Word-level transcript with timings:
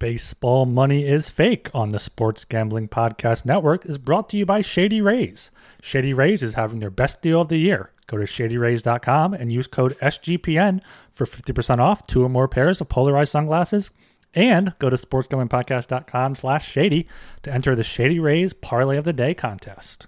Baseball 0.00 0.64
Money 0.64 1.06
is 1.06 1.28
Fake 1.28 1.68
on 1.74 1.90
the 1.90 1.98
Sports 1.98 2.46
Gambling 2.46 2.88
Podcast 2.88 3.44
Network 3.44 3.84
is 3.84 3.98
brought 3.98 4.30
to 4.30 4.38
you 4.38 4.46
by 4.46 4.62
Shady 4.62 5.02
Rays. 5.02 5.50
Shady 5.82 6.14
Rays 6.14 6.42
is 6.42 6.54
having 6.54 6.78
their 6.78 6.90
best 6.90 7.20
deal 7.20 7.42
of 7.42 7.48
the 7.48 7.58
year. 7.58 7.90
Go 8.06 8.16
to 8.16 8.24
shadyrays.com 8.24 9.34
and 9.34 9.52
use 9.52 9.66
code 9.66 9.98
SGPN 9.98 10.80
for 11.12 11.26
50% 11.26 11.80
off 11.80 12.06
two 12.06 12.24
or 12.24 12.30
more 12.30 12.48
pairs 12.48 12.80
of 12.80 12.88
polarized 12.88 13.32
sunglasses. 13.32 13.90
And 14.32 14.72
go 14.78 14.88
to 14.88 14.96
sportsgamblingpodcast.com 14.96 16.34
slash 16.34 16.66
shady 16.66 17.06
to 17.42 17.52
enter 17.52 17.76
the 17.76 17.84
Shady 17.84 18.18
Rays 18.18 18.54
Parlay 18.54 18.96
of 18.96 19.04
the 19.04 19.12
Day 19.12 19.34
contest. 19.34 20.06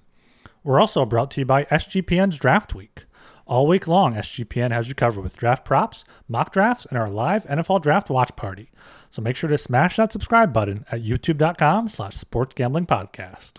We're 0.65 0.81
also 0.81 1.05
brought 1.05 1.31
to 1.33 1.43
you 1.43 1.45
by 1.45 1.65
SGPN's 1.65 2.39
Draft 2.39 2.75
Week. 2.75 3.05
All 3.45 3.67
week 3.67 3.89
long, 3.89 4.15
SGPN 4.15 4.71
has 4.71 4.89
you 4.89 4.95
covered 4.95 5.23
with 5.23 5.37
draft 5.37 5.65
props, 5.65 6.05
mock 6.29 6.53
drafts, 6.53 6.87
and 6.87 6.97
our 6.97 7.11
live 7.11 7.45
NFL 7.47 7.83
draft 7.83 8.09
watch 8.09 8.35
party. 8.37 8.71
So 9.11 9.21
make 9.21 9.35
sure 9.35 9.51
to 9.51 9.59
smash 9.59 9.97
that 9.97 10.13
subscribe 10.13 10.53
button 10.53 10.85
at 10.93 11.03
youtube.com 11.03 11.89
slash 11.89 12.15
sports 12.15 12.55
gambling 12.55 12.87
podcast. 12.87 13.59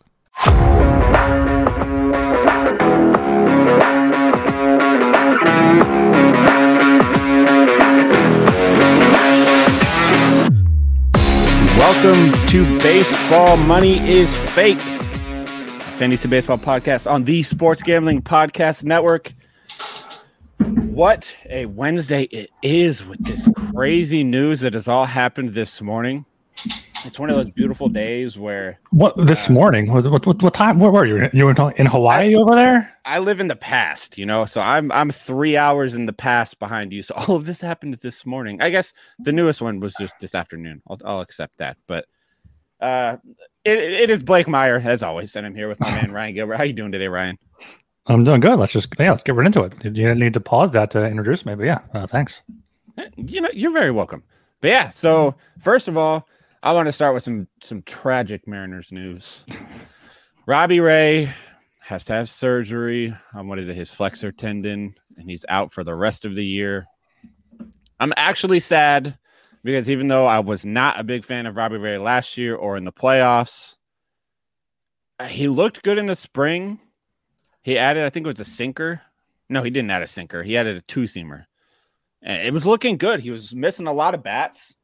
Welcome 11.78 12.48
to 12.48 12.80
Baseball 12.80 13.58
Money 13.58 14.00
is 14.10 14.34
Fake, 14.52 14.80
fantasy 14.80 16.30
baseball 16.30 16.58
podcast 16.58 17.12
on 17.12 17.26
the 17.26 17.44
Sports 17.44 17.84
Gambling 17.84 18.22
Podcast 18.22 18.86
Network. 18.86 19.34
What 20.94 21.36
a 21.50 21.66
Wednesday 21.66 22.24
it 22.24 22.52
is 22.62 23.04
with 23.06 23.24
this 23.26 23.48
crazy 23.74 24.24
news 24.24 24.62
that 24.62 24.74
has 24.76 24.88
all 24.88 25.06
happened 25.06 25.50
this 25.50 25.82
morning. 25.82 26.26
It's 27.06 27.20
one 27.20 27.30
of 27.30 27.36
those 27.36 27.52
beautiful 27.52 27.90
days 27.90 28.38
where 28.38 28.80
What 28.92 29.18
this 29.18 29.50
morning? 29.50 29.92
What, 29.92 30.10
what, 30.10 30.42
what, 30.42 30.54
time? 30.54 30.80
Where 30.80 30.92
were 30.92 31.06
you? 31.06 31.30
You 31.34 31.46
were 31.46 31.72
in 31.72 31.86
Hawaii 31.86 32.36
over 32.36 32.56
there? 32.56 32.96
I 33.06 33.20
live 33.20 33.40
in 33.40 33.48
the 33.48 33.56
past, 33.56 34.18
you 34.18 34.26
know, 34.26 34.46
so 34.46 34.62
I'm 34.62 34.92
I'm 34.92 35.12
three 35.12 35.58
hours 35.58 35.96
in 35.96 36.06
the 36.06 36.14
past 36.14 36.60
behind 36.60 36.94
you. 36.94 37.02
So 37.02 37.16
all 37.18 37.36
of 37.36 37.46
this 37.46 37.60
happened 37.60 37.96
this 37.96 38.26
morning. 38.26 38.62
I 38.62 38.70
guess 38.70 38.94
the 39.20 39.34
newest 39.34 39.62
one 39.62 39.80
was 39.80 39.96
just 40.00 40.16
this 40.20 40.36
afternoon. 40.36 40.82
I'll, 40.90 41.00
I'll 41.04 41.22
accept 41.22 41.58
that, 41.58 41.78
but 41.88 42.06
uh, 42.80 43.18
it, 43.66 43.80
it 43.80 44.10
is 44.10 44.22
Blake 44.24 44.48
Meyer 44.48 44.82
as 44.84 45.04
always, 45.04 45.36
and 45.36 45.46
I'm 45.46 45.56
here 45.56 45.70
with 45.70 45.80
my 45.80 45.90
man 45.90 46.12
Ryan 46.14 46.36
Gilbert. 46.36 46.58
How 46.58 46.64
you 46.64 46.74
doing 46.74 46.92
today, 46.92 47.08
Ryan? 47.08 47.38
I'm 48.08 48.24
doing 48.24 48.42
good. 48.42 48.60
Let's 48.60 48.74
just 48.74 48.94
yeah, 49.00 49.12
let's 49.12 49.24
get 49.24 49.36
right 49.36 49.46
into 49.46 49.64
it. 49.64 49.98
You 49.98 50.14
need 50.16 50.34
to 50.34 50.42
pause 50.42 50.72
that 50.74 50.92
to 50.92 51.06
introduce 51.06 51.46
me? 51.46 51.56
But 51.56 51.64
yeah, 51.64 51.80
uh, 51.94 52.08
thanks. 52.08 52.42
You 53.16 53.42
know, 53.42 53.50
you're 53.54 53.72
very 53.72 53.92
welcome. 53.92 54.24
But 54.62 54.68
yeah, 54.70 54.90
so 54.90 55.36
first 55.60 55.88
of 55.88 55.98
all, 55.98 56.28
I 56.64 56.74
want 56.74 56.88
to 56.88 56.92
start 56.92 57.14
with 57.14 57.24
some 57.24 57.48
some 57.62 57.82
tragic 57.84 58.48
Mariners 58.48 58.92
news. 58.92 59.46
Robbie 60.46 60.82
Ray 60.82 61.34
has 61.80 62.06
to 62.06 62.14
have 62.14 62.30
surgery 62.30 63.14
on 63.34 63.48
what 63.48 63.60
is 63.60 63.68
it, 63.70 63.76
his 63.76 63.92
flexor 63.92 64.32
tendon, 64.32 64.96
and 65.18 65.30
he's 65.30 65.46
out 65.50 65.72
for 65.72 65.84
the 65.84 65.96
rest 65.96 66.26
of 66.26 66.36
the 66.36 66.46
year. 66.46 66.86
I'm 68.00 68.14
actually 68.18 68.60
sad 68.60 69.18
because 69.64 69.90
even 69.90 70.10
though 70.10 70.26
I 70.26 70.40
was 70.40 70.66
not 70.66 71.00
a 71.00 71.04
big 71.04 71.24
fan 71.24 71.46
of 71.46 71.56
Robbie 71.56 71.78
Ray 71.78 71.98
last 71.98 72.38
year 72.38 72.56
or 72.56 72.76
in 72.76 72.84
the 72.84 72.92
playoffs, 72.92 73.78
he 75.28 75.48
looked 75.48 75.84
good 75.84 75.98
in 75.98 76.06
the 76.06 76.16
spring. 76.16 76.80
He 77.64 77.78
added, 77.78 78.06
I 78.06 78.10
think 78.10 78.26
it 78.26 78.30
was 78.30 78.40
a 78.40 78.46
sinker. 78.46 79.02
No, 79.50 79.64
he 79.64 79.70
didn't 79.70 79.92
add 79.92 80.02
a 80.02 80.08
sinker. 80.08 80.44
He 80.44 80.58
added 80.58 80.78
a 80.78 80.82
two 80.82 81.04
seamer. 81.04 81.46
And 82.22 82.46
it 82.46 82.54
was 82.54 82.66
looking 82.66 82.98
good. 82.98 83.20
He 83.20 83.32
was 83.32 83.56
missing 83.56 83.88
a 83.88 83.94
lot 83.94 84.14
of 84.14 84.24
bats. 84.24 84.76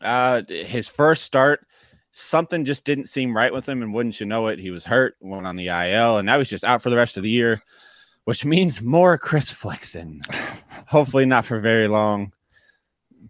Uh, 0.00 0.42
his 0.48 0.88
first 0.88 1.22
start, 1.22 1.66
something 2.10 2.64
just 2.64 2.84
didn't 2.84 3.08
seem 3.08 3.36
right 3.36 3.52
with 3.52 3.68
him, 3.68 3.82
and 3.82 3.94
wouldn't 3.94 4.18
you 4.20 4.26
know 4.26 4.48
it, 4.48 4.58
he 4.58 4.70
was 4.70 4.84
hurt, 4.84 5.16
went 5.20 5.46
on 5.46 5.56
the 5.56 5.68
IL, 5.68 6.18
and 6.18 6.26
now 6.26 6.38
he's 6.38 6.50
just 6.50 6.64
out 6.64 6.82
for 6.82 6.90
the 6.90 6.96
rest 6.96 7.16
of 7.16 7.22
the 7.22 7.30
year, 7.30 7.62
which 8.24 8.44
means 8.44 8.82
more 8.82 9.16
Chris 9.16 9.50
Flexen. 9.50 10.22
Hopefully, 10.86 11.24
not 11.24 11.44
for 11.44 11.60
very 11.60 11.86
long. 11.88 12.32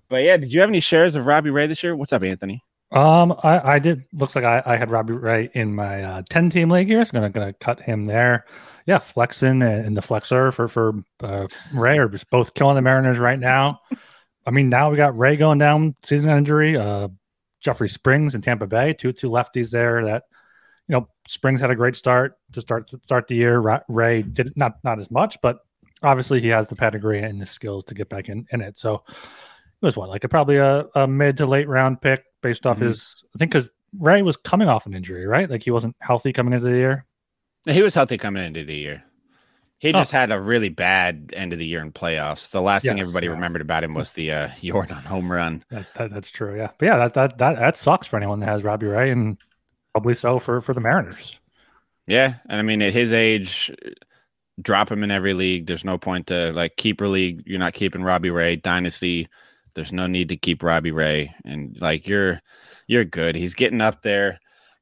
But 0.08 0.22
yeah, 0.22 0.36
did 0.38 0.52
you 0.52 0.60
have 0.60 0.70
any 0.70 0.80
shares 0.80 1.14
of 1.14 1.26
Robbie 1.26 1.50
Ray 1.50 1.66
this 1.66 1.82
year? 1.82 1.94
What's 1.94 2.12
up, 2.12 2.22
Anthony? 2.22 2.62
Um, 2.92 3.32
I, 3.42 3.74
I 3.74 3.78
did. 3.78 4.04
Looks 4.12 4.36
like 4.36 4.44
I, 4.44 4.62
I 4.66 4.76
had 4.76 4.90
Robbie 4.90 5.14
Ray 5.14 5.50
in 5.54 5.74
my 5.74 6.02
uh, 6.02 6.22
ten 6.28 6.50
team 6.50 6.68
league 6.70 6.88
here. 6.88 7.04
So 7.04 7.12
gonna 7.12 7.30
gonna 7.30 7.54
cut 7.54 7.80
him 7.80 8.04
there. 8.04 8.44
Yeah, 8.86 8.98
Flexen 8.98 9.62
and 9.62 9.96
the 9.96 10.02
Flexor 10.02 10.52
for 10.52 10.68
for 10.68 10.94
uh, 11.22 11.46
Ray 11.72 11.98
are 11.98 12.08
just 12.08 12.28
both 12.30 12.54
killing 12.54 12.76
the 12.76 12.82
Mariners 12.82 13.18
right 13.18 13.38
now. 13.38 13.80
I 14.46 14.50
mean, 14.50 14.68
now 14.68 14.90
we 14.90 14.96
got 14.96 15.18
Ray 15.18 15.36
going 15.36 15.58
down 15.58 15.94
season 16.02 16.30
injury. 16.30 16.76
Uh, 16.76 17.08
Jeffrey 17.60 17.88
Springs 17.88 18.34
in 18.34 18.40
Tampa 18.40 18.66
Bay, 18.66 18.92
two 18.92 19.12
two 19.12 19.28
lefties 19.28 19.70
there. 19.70 20.04
That 20.04 20.24
you 20.88 20.94
know, 20.94 21.08
Springs 21.28 21.60
had 21.60 21.70
a 21.70 21.76
great 21.76 21.96
start 21.96 22.36
to 22.52 22.60
start 22.60 22.88
to 22.88 23.00
start 23.04 23.26
the 23.26 23.36
year. 23.36 23.80
Ray 23.88 24.22
did 24.22 24.52
not 24.56 24.74
not 24.84 24.98
as 24.98 25.10
much, 25.10 25.38
but 25.42 25.60
obviously 26.02 26.40
he 26.40 26.48
has 26.48 26.66
the 26.66 26.76
pedigree 26.76 27.22
and 27.22 27.40
the 27.40 27.46
skills 27.46 27.84
to 27.84 27.94
get 27.94 28.08
back 28.08 28.28
in, 28.28 28.46
in 28.52 28.60
it. 28.60 28.76
So 28.76 29.04
was 29.82 29.96
what 29.96 30.08
like 30.08 30.24
a 30.24 30.28
probably 30.28 30.56
a, 30.56 30.86
a 30.94 31.06
mid 31.06 31.36
to 31.38 31.46
late 31.46 31.68
round 31.68 32.00
pick 32.00 32.24
based 32.42 32.66
off 32.66 32.78
Mhm. 32.78 32.82
his. 32.86 33.24
I 33.34 33.38
think 33.38 33.50
because 33.52 33.70
Ray 33.98 34.22
was 34.22 34.36
coming 34.36 34.68
off 34.68 34.86
an 34.86 34.94
injury, 34.94 35.26
right? 35.26 35.48
Like 35.50 35.62
he 35.62 35.70
wasn't 35.70 35.96
healthy 36.00 36.32
coming 36.32 36.54
into 36.54 36.68
the 36.68 36.76
year. 36.76 37.04
He 37.66 37.82
was 37.82 37.94
healthy 37.94 38.18
coming 38.18 38.44
into 38.44 38.64
the 38.64 38.74
year. 38.74 39.04
He 39.78 39.88
Oh. 39.88 39.98
just 39.98 40.12
had 40.12 40.30
a 40.30 40.40
really 40.40 40.68
bad 40.68 41.32
end 41.34 41.52
of 41.52 41.58
the 41.58 41.66
year 41.66 41.82
in 41.82 41.90
playoffs. 41.92 42.50
The 42.52 42.62
last 42.62 42.84
thing 42.84 43.00
everybody 43.00 43.26
yeah. 43.26 43.32
remembered 43.32 43.62
about 43.62 43.82
him 43.84 43.94
was 43.94 44.12
the 44.12 44.30
uh, 44.32 44.48
Yordan 44.60 45.04
home 45.04 45.30
run. 45.30 45.64
That, 45.70 45.92
that, 45.94 46.10
that's 46.10 46.30
true, 46.30 46.56
yeah. 46.56 46.70
But 46.78 46.86
yeah, 46.86 46.98
that, 46.98 47.14
that 47.14 47.38
that 47.38 47.58
that 47.58 47.76
sucks 47.76 48.06
for 48.06 48.16
anyone 48.16 48.38
that 48.40 48.46
has 48.46 48.62
Robbie 48.62 48.86
Ray, 48.86 49.10
and 49.10 49.36
probably 49.92 50.14
so 50.16 50.38
for 50.38 50.60
for 50.60 50.72
the 50.72 50.80
Mariners. 50.80 51.38
Yeah, 52.06 52.34
and 52.48 52.58
I 52.58 52.62
mean 52.62 52.80
at 52.82 52.92
his 52.92 53.12
age, 53.12 53.72
drop 54.60 54.90
him 54.90 55.02
in 55.02 55.10
every 55.10 55.34
league. 55.34 55.66
There's 55.66 55.84
no 55.84 55.98
point 55.98 56.28
to 56.28 56.52
like 56.52 56.76
keeper 56.76 57.08
league. 57.08 57.42
You're 57.46 57.58
not 57.58 57.74
keeping 57.74 58.02
Robbie 58.04 58.30
Ray 58.30 58.56
dynasty. 58.56 59.28
There's 59.74 59.92
no 59.92 60.06
need 60.06 60.28
to 60.30 60.36
keep 60.36 60.62
Robbie 60.62 60.90
Ray, 60.90 61.34
and 61.44 61.80
like 61.80 62.06
you're 62.06 62.40
you're 62.86 63.04
good. 63.04 63.34
He's 63.34 63.54
getting 63.54 63.80
up 63.80 64.02
there, 64.02 64.38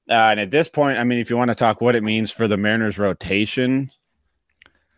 uh, 0.09 0.31
and 0.31 0.41
at 0.41 0.51
this 0.51 0.69
point, 0.69 0.99
I 0.99 1.05
mean, 1.05 1.19
if 1.19 1.31
you 1.31 1.37
want 1.37 1.51
to 1.51 1.55
talk 1.55 1.81
what 1.81 1.97
it 1.97 2.03
means 2.03 2.31
for 2.31 2.49
the 2.49 2.57
Mariners 2.57 2.99
rotation, 2.99 3.91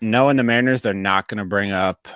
knowing 0.00 0.36
the 0.36 0.42
Mariners, 0.42 0.82
they're 0.82 0.94
not 0.94 1.28
going 1.28 1.38
to 1.38 1.44
bring 1.44 1.70
up. 1.70 2.08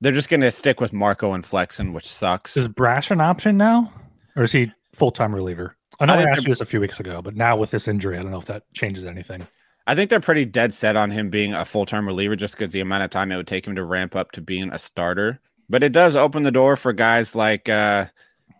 They're 0.00 0.12
just 0.12 0.28
going 0.28 0.40
to 0.40 0.50
stick 0.50 0.80
with 0.80 0.92
Marco 0.92 1.32
and 1.32 1.44
Flexen, 1.44 1.92
which 1.92 2.08
sucks. 2.08 2.56
Is 2.56 2.66
Brash 2.66 3.10
an 3.10 3.20
option 3.20 3.56
now, 3.56 3.92
or 4.36 4.44
is 4.44 4.52
he 4.52 4.72
full 4.92 5.10
time 5.10 5.34
reliever? 5.34 5.76
I 6.00 6.06
know 6.06 6.14
I 6.14 6.22
asked 6.22 6.42
you 6.42 6.48
this 6.48 6.60
a 6.60 6.66
few 6.66 6.80
weeks 6.80 6.98
ago, 6.98 7.22
but 7.22 7.36
now 7.36 7.56
with 7.56 7.70
this 7.70 7.86
injury, 7.86 8.18
I 8.18 8.22
don't 8.22 8.32
know 8.32 8.38
if 8.38 8.46
that 8.46 8.64
changes 8.74 9.04
anything. 9.04 9.46
I 9.86 9.94
think 9.94 10.10
they're 10.10 10.20
pretty 10.20 10.44
dead 10.44 10.72
set 10.72 10.96
on 10.96 11.10
him 11.10 11.28
being 11.30 11.54
a 11.54 11.64
full 11.64 11.86
time 11.86 12.06
reliever 12.06 12.36
just 12.36 12.56
because 12.56 12.72
the 12.72 12.80
amount 12.80 13.02
of 13.02 13.10
time 13.10 13.32
it 13.32 13.36
would 13.36 13.46
take 13.46 13.66
him 13.66 13.74
to 13.76 13.84
ramp 13.84 14.16
up 14.16 14.32
to 14.32 14.40
being 14.40 14.72
a 14.72 14.78
starter. 14.78 15.40
But 15.72 15.82
it 15.82 15.92
does 15.94 16.16
open 16.16 16.42
the 16.42 16.50
door 16.50 16.76
for 16.76 16.92
guys 16.92 17.34
like 17.34 17.66
uh, 17.66 18.04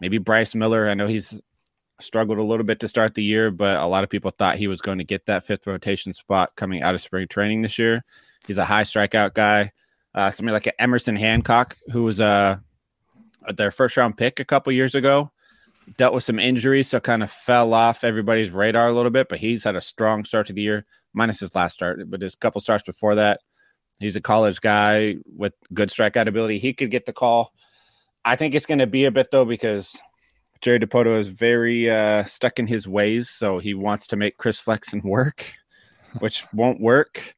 maybe 0.01 0.17
Bryce 0.17 0.55
Miller. 0.55 0.89
I 0.89 0.95
know 0.95 1.07
he's 1.07 1.39
struggled 2.01 2.39
a 2.39 2.43
little 2.43 2.65
bit 2.65 2.81
to 2.81 2.89
start 2.89 3.13
the 3.13 3.23
year, 3.23 3.51
but 3.51 3.77
a 3.77 3.87
lot 3.87 4.03
of 4.03 4.09
people 4.09 4.31
thought 4.31 4.57
he 4.57 4.67
was 4.67 4.81
going 4.81 4.97
to 4.97 5.05
get 5.05 5.27
that 5.27 5.45
fifth 5.45 5.67
rotation 5.67 6.15
spot 6.15 6.57
coming 6.57 6.81
out 6.81 6.95
of 6.95 7.03
spring 7.03 7.29
training 7.29 7.61
this 7.61 7.79
year. 7.79 8.03
He's 8.47 8.57
a 8.57 8.65
high 8.65 8.85
strikeout 8.85 9.35
guy. 9.35 9.73
Uh, 10.15 10.31
somebody 10.31 10.55
like 10.55 10.75
Emerson 10.79 11.15
Hancock, 11.15 11.77
who 11.93 12.05
was 12.05 12.19
uh, 12.19 12.57
their 13.57 13.71
first 13.71 13.99
round 13.99 14.17
pick 14.17 14.41
a 14.41 14.45
couple 14.47 14.73
years 14.73 14.95
ago, 14.95 15.31
dealt 15.99 16.15
with 16.15 16.25
some 16.25 16.39
injuries, 16.39 16.89
so 16.89 16.99
kind 16.99 17.23
of 17.23 17.31
fell 17.31 17.75
off 17.75 18.05
everybody's 18.05 18.53
radar 18.53 18.89
a 18.89 18.93
little 18.95 19.11
bit. 19.11 19.29
But 19.29 19.39
he's 19.39 19.65
had 19.65 19.77
a 19.77 19.83
strong 19.83 20.25
start 20.25 20.47
to 20.47 20.55
the 20.55 20.63
year 20.63 20.87
minus 21.13 21.41
his 21.41 21.55
last 21.55 21.75
start, 21.75 22.11
but 22.11 22.23
his 22.23 22.37
couple 22.37 22.63
starts 22.63 22.85
before 22.85 23.17
that. 23.17 23.43
He's 23.99 24.17
a 24.17 24.21
college 24.21 24.61
guy 24.61 25.17
with 25.37 25.53
good 25.73 25.91
strikeout 25.91 26.27
ability. 26.27 26.59
He 26.59 26.73
could 26.73 26.91
get 26.91 27.07
the 27.07 27.13
call. 27.13 27.53
I 28.25 28.37
think 28.37 28.55
it's 28.55 28.67
going 28.67 28.79
to 28.79 28.87
be 28.87 29.05
a 29.05 29.11
bit 29.11 29.31
though 29.31 29.45
because 29.45 29.99
Jerry 30.61 30.79
Dipoto 30.81 31.19
is 31.19 31.29
very 31.29 31.91
uh, 31.91 32.25
stuck 32.25 32.59
in 32.59 32.67
his 32.67 32.87
ways, 32.87 33.31
so 33.31 33.59
he 33.59 33.75
wants 33.75 34.07
to 34.09 34.17
make 34.17 34.37
Chris 34.39 34.61
Flexen 34.61 35.01
work, 35.05 35.45
which 36.21 36.45
won't 36.53 36.81
work. 36.81 37.35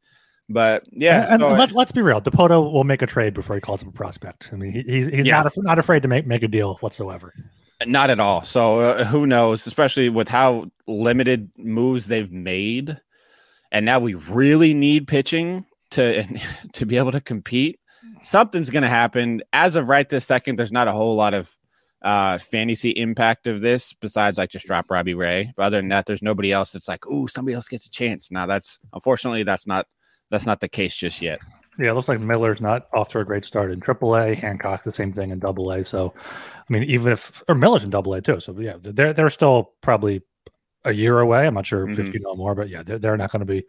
But 0.50 0.84
yeah, 0.93 1.23
and, 1.25 1.32
and 1.32 1.40
so- 1.40 1.52
let, 1.52 1.75
us 1.75 1.93
be 1.93 2.02
real. 2.02 2.20
Dipoto 2.20 2.70
will 2.70 2.84
make 2.84 3.00
a 3.00 3.06
trade 3.06 3.32
before 3.32 3.56
he 3.56 3.61
calls 3.61 3.81
him 3.82 3.88
a 3.88 3.93
prospect. 3.93 4.50
I 4.52 4.56
mean, 4.56 4.73
he, 4.73 4.82
he's 4.82 5.06
he's 5.06 5.26
Yeah. 5.26 5.43
not 5.43 5.52
not 5.58 5.78
afraid 5.78 6.02
to 6.02 6.08
make 6.08 6.26
make 6.26 6.43
a 6.43 6.49
deal 6.49 6.75
whatsoever. 6.81 7.32
Not 7.87 8.11
at 8.11 8.20
all. 8.20 8.43
So 8.43 8.81
uh, 8.81 9.05
who 9.05 9.26
knows? 9.26 9.67
Especially 9.67 10.08
with 10.11 10.28
how 10.28 10.67
limited 10.87 11.50
moves 11.56 12.06
they've 12.08 12.31
made, 12.31 12.99
and 13.73 13.87
now 13.87 13.99
we 13.99 14.14
really 14.14 14.75
need 14.75 15.08
pitching 15.08 15.64
to 15.94 16.25
to 16.73 16.87
be 16.87 16.96
able 16.96 17.12
to 17.12 17.20
compete. 17.20 17.81
Something's 18.23 18.70
going 18.70 18.82
to 18.82 18.88
happen. 18.88 19.43
As 19.52 19.76
of 19.76 19.88
right 19.88 20.08
this 20.08 20.26
second, 20.26 20.56
there's 20.56 20.73
not 20.73 20.88
a 20.88 20.93
whole 20.93 21.14
lot 21.14 21.35
of 21.35 21.55
uh, 22.02 22.37
fantasy 22.38 22.91
impact 22.91 23.46
of 23.46 23.62
this 23.62 23.94
besides 23.94 24.37
like 24.37 24.50
just 24.50 24.67
drop 24.67 24.91
Robbie 24.91 25.14
Ray. 25.14 25.52
But 25.56 25.67
other 25.67 25.79
than 25.79 25.88
that, 25.88 26.06
there's 26.06 26.23
nobody 26.23 26.52
else 26.52 26.73
that's 26.73 26.88
like, 26.88 27.06
oh, 27.08 27.26
somebody 27.26 27.55
else 27.55 27.69
gets 27.69 27.87
a 27.87 27.91
chance. 27.91 28.31
Now 28.31 28.46
that's 28.46 28.79
unfortunately 28.93 29.43
that's 29.43 29.67
not 29.67 29.87
that's 30.31 30.46
not 30.46 30.61
the 30.61 30.69
case 30.69 30.94
just 30.94 31.23
yet. 31.23 31.41
Yeah, 31.79 31.91
it 31.91 31.94
looks 31.94 32.08
like 32.08 32.20
Miller's 32.20 32.61
not 32.61 32.87
off 32.93 33.08
to 33.11 33.19
a 33.19 33.25
great 33.25 33.44
start 33.44 33.73
in 33.73 33.81
AAA. 33.81 34.37
Hancock 34.37 34.85
the 34.85 34.93
same 34.93 35.12
thing 35.12 35.31
in 35.31 35.40
Double 35.40 35.73
A. 35.73 35.85
So, 35.85 36.14
I 36.17 36.73
mean, 36.73 36.85
even 36.85 37.12
if 37.12 37.43
or 37.49 37.56
Miller's 37.56 37.82
in 37.82 37.90
Double 37.90 38.14
A 38.14 38.20
too. 38.20 38.38
So 38.38 38.56
yeah, 38.61 38.75
they're 38.81 39.12
they're 39.12 39.31
still 39.31 39.73
probably 39.81 40.23
a 40.85 40.93
year 40.93 41.19
away. 41.19 41.47
I'm 41.47 41.55
not 41.55 41.67
sure 41.67 41.87
mm-hmm. 41.87 42.00
if 42.00 42.12
you 42.12 42.20
know 42.20 42.37
more, 42.37 42.55
but 42.55 42.69
yeah, 42.69 42.82
they're, 42.82 42.99
they're 42.99 43.17
not 43.17 43.32
going 43.32 43.40
to 43.40 43.47
be 43.47 43.64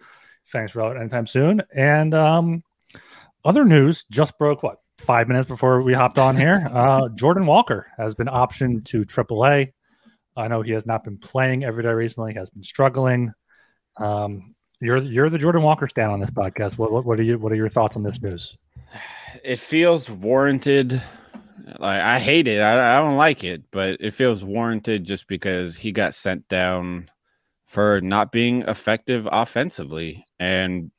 Fangs 0.46 0.76
Road 0.76 0.98
anytime 0.98 1.28
soon. 1.28 1.62
And 1.76 2.14
um, 2.14 2.64
other 3.44 3.66
news 3.66 4.06
just 4.10 4.38
broke 4.38 4.64
what 4.64 4.78
five 4.98 5.28
minutes 5.28 5.48
before 5.48 5.82
we 5.82 5.94
hopped 5.94 6.18
on 6.18 6.38
here. 6.38 6.70
Uh, 6.76 7.10
Jordan 7.10 7.46
Walker 7.46 7.88
has 7.98 8.16
been 8.16 8.28
optioned 8.28 8.86
to 8.86 9.02
AAA. 9.02 9.72
I 10.36 10.48
know 10.48 10.62
he 10.62 10.72
has 10.72 10.86
not 10.86 11.04
been 11.04 11.18
playing 11.18 11.64
every 11.64 11.84
day 11.84 11.90
recently. 11.90 12.34
He 12.34 12.40
has 12.40 12.50
been 12.50 12.64
struggling. 12.64 13.32
Um, 13.98 14.56
you're 14.82 14.98
you're 14.98 15.30
the 15.30 15.38
Jordan 15.38 15.64
Walker 15.64 15.88
stand 15.88 16.12
on 16.12 16.20
this 16.20 16.32
podcast. 16.32 16.78
What, 16.78 16.92
what 16.92 17.06
what 17.06 17.20
are 17.20 17.24
you 17.24 17.38
what 17.40 17.52
are 17.52 17.56
your 17.56 17.70
thoughts 17.70 17.96
on 17.96 18.04
this 18.04 18.22
news? 18.22 18.58
It 19.44 19.60
feels 19.60 20.10
warranted. 20.10 21.02
Like 21.80 22.02
I 22.02 22.20
hate 22.20 22.48
it. 22.48 22.62
I, 22.62 22.98
I 22.98 23.02
don't 23.02 23.18
like 23.18 23.44
it, 23.44 23.64
but 23.72 23.98
it 24.02 24.14
feels 24.14 24.44
warranted 24.44 25.06
just 25.06 25.28
because 25.28 25.78
he 25.78 25.92
got 25.92 26.14
sent 26.14 26.48
down 26.50 27.10
for 27.66 28.02
not 28.02 28.32
being 28.32 28.62
effective 28.64 29.28
offensively. 29.32 30.26
And 30.40 30.92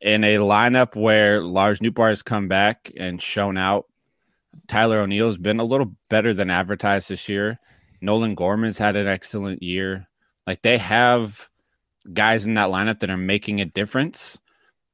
in 0.00 0.24
a 0.24 0.36
lineup 0.36 0.96
where 0.96 1.42
Lars 1.42 1.80
Nootbaar 1.80 2.08
has 2.08 2.22
come 2.22 2.48
back 2.48 2.90
and 2.96 3.20
shown 3.20 3.56
out, 3.56 3.86
Tyler 4.66 5.00
O'Neill 5.00 5.26
has 5.28 5.38
been 5.38 5.60
a 5.60 5.64
little 5.64 5.94
better 6.08 6.34
than 6.34 6.50
advertised 6.50 7.08
this 7.08 7.28
year. 7.28 7.60
Nolan 8.00 8.34
Gorman's 8.34 8.78
had 8.78 8.96
an 8.96 9.06
excellent 9.06 9.62
year. 9.62 10.06
Like 10.46 10.62
they 10.62 10.78
have 10.78 11.50
guys 12.12 12.46
in 12.46 12.54
that 12.54 12.70
lineup 12.70 13.00
that 13.00 13.10
are 13.10 13.16
making 13.16 13.60
a 13.60 13.66
difference. 13.66 14.40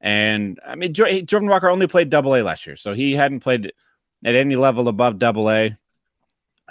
And 0.01 0.59
I 0.65 0.75
mean, 0.75 0.93
Jordan 0.93 1.47
Walker 1.47 1.69
only 1.69 1.87
played 1.87 2.09
double 2.09 2.35
A 2.35 2.43
last 2.43 2.67
year, 2.67 2.75
so 2.75 2.93
he 2.93 3.13
hadn't 3.13 3.39
played 3.39 3.71
at 4.25 4.35
any 4.35 4.55
level 4.55 4.87
above 4.87 5.17
double 5.19 5.49
A. 5.49 5.77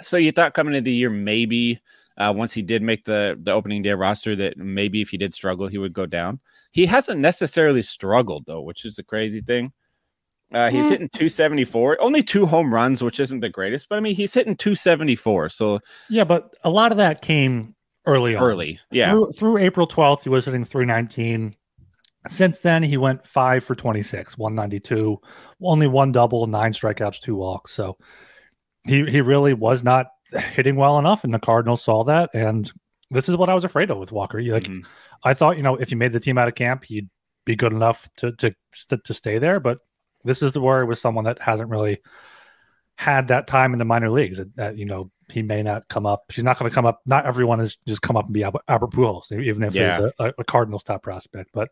So 0.01 0.15
you 0.15 0.31
thought 0.31 0.53
coming 0.53 0.75
into 0.75 0.85
the 0.85 0.95
year, 0.95 1.09
maybe 1.09 1.81
uh, 2.17 2.33
once 2.35 2.53
he 2.53 2.61
did 2.61 2.81
make 2.81 3.05
the, 3.05 3.37
the 3.41 3.51
opening 3.51 3.81
day 3.81 3.93
roster, 3.93 4.35
that 4.35 4.57
maybe 4.57 5.01
if 5.01 5.09
he 5.09 5.17
did 5.17 5.33
struggle, 5.33 5.67
he 5.67 5.77
would 5.77 5.93
go 5.93 6.05
down. 6.05 6.39
He 6.71 6.85
hasn't 6.85 7.19
necessarily 7.19 7.83
struggled, 7.83 8.45
though, 8.47 8.61
which 8.61 8.85
is 8.85 8.95
the 8.95 9.03
crazy 9.03 9.41
thing. 9.41 9.71
Uh, 10.53 10.69
he's 10.69 10.85
mm. 10.85 10.89
hitting 10.89 11.09
274, 11.09 11.97
only 11.99 12.23
two 12.23 12.45
home 12.45 12.73
runs, 12.73 13.03
which 13.03 13.19
isn't 13.19 13.41
the 13.41 13.49
greatest, 13.49 13.87
but 13.89 13.97
I 13.97 13.99
mean, 13.99 14.15
he's 14.15 14.33
hitting 14.33 14.55
274. 14.55 15.49
So, 15.49 15.79
yeah, 16.09 16.23
but 16.23 16.55
a 16.63 16.69
lot 16.69 16.91
of 16.91 16.97
that 16.97 17.21
came 17.21 17.75
early 18.05 18.35
on. 18.35 18.41
Early, 18.41 18.79
yeah. 18.89 19.11
Through, 19.11 19.31
through 19.33 19.57
April 19.57 19.87
12th, 19.87 20.23
he 20.23 20.29
was 20.29 20.45
hitting 20.45 20.63
319. 20.63 21.53
Since 22.29 22.61
then, 22.61 22.81
he 22.81 22.97
went 22.97 23.27
five 23.27 23.63
for 23.63 23.75
26, 23.75 24.37
192, 24.37 25.17
only 25.61 25.87
one 25.87 26.11
double, 26.13 26.47
nine 26.47 26.71
strikeouts, 26.71 27.19
two 27.19 27.35
walks. 27.35 27.73
So 27.73 27.97
he, 28.85 29.05
he 29.05 29.21
really 29.21 29.53
was 29.53 29.83
not 29.83 30.07
hitting 30.31 30.75
well 30.75 30.99
enough, 30.99 31.23
and 31.23 31.33
the 31.33 31.39
Cardinals 31.39 31.83
saw 31.83 32.03
that. 32.05 32.29
And 32.33 32.71
this 33.09 33.29
is 33.29 33.35
what 33.35 33.49
I 33.49 33.53
was 33.53 33.63
afraid 33.63 33.91
of 33.91 33.97
with 33.97 34.11
Walker. 34.11 34.41
Like, 34.41 34.63
mm-hmm. 34.63 34.87
I 35.23 35.33
thought, 35.33 35.57
you 35.57 35.63
know, 35.63 35.75
if 35.75 35.91
you 35.91 35.97
made 35.97 36.11
the 36.11 36.19
team 36.19 36.37
out 36.37 36.47
of 36.47 36.55
camp, 36.55 36.83
he'd 36.83 37.09
be 37.45 37.55
good 37.55 37.71
enough 37.73 38.09
to 38.17 38.31
to 38.33 38.53
to 38.97 39.13
stay 39.13 39.39
there. 39.39 39.59
But 39.59 39.79
this 40.23 40.41
is 40.41 40.51
the 40.51 40.61
worry 40.61 40.85
with 40.85 40.99
someone 40.99 41.25
that 41.25 41.41
hasn't 41.41 41.69
really 41.69 42.01
had 42.97 43.27
that 43.27 43.47
time 43.47 43.73
in 43.73 43.79
the 43.79 43.85
minor 43.85 44.09
leagues. 44.09 44.37
That, 44.37 44.55
that 44.55 44.77
you 44.77 44.85
know, 44.85 45.11
he 45.31 45.41
may 45.41 45.63
not 45.63 45.87
come 45.87 46.05
up. 46.05 46.25
She's 46.31 46.43
not 46.43 46.59
going 46.59 46.69
to 46.69 46.75
come 46.75 46.85
up. 46.85 47.01
Not 47.05 47.25
everyone 47.25 47.59
is 47.59 47.77
just 47.87 48.01
come 48.01 48.17
up 48.17 48.25
and 48.25 48.33
be 48.33 48.43
Albert, 48.43 48.63
Albert 48.67 48.91
Pujols, 48.91 49.31
even 49.31 49.63
if 49.63 49.75
yeah. 49.75 49.99
he's 49.99 50.11
a, 50.19 50.33
a, 50.37 50.43
Cardinals 50.43 50.83
top 50.83 51.03
prospect. 51.03 51.51
But 51.53 51.69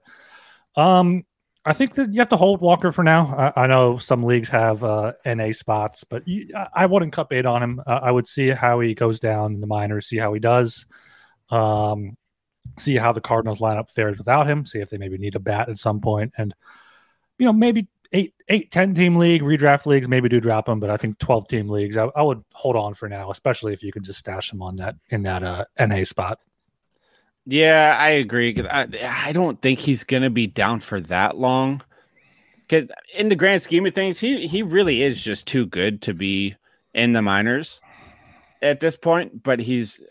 um, 0.75 1.24
I 1.67 1.73
think 1.73 1.95
that 1.95 2.13
you 2.13 2.19
have 2.19 2.29
to 2.29 2.38
hold 2.38 2.62
Walker 2.62 2.91
for 2.91 3.03
now. 3.03 3.53
I, 3.56 3.63
I 3.63 3.67
know 3.67 3.97
some 3.97 4.23
leagues 4.23 4.50
have 4.50 4.83
uh, 4.83 5.13
NA 5.25 5.51
spots, 5.51 6.03
but 6.03 6.27
you, 6.27 6.50
I 6.73 6.85
wouldn't 6.85 7.12
cut 7.12 7.29
bait 7.29 7.45
on 7.45 7.63
him. 7.63 7.81
Uh, 7.85 8.00
I 8.03 8.12
would 8.12 8.27
see 8.27 8.50
how 8.50 8.79
he 8.81 8.94
goes 8.94 9.19
down 9.19 9.56
in 9.56 9.62
the 9.62 9.67
minors, 9.67 10.07
see 10.07 10.17
how 10.17 10.31
he 10.33 10.39
does, 10.39 10.85
um, 11.50 12.15
see 12.77 12.97
how 12.97 13.12
the 13.13 13.21
Cardinals 13.21 13.62
lineup 13.62 13.89
fares 13.89 14.17
without 14.19 14.47
him, 14.47 14.65
see 14.65 14.79
if 14.79 14.91
they 14.91 15.00
maybe 15.00 15.17
need 15.17 15.35
a 15.35 15.39
bat 15.39 15.69
at 15.69 15.77
some 15.77 16.00
point, 16.00 16.33
and 16.38 16.53
you 17.39 17.47
know 17.47 17.53
maybe 17.53 17.88
eight, 18.11 18.33
eight, 18.47 18.71
10 18.71 18.94
team 18.94 19.15
league, 19.15 19.41
redraft 19.41 19.88
leagues, 19.88 20.07
maybe 20.07 20.29
do 20.29 20.39
drop 20.39 20.68
them, 20.68 20.79
but 20.79 20.89
I 20.89 20.97
think 20.97 21.18
12 21.19 21.47
team 21.47 21.69
leagues, 21.69 21.97
I, 21.97 22.06
I 22.15 22.21
would 22.21 22.44
hold 22.53 22.75
on 22.75 22.94
for 22.94 23.09
now, 23.09 23.31
especially 23.31 23.73
if 23.73 23.83
you 23.83 23.91
can 23.91 24.03
just 24.03 24.19
stash 24.19 24.51
them 24.51 24.61
on 24.61 24.75
that 24.77 24.95
in 25.09 25.23
that 25.23 25.44
uh, 25.44 25.65
NA 25.79 26.03
spot. 26.03 26.39
Yeah, 27.45 27.95
I 28.00 28.09
agree. 28.09 28.56
I, 28.69 28.88
I 29.03 29.31
don't 29.31 29.62
think 29.62 29.80
he's 29.80 30.03
going 30.03 30.24
to 30.24 30.30
be 30.30 30.47
down 30.47 30.80
for 30.80 31.00
that 31.01 31.38
long. 31.38 31.81
Because 32.62 32.89
in 33.13 33.30
the 33.30 33.36
grand 33.36 33.62
scheme 33.62 33.86
of 33.86 33.94
things, 33.94 34.19
he, 34.19 34.47
he 34.47 34.63
really 34.63 35.03
is 35.03 35.21
just 35.21 35.45
too 35.45 35.68
good 35.68 36.01
to 36.01 36.13
be 36.13 36.56
in 36.95 37.13
the 37.13 37.21
minors 37.21 37.81
at 38.62 38.80
this 38.80 38.95
point, 38.95 39.44
but 39.44 39.59
he's 39.59 40.01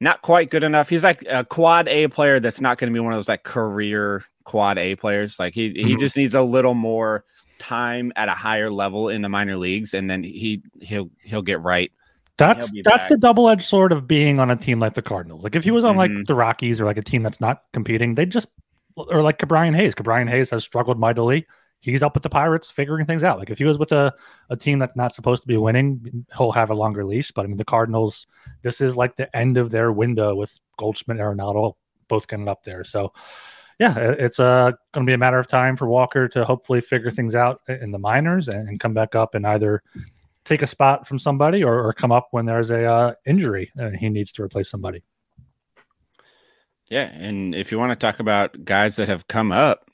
not 0.00 0.22
quite 0.22 0.50
good 0.50 0.64
enough. 0.64 0.88
He's 0.88 1.04
like 1.04 1.22
a 1.28 1.44
quad 1.44 1.86
A 1.88 2.08
player 2.08 2.40
that's 2.40 2.60
not 2.60 2.78
going 2.78 2.90
to 2.90 2.94
be 2.94 3.00
one 3.00 3.12
of 3.12 3.18
those 3.18 3.28
like 3.28 3.42
career 3.42 4.24
quad 4.44 4.78
A 4.78 4.96
players. 4.96 5.38
Like 5.38 5.52
he 5.52 5.70
he 5.70 5.82
mm-hmm. 5.82 6.00
just 6.00 6.16
needs 6.16 6.34
a 6.34 6.42
little 6.42 6.74
more 6.74 7.24
time 7.58 8.12
at 8.16 8.28
a 8.28 8.32
higher 8.32 8.70
level 8.70 9.10
in 9.10 9.20
the 9.20 9.28
minor 9.28 9.56
leagues, 9.56 9.92
and 9.92 10.08
then 10.08 10.22
he 10.22 10.62
he'll 10.80 11.10
he'll 11.22 11.42
get 11.42 11.60
right. 11.60 11.92
That's 12.40 12.70
that's 12.70 13.02
back. 13.02 13.08
the 13.08 13.18
double 13.18 13.48
edged 13.48 13.62
sword 13.62 13.92
of 13.92 14.08
being 14.08 14.40
on 14.40 14.50
a 14.50 14.56
team 14.56 14.80
like 14.80 14.94
the 14.94 15.02
Cardinals. 15.02 15.44
Like 15.44 15.54
if 15.54 15.62
he 15.62 15.70
was 15.70 15.84
on 15.84 15.96
mm-hmm. 15.96 16.16
like 16.16 16.26
the 16.26 16.34
Rockies 16.34 16.80
or 16.80 16.86
like 16.86 16.96
a 16.96 17.02
team 17.02 17.22
that's 17.22 17.40
not 17.40 17.62
competing, 17.72 18.14
they 18.14 18.26
just 18.26 18.48
or 18.96 19.22
like 19.22 19.38
Ke'Bryan 19.38 19.76
Hayes. 19.76 19.94
Ke'Bryan 19.94 20.28
Hayes 20.28 20.50
has 20.50 20.64
struggled 20.64 20.98
mightily. 20.98 21.46
He's 21.82 22.02
up 22.02 22.14
with 22.14 22.22
the 22.22 22.30
Pirates 22.30 22.70
figuring 22.70 23.06
things 23.06 23.24
out. 23.24 23.38
Like 23.38 23.50
if 23.50 23.58
he 23.58 23.64
was 23.64 23.78
with 23.78 23.92
a, 23.92 24.12
a 24.50 24.56
team 24.56 24.78
that's 24.78 24.96
not 24.96 25.14
supposed 25.14 25.42
to 25.42 25.48
be 25.48 25.56
winning, 25.56 26.26
he'll 26.36 26.52
have 26.52 26.70
a 26.70 26.74
longer 26.74 27.04
leash. 27.04 27.30
But 27.30 27.44
I 27.44 27.48
mean 27.48 27.56
the 27.56 27.64
Cardinals, 27.64 28.26
this 28.62 28.80
is 28.80 28.96
like 28.96 29.16
the 29.16 29.34
end 29.36 29.56
of 29.56 29.70
their 29.70 29.92
window 29.92 30.34
with 30.34 30.58
Goldschmidt 30.78 31.18
and 31.18 31.38
Arenado 31.38 31.74
both 32.08 32.26
getting 32.26 32.48
up 32.48 32.62
there. 32.62 32.84
So 32.84 33.12
yeah, 33.78 33.96
it's 33.96 34.38
uh, 34.38 34.72
going 34.92 35.06
to 35.06 35.10
be 35.10 35.14
a 35.14 35.18
matter 35.18 35.38
of 35.38 35.46
time 35.46 35.74
for 35.74 35.88
Walker 35.88 36.28
to 36.28 36.44
hopefully 36.44 36.82
figure 36.82 37.10
things 37.10 37.34
out 37.34 37.62
in 37.66 37.92
the 37.92 37.98
minors 37.98 38.48
and, 38.48 38.68
and 38.68 38.78
come 38.78 38.92
back 38.92 39.14
up 39.14 39.34
and 39.34 39.46
either 39.46 39.82
take 40.50 40.62
a 40.62 40.66
spot 40.66 41.06
from 41.06 41.18
somebody 41.18 41.62
or, 41.62 41.86
or 41.86 41.92
come 41.92 42.10
up 42.10 42.28
when 42.32 42.44
there's 42.44 42.70
a 42.70 42.84
uh, 42.84 43.12
injury 43.24 43.70
and 43.76 43.96
he 43.96 44.08
needs 44.08 44.32
to 44.32 44.42
replace 44.42 44.68
somebody. 44.68 45.02
Yeah, 46.88 47.08
and 47.12 47.54
if 47.54 47.70
you 47.70 47.78
want 47.78 47.92
to 47.92 47.96
talk 48.06 48.18
about 48.18 48.64
guys 48.64 48.96
that 48.96 49.06
have 49.06 49.28
come 49.28 49.52
up, 49.52 49.88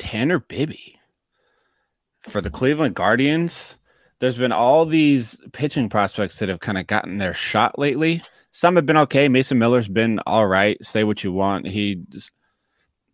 Tanner 0.00 0.40
Bibee 0.40 0.96
for 2.22 2.40
the 2.40 2.50
Cleveland 2.50 2.96
Guardians. 2.96 3.76
There's 4.18 4.36
been 4.36 4.52
all 4.52 4.84
these 4.84 5.40
pitching 5.52 5.88
prospects 5.88 6.40
that 6.40 6.48
have 6.48 6.60
kind 6.60 6.78
of 6.78 6.88
gotten 6.88 7.18
their 7.18 7.34
shot 7.34 7.78
lately. 7.78 8.20
Some 8.50 8.74
have 8.74 8.86
been 8.86 8.96
okay. 8.96 9.28
Mason 9.28 9.58
Miller's 9.58 9.88
been 9.88 10.18
all 10.26 10.46
right. 10.46 10.82
Say 10.84 11.04
what 11.04 11.22
you 11.22 11.32
want. 11.32 11.68
He 11.68 12.02
just, 12.08 12.32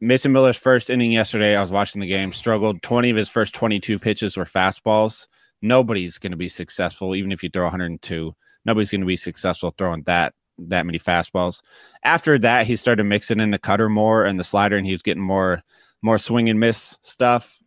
Mason 0.01 0.33
Miller's 0.33 0.57
first 0.57 0.89
inning 0.89 1.13
yesterday, 1.13 1.57
I 1.57 1.61
was 1.61 1.71
watching 1.71 2.01
the 2.01 2.07
game, 2.07 2.33
struggled. 2.33 2.83
20 2.83 3.11
of 3.11 3.17
his 3.17 3.29
first 3.29 3.55
22 3.55 3.99
pitches 3.99 4.37
were 4.37 4.47
fastballs. 4.47 5.27
Nobody's 5.63 6.19
going 6.19 6.33
to 6.33 6.37
be 6.37 6.49
successful, 6.49 7.15
even 7.15 7.33
if 7.33 7.43
you 7.43 7.51
throw 7.51 7.65
102. 7.65 8.35
Nobody's 8.65 8.91
going 8.91 9.01
to 9.01 9.07
be 9.07 9.17
successful 9.17 9.75
throwing 9.77 10.03
that 10.03 10.35
that 10.69 10.87
many 10.87 10.99
fastballs. 10.99 11.63
After 12.03 12.39
that, 12.39 12.67
he 12.67 12.77
started 12.77 13.05
mixing 13.05 13.41
in 13.41 13.51
the 13.51 13.59
cutter 13.59 13.89
more 13.89 14.25
and 14.25 14.39
the 14.39 14.45
slider, 14.45 14.77
and 14.77 14.87
he 14.87 14.93
was 14.93 15.03
getting 15.03 15.23
more 15.23 15.63
more 16.03 16.19
swing 16.19 16.49
and 16.49 16.61
miss 16.61 16.97
stuff. 17.03 17.59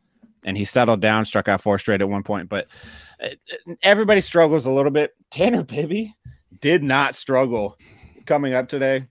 And 0.46 0.58
he 0.58 0.66
settled 0.66 1.00
down, 1.00 1.26
struck 1.26 1.48
out 1.48 1.62
four 1.62 1.80
straight 1.80 2.02
at 2.02 2.10
one 2.10 2.24
point. 2.24 2.50
But 2.50 2.68
uh, 3.24 3.30
everybody 3.82 4.22
struggles 4.22 4.66
a 4.66 4.72
little 4.72 4.92
bit. 4.92 5.12
Tanner 5.32 5.64
Bibee 5.64 6.14
did 6.60 6.84
not 6.84 7.16
struggle 7.16 7.78
coming 8.26 8.54
up 8.54 8.68
today. 8.68 9.08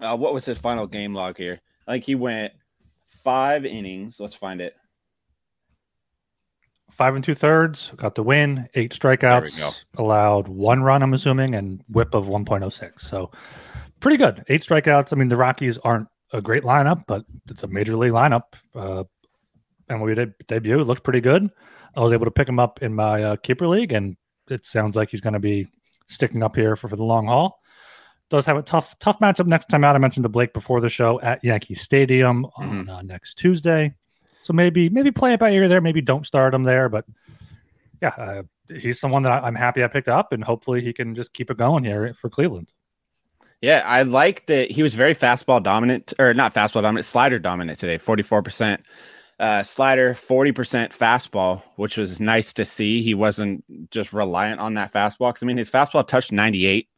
Uh, 0.00 0.16
what 0.16 0.32
was 0.32 0.44
his 0.44 0.58
final 0.58 0.86
game 0.86 1.14
log 1.14 1.36
here? 1.36 1.60
Like 1.86 2.04
he 2.04 2.14
went 2.14 2.52
five 3.08 3.64
innings. 3.66 4.20
Let's 4.20 4.34
find 4.34 4.60
it. 4.60 4.74
Five 6.90 7.14
and 7.14 7.22
two 7.22 7.34
thirds, 7.34 7.92
got 7.96 8.14
the 8.14 8.22
win, 8.22 8.68
eight 8.74 8.92
strikeouts, 8.92 9.84
allowed 9.96 10.48
one 10.48 10.82
run, 10.82 11.02
I'm 11.02 11.14
assuming, 11.14 11.54
and 11.54 11.82
whip 11.88 12.14
of 12.14 12.26
1.06. 12.26 13.00
So 13.00 13.30
pretty 14.00 14.16
good. 14.16 14.44
Eight 14.48 14.62
strikeouts. 14.62 15.12
I 15.12 15.16
mean, 15.16 15.28
the 15.28 15.36
Rockies 15.36 15.78
aren't 15.78 16.08
a 16.32 16.40
great 16.40 16.64
lineup, 16.64 17.02
but 17.06 17.24
it's 17.48 17.62
a 17.62 17.68
major 17.68 17.96
league 17.96 18.12
lineup. 18.12 18.42
Uh, 18.74 19.04
and 19.88 20.02
we 20.02 20.14
did 20.14 20.34
debut, 20.46 20.80
it 20.80 20.84
looked 20.84 21.04
pretty 21.04 21.20
good. 21.20 21.48
I 21.96 22.00
was 22.00 22.12
able 22.12 22.26
to 22.26 22.30
pick 22.30 22.48
him 22.48 22.58
up 22.58 22.82
in 22.82 22.94
my 22.94 23.22
uh, 23.22 23.36
keeper 23.36 23.66
league, 23.66 23.92
and 23.92 24.16
it 24.48 24.64
sounds 24.64 24.96
like 24.96 25.10
he's 25.10 25.20
going 25.20 25.32
to 25.32 25.38
be 25.38 25.66
sticking 26.06 26.42
up 26.42 26.56
here 26.56 26.76
for, 26.76 26.88
for 26.88 26.96
the 26.96 27.04
long 27.04 27.26
haul. 27.26 27.60
Does 28.30 28.44
have 28.44 28.58
a 28.58 28.62
tough 28.62 28.98
tough 28.98 29.18
matchup 29.20 29.46
next 29.46 29.66
time 29.66 29.84
out. 29.84 29.96
I 29.96 29.98
mentioned 29.98 30.24
the 30.24 30.28
Blake 30.28 30.52
before 30.52 30.82
the 30.82 30.90
show 30.90 31.18
at 31.22 31.42
Yankee 31.42 31.74
Stadium 31.74 32.44
mm-hmm. 32.58 32.62
on 32.62 32.90
uh, 32.90 33.02
next 33.02 33.36
Tuesday. 33.36 33.94
So 34.48 34.54
maybe 34.54 34.88
maybe 34.88 35.10
play 35.10 35.34
it 35.34 35.40
by 35.40 35.50
ear 35.50 35.68
there. 35.68 35.82
Maybe 35.82 36.00
don't 36.00 36.24
start 36.24 36.54
him 36.54 36.62
there, 36.62 36.88
but 36.88 37.04
yeah, 38.00 38.14
uh, 38.16 38.42
he's 38.74 38.98
someone 38.98 39.22
that 39.24 39.44
I'm 39.44 39.54
happy 39.54 39.84
I 39.84 39.88
picked 39.88 40.08
up, 40.08 40.32
and 40.32 40.42
hopefully 40.42 40.80
he 40.80 40.94
can 40.94 41.14
just 41.14 41.34
keep 41.34 41.50
it 41.50 41.58
going 41.58 41.84
here 41.84 42.14
for 42.14 42.30
Cleveland. 42.30 42.72
Yeah, 43.60 43.82
I 43.84 44.04
like 44.04 44.46
that 44.46 44.70
he 44.70 44.82
was 44.82 44.94
very 44.94 45.14
fastball 45.14 45.62
dominant, 45.62 46.14
or 46.18 46.32
not 46.32 46.54
fastball 46.54 46.80
dominant, 46.80 47.04
slider 47.04 47.38
dominant 47.38 47.78
today, 47.78 47.98
44%. 47.98 48.78
Uh, 49.38 49.62
slider, 49.62 50.14
40% 50.14 50.96
fastball, 50.96 51.62
which 51.76 51.98
was 51.98 52.18
nice 52.18 52.54
to 52.54 52.64
see. 52.64 53.02
He 53.02 53.12
wasn't 53.12 53.62
just 53.90 54.14
reliant 54.14 54.60
on 54.60 54.74
that 54.74 54.94
fastball. 54.94 55.34
Cause 55.34 55.42
I 55.42 55.46
mean, 55.46 55.58
his 55.58 55.68
fastball 55.68 56.08
touched 56.08 56.32
98, 56.32 56.88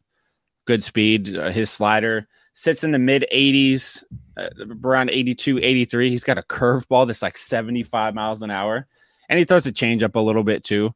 good 0.67 0.85
speed. 0.85 1.37
Uh, 1.37 1.51
his 1.51 1.69
slider 1.69 2.29
sits 2.55 2.85
in 2.85 2.91
the 2.91 2.99
mid 2.99 3.27
80s, 3.33 4.05
uh, 4.37 4.49
around 4.85 5.11
82, 5.11 5.59
83. 5.59 6.11
He's 6.11 6.25
got 6.25 6.39
a 6.39 6.43
curveball 6.43 7.07
that's 7.07 7.23
like 7.23 7.37
75 7.37 8.15
miles 8.15 8.43
an 8.43 8.51
hour. 8.51 8.87
And 9.29 9.39
he 9.39 9.45
throws 9.45 9.67
a 9.67 9.73
changeup 9.73 10.15
a 10.17 10.21
little 10.21 10.45
bit 10.45 10.65
too. 10.65 10.95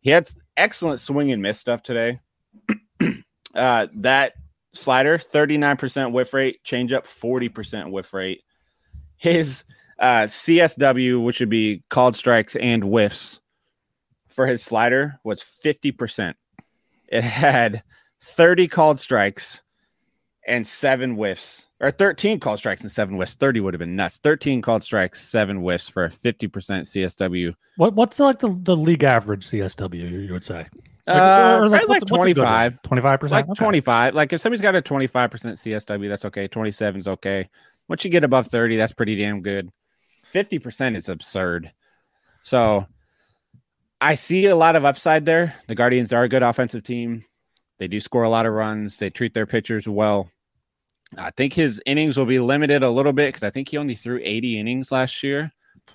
He 0.00 0.10
had 0.10 0.28
excellent 0.56 1.00
swing 1.00 1.32
and 1.32 1.42
miss 1.42 1.58
stuff 1.58 1.82
today. 1.82 2.20
uh, 3.54 3.86
that 3.94 4.34
slider, 4.74 5.18
39% 5.18 6.12
whiff 6.12 6.32
rate, 6.32 6.60
changeup, 6.64 7.04
40% 7.04 7.90
whiff 7.90 8.12
rate. 8.12 8.42
His 9.16 9.64
uh, 9.98 10.24
CSW, 10.24 11.22
which 11.24 11.40
would 11.40 11.48
be 11.48 11.82
called 11.88 12.16
strikes 12.16 12.56
and 12.56 12.82
whiffs 12.82 13.40
for 14.28 14.46
his 14.46 14.62
slider, 14.62 15.18
was 15.24 15.42
50%. 15.42 16.34
It 17.08 17.22
had 17.22 17.82
30 18.20 18.68
called 18.68 19.00
strikes 19.00 19.62
and 20.46 20.66
seven 20.66 21.14
whiffs, 21.14 21.66
or 21.80 21.90
13 21.90 22.40
called 22.40 22.58
strikes 22.58 22.82
and 22.82 22.90
seven 22.90 23.16
whiffs. 23.16 23.34
30 23.34 23.60
would 23.60 23.74
have 23.74 23.80
been 23.80 23.96
nuts. 23.96 24.18
13 24.18 24.62
called 24.62 24.82
strikes, 24.82 25.20
seven 25.20 25.58
whiffs 25.58 25.88
for 25.88 26.04
a 26.04 26.10
50% 26.10 26.48
CSW. 26.50 27.52
What 27.76 27.94
what's 27.94 28.18
like 28.18 28.38
the, 28.38 28.56
the 28.62 28.76
league 28.76 29.04
average 29.04 29.46
CSW, 29.46 30.26
you 30.26 30.32
would 30.32 30.44
say? 30.44 30.66
Like, 31.06 31.16
uh, 31.16 31.58
or 31.60 31.68
like, 31.68 31.88
like 31.88 32.06
25. 32.06 32.80
25%? 32.82 33.30
Like 33.30 33.48
okay. 33.48 33.54
25. 33.54 34.14
Like 34.14 34.32
if 34.32 34.40
somebody's 34.40 34.62
got 34.62 34.74
a 34.74 34.82
25% 34.82 35.10
CSW, 35.30 36.08
that's 36.08 36.24
okay. 36.24 36.48
27 36.48 37.00
is 37.00 37.08
okay. 37.08 37.48
Once 37.88 38.04
you 38.04 38.10
get 38.10 38.24
above 38.24 38.48
30, 38.48 38.76
that's 38.76 38.92
pretty 38.92 39.14
damn 39.14 39.42
good. 39.42 39.70
50% 40.32 40.96
is 40.96 41.08
absurd. 41.08 41.72
So 42.40 42.86
I 44.00 44.16
see 44.16 44.46
a 44.46 44.56
lot 44.56 44.74
of 44.74 44.84
upside 44.84 45.24
there. 45.24 45.54
The 45.68 45.76
Guardians 45.76 46.12
are 46.12 46.24
a 46.24 46.28
good 46.28 46.42
offensive 46.42 46.82
team. 46.82 47.24
They 47.78 47.88
do 47.88 48.00
score 48.00 48.24
a 48.24 48.30
lot 48.30 48.46
of 48.46 48.54
runs. 48.54 48.98
They 48.98 49.10
treat 49.10 49.34
their 49.34 49.46
pitchers 49.46 49.86
well. 49.86 50.30
I 51.16 51.30
think 51.30 51.52
his 51.52 51.80
innings 51.86 52.16
will 52.16 52.26
be 52.26 52.40
limited 52.40 52.82
a 52.82 52.90
little 52.90 53.12
bit 53.12 53.28
because 53.28 53.42
I 53.42 53.50
think 53.50 53.68
he 53.68 53.76
only 53.76 53.94
threw 53.94 54.20
80 54.22 54.58
innings 54.58 54.90
last 54.90 55.22
year, 55.22 55.52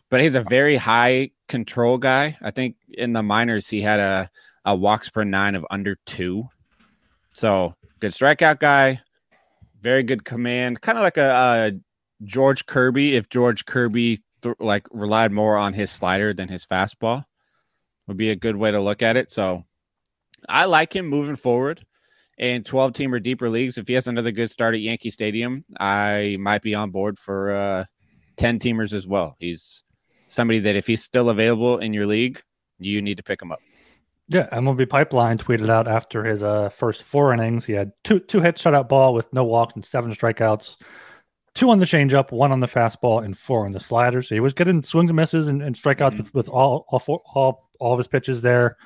but 0.09 0.21
he's 0.21 0.35
a 0.35 0.43
very 0.43 0.77
high 0.77 1.31
control 1.47 1.97
guy. 1.97 2.37
I 2.41 2.51
think 2.51 2.75
in 2.89 3.13
the 3.13 3.23
minors, 3.23 3.67
he 3.67 3.81
had 3.81 3.99
a, 3.99 4.29
a 4.65 4.75
walks 4.75 5.09
per 5.09 5.23
nine 5.23 5.55
of 5.55 5.65
under 5.69 5.97
two. 6.05 6.47
So 7.33 7.75
good 7.99 8.13
strikeout 8.13 8.59
guy, 8.59 9.01
very 9.81 10.03
good 10.03 10.23
command, 10.23 10.81
kind 10.81 10.97
of 10.97 11.03
like 11.03 11.17
a, 11.17 11.31
a 11.31 11.71
George 12.23 12.65
Kirby. 12.65 13.15
If 13.15 13.29
George 13.29 13.65
Kirby 13.65 14.19
th- 14.41 14.55
like 14.59 14.87
relied 14.91 15.31
more 15.31 15.57
on 15.57 15.73
his 15.73 15.91
slider 15.91 16.33
than 16.33 16.47
his 16.47 16.65
fastball, 16.65 17.25
would 18.07 18.17
be 18.17 18.29
a 18.29 18.35
good 18.35 18.55
way 18.55 18.71
to 18.71 18.79
look 18.79 19.01
at 19.01 19.17
it. 19.17 19.31
So 19.31 19.65
I 20.47 20.65
like 20.65 20.95
him 20.95 21.05
moving 21.05 21.35
forward 21.35 21.85
in 22.41 22.63
12 22.63 22.93
team 22.93 23.13
or 23.13 23.19
deeper 23.19 23.49
leagues. 23.49 23.77
If 23.77 23.87
he 23.87 23.93
has 23.93 24.07
another 24.07 24.31
good 24.31 24.51
start 24.51 24.73
at 24.75 24.81
Yankee 24.81 25.11
Stadium, 25.11 25.63
I 25.79 26.37
might 26.39 26.63
be 26.63 26.75
on 26.75 26.89
board 26.89 27.17
for 27.17 27.55
uh, 27.55 27.85
10 28.37 28.59
teamers 28.59 28.91
as 28.91 29.07
well. 29.07 29.37
He's 29.39 29.83
somebody 30.27 30.59
that 30.59 30.75
if 30.75 30.87
he's 30.87 31.03
still 31.03 31.29
available 31.29 31.77
in 31.77 31.93
your 31.93 32.07
league, 32.07 32.41
you 32.79 33.01
need 33.01 33.17
to 33.17 33.23
pick 33.23 33.41
him 33.41 33.51
up. 33.51 33.59
Yeah, 34.27 34.47
MLB 34.51 34.89
Pipeline 34.89 35.37
tweeted 35.37 35.69
out 35.69 35.87
after 35.87 36.23
his 36.23 36.41
uh, 36.41 36.69
first 36.69 37.03
four 37.03 37.33
innings, 37.33 37.65
he 37.65 37.73
had 37.73 37.91
two 38.03 38.19
two 38.19 38.39
hits, 38.39 38.63
shutout 38.63 38.87
ball 38.87 39.13
with 39.13 39.31
no 39.33 39.43
walks 39.43 39.75
and 39.75 39.85
seven 39.85 40.11
strikeouts, 40.11 40.77
two 41.53 41.69
on 41.69 41.79
the 41.79 41.85
changeup, 41.85 42.31
one 42.31 42.53
on 42.53 42.61
the 42.61 42.67
fastball, 42.67 43.25
and 43.25 43.37
four 43.37 43.65
on 43.65 43.73
the 43.73 43.79
slider. 43.79 44.21
So 44.21 44.33
he 44.33 44.39
was 44.39 44.53
getting 44.53 44.83
swings 44.83 45.09
and 45.09 45.17
misses 45.17 45.47
and, 45.47 45.61
and 45.61 45.75
strikeouts 45.75 46.11
mm-hmm. 46.11 46.17
with, 46.17 46.33
with 46.33 46.49
all 46.49 46.85
all, 46.87 46.99
four, 46.99 47.21
all 47.35 47.69
all 47.81 47.91
of 47.91 47.99
his 47.99 48.07
pitches 48.07 48.41
there. 48.41 48.77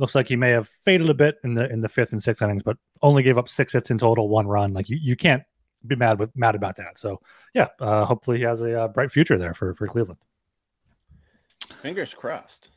Looks 0.00 0.14
like 0.14 0.28
he 0.28 0.36
may 0.36 0.48
have 0.48 0.66
faded 0.66 1.10
a 1.10 1.14
bit 1.14 1.36
in 1.44 1.52
the 1.52 1.70
in 1.70 1.82
the 1.82 1.88
fifth 1.88 2.12
and 2.12 2.22
sixth 2.22 2.40
innings, 2.40 2.62
but 2.62 2.78
only 3.02 3.22
gave 3.22 3.36
up 3.36 3.50
six 3.50 3.74
hits 3.74 3.90
in 3.90 3.98
total, 3.98 4.30
one 4.30 4.46
run. 4.46 4.72
Like 4.72 4.88
you, 4.88 4.96
you 4.98 5.14
can't 5.14 5.42
be 5.86 5.94
mad 5.94 6.18
with 6.18 6.34
mad 6.34 6.54
about 6.54 6.76
that. 6.76 6.98
So 6.98 7.20
yeah, 7.52 7.68
uh, 7.78 8.06
hopefully 8.06 8.38
he 8.38 8.44
has 8.44 8.62
a 8.62 8.84
uh, 8.84 8.88
bright 8.88 9.12
future 9.12 9.36
there 9.36 9.52
for 9.52 9.74
for 9.74 9.86
Cleveland. 9.86 10.18
Fingers 11.82 12.14
crossed. 12.14 12.70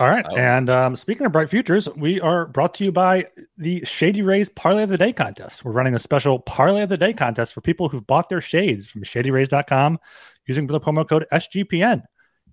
All 0.00 0.08
right. 0.08 0.26
Oh. 0.28 0.36
And 0.36 0.68
um, 0.68 0.96
speaking 0.96 1.24
of 1.24 1.30
bright 1.30 1.48
futures, 1.48 1.88
we 1.90 2.20
are 2.20 2.46
brought 2.46 2.74
to 2.74 2.84
you 2.84 2.90
by 2.90 3.26
the 3.56 3.84
Shady 3.84 4.22
Rays 4.22 4.48
Parlay 4.48 4.82
of 4.82 4.88
the 4.88 4.98
Day 4.98 5.12
contest. 5.12 5.64
We're 5.64 5.70
running 5.70 5.94
a 5.94 6.00
special 6.00 6.40
Parlay 6.40 6.82
of 6.82 6.88
the 6.88 6.96
Day 6.96 7.12
contest 7.12 7.54
for 7.54 7.60
people 7.60 7.88
who've 7.88 8.04
bought 8.04 8.28
their 8.28 8.40
shades 8.40 8.88
from 8.88 9.04
shadyrays.com 9.04 10.00
using 10.48 10.66
the 10.66 10.80
promo 10.80 11.08
code 11.08 11.26
SGPN. 11.32 12.02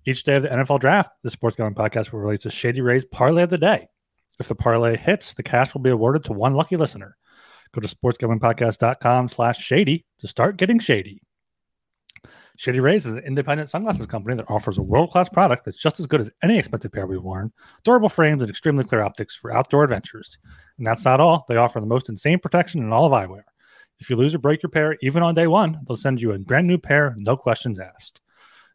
Each 0.06 0.22
day 0.22 0.36
of 0.36 0.44
the 0.44 0.48
NFL 0.50 0.78
draft, 0.78 1.10
the 1.24 1.30
Sports 1.30 1.56
Gambling 1.56 1.74
Podcast 1.74 2.12
will 2.12 2.20
release 2.20 2.46
a 2.46 2.50
Shady 2.50 2.80
Rays 2.80 3.04
Parlay 3.04 3.42
of 3.42 3.50
the 3.50 3.58
Day. 3.58 3.88
If 4.40 4.48
the 4.48 4.54
parlay 4.54 4.96
hits, 4.96 5.34
the 5.34 5.42
cash 5.42 5.74
will 5.74 5.82
be 5.82 5.90
awarded 5.90 6.24
to 6.24 6.32
one 6.32 6.54
lucky 6.54 6.76
listener. 6.76 7.16
Go 7.72 7.80
to 7.80 7.88
sportsgamblingpodcast.com 7.88 9.28
slash 9.28 9.58
shady 9.58 10.04
to 10.18 10.26
start 10.26 10.56
getting 10.56 10.78
shady. 10.78 11.22
Shady 12.56 12.80
Rays 12.80 13.06
is 13.06 13.14
an 13.14 13.24
independent 13.24 13.70
sunglasses 13.70 14.06
company 14.06 14.36
that 14.36 14.50
offers 14.50 14.78
a 14.78 14.82
world 14.82 15.10
class 15.10 15.28
product 15.28 15.64
that's 15.64 15.80
just 15.80 15.98
as 15.98 16.06
good 16.06 16.20
as 16.20 16.30
any 16.42 16.58
expensive 16.58 16.92
pair 16.92 17.06
we've 17.06 17.22
worn, 17.22 17.52
durable 17.82 18.08
frames, 18.08 18.42
and 18.42 18.50
extremely 18.50 18.84
clear 18.84 19.02
optics 19.02 19.34
for 19.34 19.52
outdoor 19.52 19.84
adventures. 19.84 20.38
And 20.78 20.86
that's 20.86 21.04
not 21.04 21.20
all. 21.20 21.44
They 21.48 21.56
offer 21.56 21.80
the 21.80 21.86
most 21.86 22.08
insane 22.08 22.38
protection 22.38 22.82
in 22.82 22.92
all 22.92 23.06
of 23.06 23.12
eyewear. 23.12 23.42
If 23.98 24.10
you 24.10 24.16
lose 24.16 24.34
or 24.34 24.38
break 24.38 24.62
your 24.62 24.70
pair, 24.70 24.96
even 25.00 25.22
on 25.22 25.34
day 25.34 25.46
one, 25.46 25.80
they'll 25.86 25.96
send 25.96 26.20
you 26.20 26.32
a 26.32 26.38
brand 26.38 26.66
new 26.66 26.78
pair, 26.78 27.14
no 27.18 27.36
questions 27.36 27.78
asked. 27.78 28.20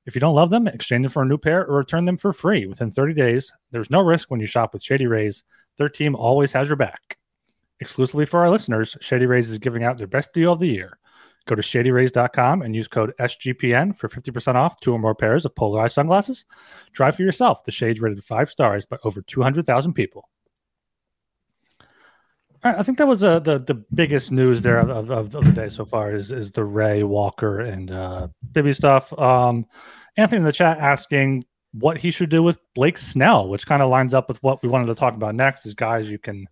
If 0.07 0.15
you 0.15 0.21
don't 0.21 0.35
love 0.35 0.49
them, 0.49 0.67
exchange 0.67 1.03
them 1.03 1.11
for 1.11 1.21
a 1.21 1.25
new 1.25 1.37
pair 1.37 1.67
or 1.67 1.75
return 1.75 2.05
them 2.05 2.15
for 2.15 2.31
free 2.31 2.65
within 2.65 2.89
30 2.89 3.13
days. 3.13 3.51
There's 3.71 3.91
no 3.91 3.99
risk 3.99 4.31
when 4.31 4.39
you 4.39 4.47
shop 4.47 4.71
with 4.73 4.81
Shady 4.81 5.05
Rays. 5.05 5.43
Their 5.75 5.89
team 5.89 6.15
always 6.15 6.53
has 6.53 6.69
your 6.69 6.77
back. 6.77 7.17
Exclusively 7.81 8.25
for 8.25 8.39
our 8.39 8.49
listeners, 8.49 8.95
Shady 9.01 9.25
Rays 9.25 9.51
is 9.51 9.59
giving 9.59 9.83
out 9.83 9.97
their 9.97 10.07
best 10.07 10.31
deal 10.31 10.53
of 10.53 10.61
the 10.61 10.69
year. 10.69 10.97
Go 11.45 11.55
to 11.55 11.61
shadyrays.com 11.61 12.61
and 12.61 12.73
use 12.73 12.87
code 12.87 13.13
SGPN 13.19 13.97
for 13.97 14.07
50% 14.07 14.55
off 14.55 14.79
two 14.79 14.93
or 14.93 14.99
more 14.99 15.13
pairs 15.13 15.45
of 15.45 15.55
polarized 15.55 15.95
sunglasses. 15.95 16.45
Try 16.93 17.11
for 17.11 17.23
yourself. 17.23 17.65
The 17.65 17.71
shades 17.71 17.99
rated 17.99 18.23
five 18.23 18.49
stars 18.49 18.85
by 18.85 18.97
over 19.03 19.21
200,000 19.21 19.93
people. 19.93 20.29
All 22.63 22.71
right, 22.71 22.79
I 22.79 22.83
think 22.83 22.97
that 22.97 23.07
was 23.07 23.23
uh, 23.23 23.39
the 23.39 23.59
the 23.59 23.75
biggest 23.75 24.31
news 24.31 24.63
there 24.63 24.79
of, 24.79 25.11
of, 25.11 25.35
of, 25.35 25.45
the 25.45 25.51
day 25.51 25.69
so 25.69 25.85
far 25.85 26.15
is 26.15 26.31
is 26.31 26.51
the 26.51 26.63
Ray 26.63 27.03
Walker 27.03 27.59
and 27.59 27.91
uh, 27.91 28.27
Bibee 28.51 28.75
stuff. 28.75 29.17
Um, 29.17 29.65
Anthony 30.17 30.39
in 30.39 30.43
the 30.43 30.51
chat 30.51 30.79
asking 30.79 31.43
what 31.73 31.99
he 31.99 32.09
should 32.09 32.29
do 32.29 32.41
with 32.41 32.57
Blake 32.73 32.97
Snell, 32.97 33.47
which 33.47 33.67
kind 33.67 33.83
of 33.83 33.89
lines 33.89 34.15
up 34.15 34.27
with 34.27 34.41
what 34.41 34.63
we 34.63 34.69
wanted 34.69 34.87
to 34.87 34.95
talk 34.95 35.13
about 35.13 35.35
next. 35.35 35.67
Is 35.67 35.75
guys 35.75 36.09
you 36.09 36.17
can 36.17 36.47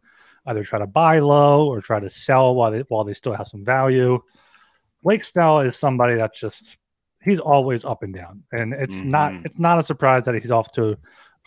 either 0.45 0.63
try 0.63 0.77
to 0.77 0.85
buy 0.85 1.19
low 1.19 1.67
or 1.67 1.81
try 1.81 1.99
to 1.99 2.09
sell 2.09 2.53
while 2.53 2.71
they 2.71 2.81
while 2.87 3.03
they 3.03 3.13
still 3.13 3.33
have 3.33 3.47
some 3.47 3.65
value. 3.65 4.21
Blake 5.01 5.23
Snell 5.23 5.61
is 5.61 5.75
somebody 5.75 6.15
that 6.15 6.35
just 6.35 6.77
he's 7.23 7.39
always 7.39 7.83
up 7.83 8.03
and 8.03 8.13
down, 8.13 8.43
and 8.51 8.73
it's 8.73 8.97
mm-hmm. 8.97 9.11
not 9.11 9.33
it's 9.45 9.59
not 9.59 9.79
a 9.79 9.83
surprise 9.83 10.25
that 10.25 10.35
he's 10.35 10.51
off 10.51 10.71
to 10.73 10.97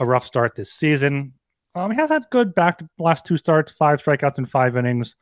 a 0.00 0.06
rough 0.06 0.24
start 0.24 0.56
this 0.56 0.72
season. 0.72 1.32
Um, 1.74 1.90
he 1.90 1.96
has 1.96 2.08
had 2.08 2.24
good 2.30 2.54
back 2.54 2.82
last 2.98 3.24
two 3.24 3.36
starts, 3.36 3.72
five 3.72 4.02
strikeouts 4.02 4.38
in 4.38 4.46
five 4.46 4.76
innings, 4.76 5.16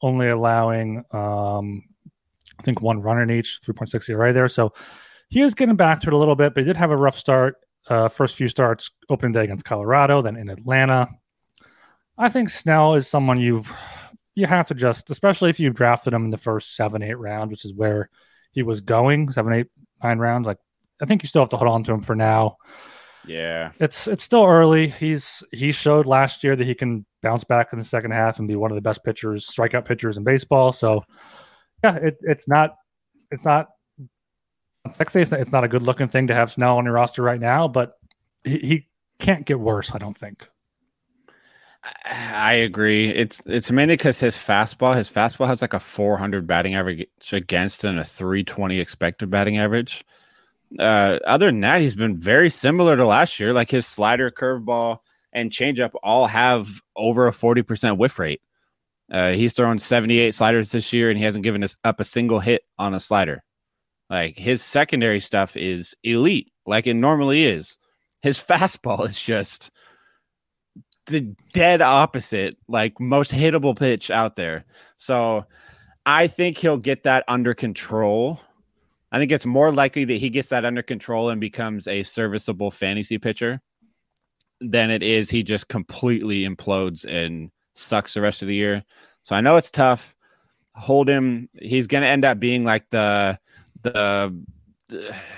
only 0.00 0.28
allowing 0.28 1.04
um, 1.12 1.84
I 2.58 2.62
think 2.62 2.80
one 2.80 3.00
run 3.00 3.20
in 3.20 3.30
each, 3.30 3.60
3.6 3.64 4.08
ERA 4.08 4.32
there. 4.32 4.48
So 4.48 4.72
he 5.28 5.40
is 5.40 5.54
getting 5.54 5.76
back 5.76 6.00
to 6.00 6.08
it 6.08 6.12
a 6.12 6.16
little 6.16 6.36
bit, 6.36 6.54
but 6.54 6.60
he 6.62 6.66
did 6.66 6.76
have 6.76 6.90
a 6.90 6.96
rough 6.96 7.18
start. 7.18 7.56
Uh, 7.88 8.08
first 8.08 8.36
few 8.36 8.46
starts, 8.46 8.90
opening 9.08 9.32
day 9.32 9.42
against 9.42 9.64
Colorado, 9.64 10.22
then 10.22 10.36
in 10.36 10.48
Atlanta. 10.48 11.08
I 12.16 12.28
think 12.28 12.50
Snell 12.50 12.94
is 12.94 13.08
someone 13.08 13.40
you 13.40 13.64
you 14.34 14.46
have 14.46 14.68
to 14.68 14.74
just, 14.74 15.10
especially 15.10 15.50
if 15.50 15.58
you 15.58 15.70
drafted 15.70 16.12
him 16.12 16.24
in 16.24 16.30
the 16.30 16.36
first 16.36 16.76
seven, 16.76 17.02
eight 17.02 17.18
rounds, 17.18 17.50
which 17.50 17.64
is 17.64 17.74
where 17.74 18.08
he 18.52 18.62
was 18.62 18.80
going, 18.80 19.30
seven, 19.32 19.52
eight, 19.52 19.66
nine 20.02 20.18
rounds. 20.18 20.46
Like 20.46 20.58
I 21.00 21.06
think 21.06 21.22
you 21.22 21.28
still 21.28 21.42
have 21.42 21.50
to 21.50 21.56
hold 21.56 21.70
on 21.70 21.82
to 21.84 21.92
him 21.92 22.02
for 22.02 22.14
now. 22.14 22.58
Yeah. 23.26 23.72
It's 23.78 24.08
it's 24.08 24.22
still 24.22 24.44
early. 24.44 24.88
He's 24.88 25.42
he 25.52 25.72
showed 25.72 26.06
last 26.06 26.42
year 26.42 26.56
that 26.56 26.66
he 26.66 26.74
can 26.74 27.06
bounce 27.22 27.44
back 27.44 27.72
in 27.72 27.78
the 27.78 27.84
second 27.84 28.10
half 28.10 28.38
and 28.38 28.48
be 28.48 28.56
one 28.56 28.70
of 28.70 28.74
the 28.74 28.80
best 28.82 29.04
pitchers, 29.04 29.46
strikeout 29.46 29.84
pitchers 29.84 30.16
in 30.16 30.24
baseball. 30.24 30.72
So 30.72 31.04
yeah, 31.84 31.96
it, 31.96 32.16
it's 32.22 32.48
not 32.48 32.76
it's 33.30 33.44
not 33.44 33.68
sexy. 34.92 35.20
It's 35.20 35.30
not, 35.30 35.40
it's 35.40 35.52
not 35.52 35.64
a 35.64 35.68
good 35.68 35.82
looking 35.82 36.08
thing 36.08 36.26
to 36.28 36.34
have 36.34 36.52
Snell 36.52 36.78
on 36.78 36.84
your 36.84 36.94
roster 36.94 37.22
right 37.22 37.40
now, 37.40 37.68
but 37.68 37.94
he, 38.44 38.58
he 38.58 38.88
can't 39.18 39.46
get 39.46 39.60
worse, 39.60 39.92
I 39.94 39.98
don't 39.98 40.16
think. 40.16 40.48
I 42.04 42.54
agree. 42.54 43.08
It's 43.08 43.42
it's 43.44 43.72
mainly 43.72 43.94
because 43.94 44.20
his 44.20 44.36
fastball, 44.36 44.96
his 44.96 45.10
fastball 45.10 45.48
has 45.48 45.62
like 45.62 45.74
a 45.74 45.80
400 45.80 46.46
batting 46.46 46.76
average 46.76 47.06
against 47.32 47.82
and 47.82 47.98
a 47.98 48.04
320 48.04 48.78
expected 48.78 49.30
batting 49.30 49.58
average 49.58 50.04
uh, 50.78 51.18
other 51.24 51.46
than 51.46 51.60
that, 51.60 51.80
he's 51.80 51.94
been 51.94 52.16
very 52.16 52.50
similar 52.50 52.96
to 52.96 53.06
last 53.06 53.38
year. 53.38 53.52
Like 53.52 53.70
his 53.70 53.86
slider, 53.86 54.30
curveball, 54.30 54.98
and 55.32 55.50
changeup 55.50 55.92
all 56.02 56.26
have 56.26 56.80
over 56.96 57.26
a 57.26 57.32
40% 57.32 57.98
whiff 57.98 58.18
rate. 58.18 58.40
Uh, 59.10 59.32
he's 59.32 59.52
thrown 59.52 59.78
78 59.78 60.34
sliders 60.34 60.72
this 60.72 60.92
year 60.92 61.10
and 61.10 61.18
he 61.18 61.24
hasn't 61.24 61.44
given 61.44 61.62
us 61.62 61.76
up 61.84 62.00
a 62.00 62.04
single 62.04 62.40
hit 62.40 62.62
on 62.78 62.94
a 62.94 63.00
slider. 63.00 63.42
Like 64.08 64.38
his 64.38 64.62
secondary 64.62 65.20
stuff 65.20 65.56
is 65.56 65.94
elite. 66.02 66.52
like 66.66 66.86
it 66.86 66.94
normally 66.94 67.44
is. 67.44 67.78
His 68.22 68.38
fastball 68.44 69.06
is 69.08 69.20
just 69.20 69.70
the 71.06 71.20
dead 71.52 71.82
opposite, 71.82 72.56
like 72.68 73.00
most 73.00 73.32
hittable 73.32 73.76
pitch 73.78 74.10
out 74.10 74.36
there. 74.36 74.64
So 74.96 75.44
I 76.06 76.26
think 76.26 76.58
he'll 76.58 76.78
get 76.78 77.02
that 77.04 77.24
under 77.28 77.54
control. 77.54 78.40
I 79.12 79.18
think 79.18 79.30
it's 79.30 79.46
more 79.46 79.70
likely 79.70 80.04
that 80.06 80.14
he 80.14 80.30
gets 80.30 80.48
that 80.48 80.64
under 80.64 80.82
control 80.82 81.28
and 81.28 81.40
becomes 81.40 81.86
a 81.86 82.02
serviceable 82.02 82.70
fantasy 82.70 83.18
pitcher 83.18 83.60
than 84.60 84.90
it 84.90 85.02
is 85.02 85.28
he 85.28 85.42
just 85.42 85.68
completely 85.68 86.46
implodes 86.46 87.04
and 87.04 87.50
sucks 87.74 88.14
the 88.14 88.22
rest 88.22 88.40
of 88.42 88.48
the 88.48 88.54
year. 88.54 88.82
So 89.22 89.36
I 89.36 89.42
know 89.42 89.56
it's 89.56 89.70
tough. 89.70 90.14
Hold 90.74 91.08
him. 91.08 91.50
He's 91.60 91.86
going 91.86 92.02
to 92.02 92.08
end 92.08 92.24
up 92.24 92.40
being 92.40 92.64
like 92.64 92.88
the 92.90 93.38
the 93.82 94.42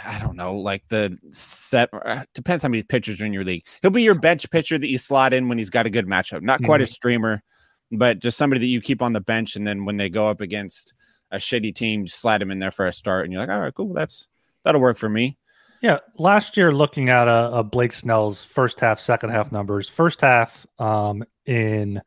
I 0.04 0.18
don't 0.18 0.36
know, 0.36 0.56
like 0.56 0.84
the 0.88 1.16
set 1.30 1.90
depends 2.34 2.62
how 2.62 2.68
many 2.68 2.82
pitchers 2.82 3.20
are 3.20 3.26
in 3.26 3.32
your 3.32 3.44
league. 3.44 3.64
He'll 3.82 3.90
be 3.90 4.02
your 4.02 4.14
bench 4.14 4.48
pitcher 4.50 4.78
that 4.78 4.88
you 4.88 4.98
slot 4.98 5.34
in 5.34 5.48
when 5.48 5.58
he's 5.58 5.70
got 5.70 5.86
a 5.86 5.90
good 5.90 6.06
matchup. 6.06 6.42
Not 6.42 6.62
quite 6.62 6.76
mm-hmm. 6.76 6.84
a 6.84 6.86
streamer, 6.86 7.42
but 7.92 8.18
just 8.18 8.38
somebody 8.38 8.60
that 8.60 8.66
you 8.66 8.80
keep 8.80 9.02
on 9.02 9.12
the 9.12 9.20
bench, 9.20 9.56
and 9.56 9.66
then 9.66 9.84
when 9.84 9.96
they 9.96 10.08
go 10.08 10.28
up 10.28 10.40
against 10.40 10.94
a 11.34 11.38
shitty 11.38 11.74
team, 11.74 12.06
slide 12.06 12.40
him 12.40 12.50
in 12.50 12.58
there 12.58 12.70
for 12.70 12.86
a 12.86 12.92
start, 12.92 13.24
and 13.24 13.32
you're 13.32 13.40
like, 13.40 13.50
all 13.50 13.60
right, 13.60 13.74
cool, 13.74 13.92
that's 13.92 14.28
that'll 14.62 14.80
work 14.80 14.96
for 14.96 15.08
me. 15.08 15.36
Yeah, 15.82 15.98
last 16.16 16.56
year 16.56 16.72
looking 16.72 17.10
at 17.10 17.28
a 17.28 17.62
Blake 17.62 17.92
Snell's 17.92 18.42
first 18.42 18.80
half, 18.80 18.98
second 18.98 19.30
half 19.30 19.52
numbers. 19.52 19.86
First 19.86 20.22
half, 20.22 20.66
um, 20.78 21.22
in 21.44 22.00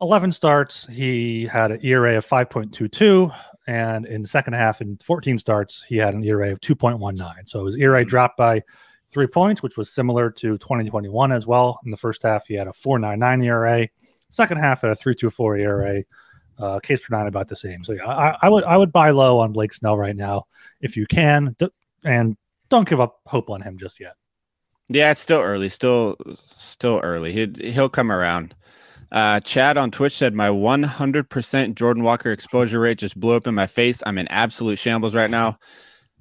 11 0.00 0.32
starts, 0.32 0.86
he 0.88 1.46
had 1.46 1.70
an 1.70 1.80
ERA 1.84 2.18
of 2.18 2.26
5.22, 2.26 3.32
and 3.68 4.04
in 4.06 4.22
the 4.22 4.28
second 4.28 4.54
half, 4.54 4.80
in 4.80 4.98
14 4.98 5.38
starts, 5.38 5.84
he 5.84 5.96
had 5.96 6.14
an 6.14 6.24
ERA 6.24 6.50
of 6.50 6.60
2.19. 6.60 7.48
So 7.48 7.66
his 7.66 7.76
ERA 7.76 8.04
dropped 8.04 8.36
by 8.36 8.62
three 9.12 9.28
points, 9.28 9.62
which 9.62 9.76
was 9.76 9.92
similar 9.92 10.28
to 10.30 10.58
2021 10.58 11.30
as 11.30 11.46
well. 11.46 11.78
In 11.84 11.92
the 11.92 11.96
first 11.96 12.22
half, 12.24 12.46
he 12.46 12.54
had 12.54 12.66
a 12.66 12.72
4.99 12.72 13.44
ERA. 13.44 13.88
Second 14.30 14.58
half, 14.58 14.82
at 14.82 14.90
a 14.90 14.94
3.24 14.94 15.60
ERA. 15.60 16.02
Uh, 16.58 16.78
Ks 16.80 17.00
per 17.00 17.16
nine 17.16 17.26
about 17.26 17.48
the 17.48 17.56
same. 17.56 17.82
So 17.84 17.92
yeah, 17.92 18.06
I, 18.06 18.36
I, 18.42 18.48
would 18.48 18.64
I 18.64 18.76
would 18.76 18.92
buy 18.92 19.10
low 19.10 19.40
on 19.40 19.52
Blake 19.52 19.72
Snell 19.72 19.96
right 19.96 20.14
now 20.14 20.46
if 20.80 20.96
you 20.96 21.06
can, 21.06 21.56
and 22.04 22.36
don't 22.68 22.88
give 22.88 23.00
up 23.00 23.20
hope 23.26 23.50
on 23.50 23.60
him 23.60 23.78
just 23.78 24.00
yet. 24.00 24.14
Yeah, 24.88 25.10
it's 25.10 25.20
still 25.20 25.40
early. 25.40 25.68
Still, 25.68 26.16
still 26.36 27.00
early. 27.02 27.32
He 27.32 27.70
he'll 27.70 27.88
come 27.88 28.12
around. 28.12 28.54
Uh, 29.10 29.38
Chad 29.40 29.76
on 29.76 29.90
Twitch 29.90 30.16
said 30.16 30.34
my 30.34 30.48
100% 30.48 31.74
Jordan 31.76 32.02
Walker 32.02 32.32
exposure 32.32 32.80
rate 32.80 32.98
just 32.98 33.18
blew 33.18 33.34
up 33.34 33.46
in 33.46 33.54
my 33.54 33.66
face. 33.66 34.02
I'm 34.04 34.18
in 34.18 34.26
absolute 34.26 34.78
shambles 34.78 35.14
right 35.14 35.30
now. 35.30 35.58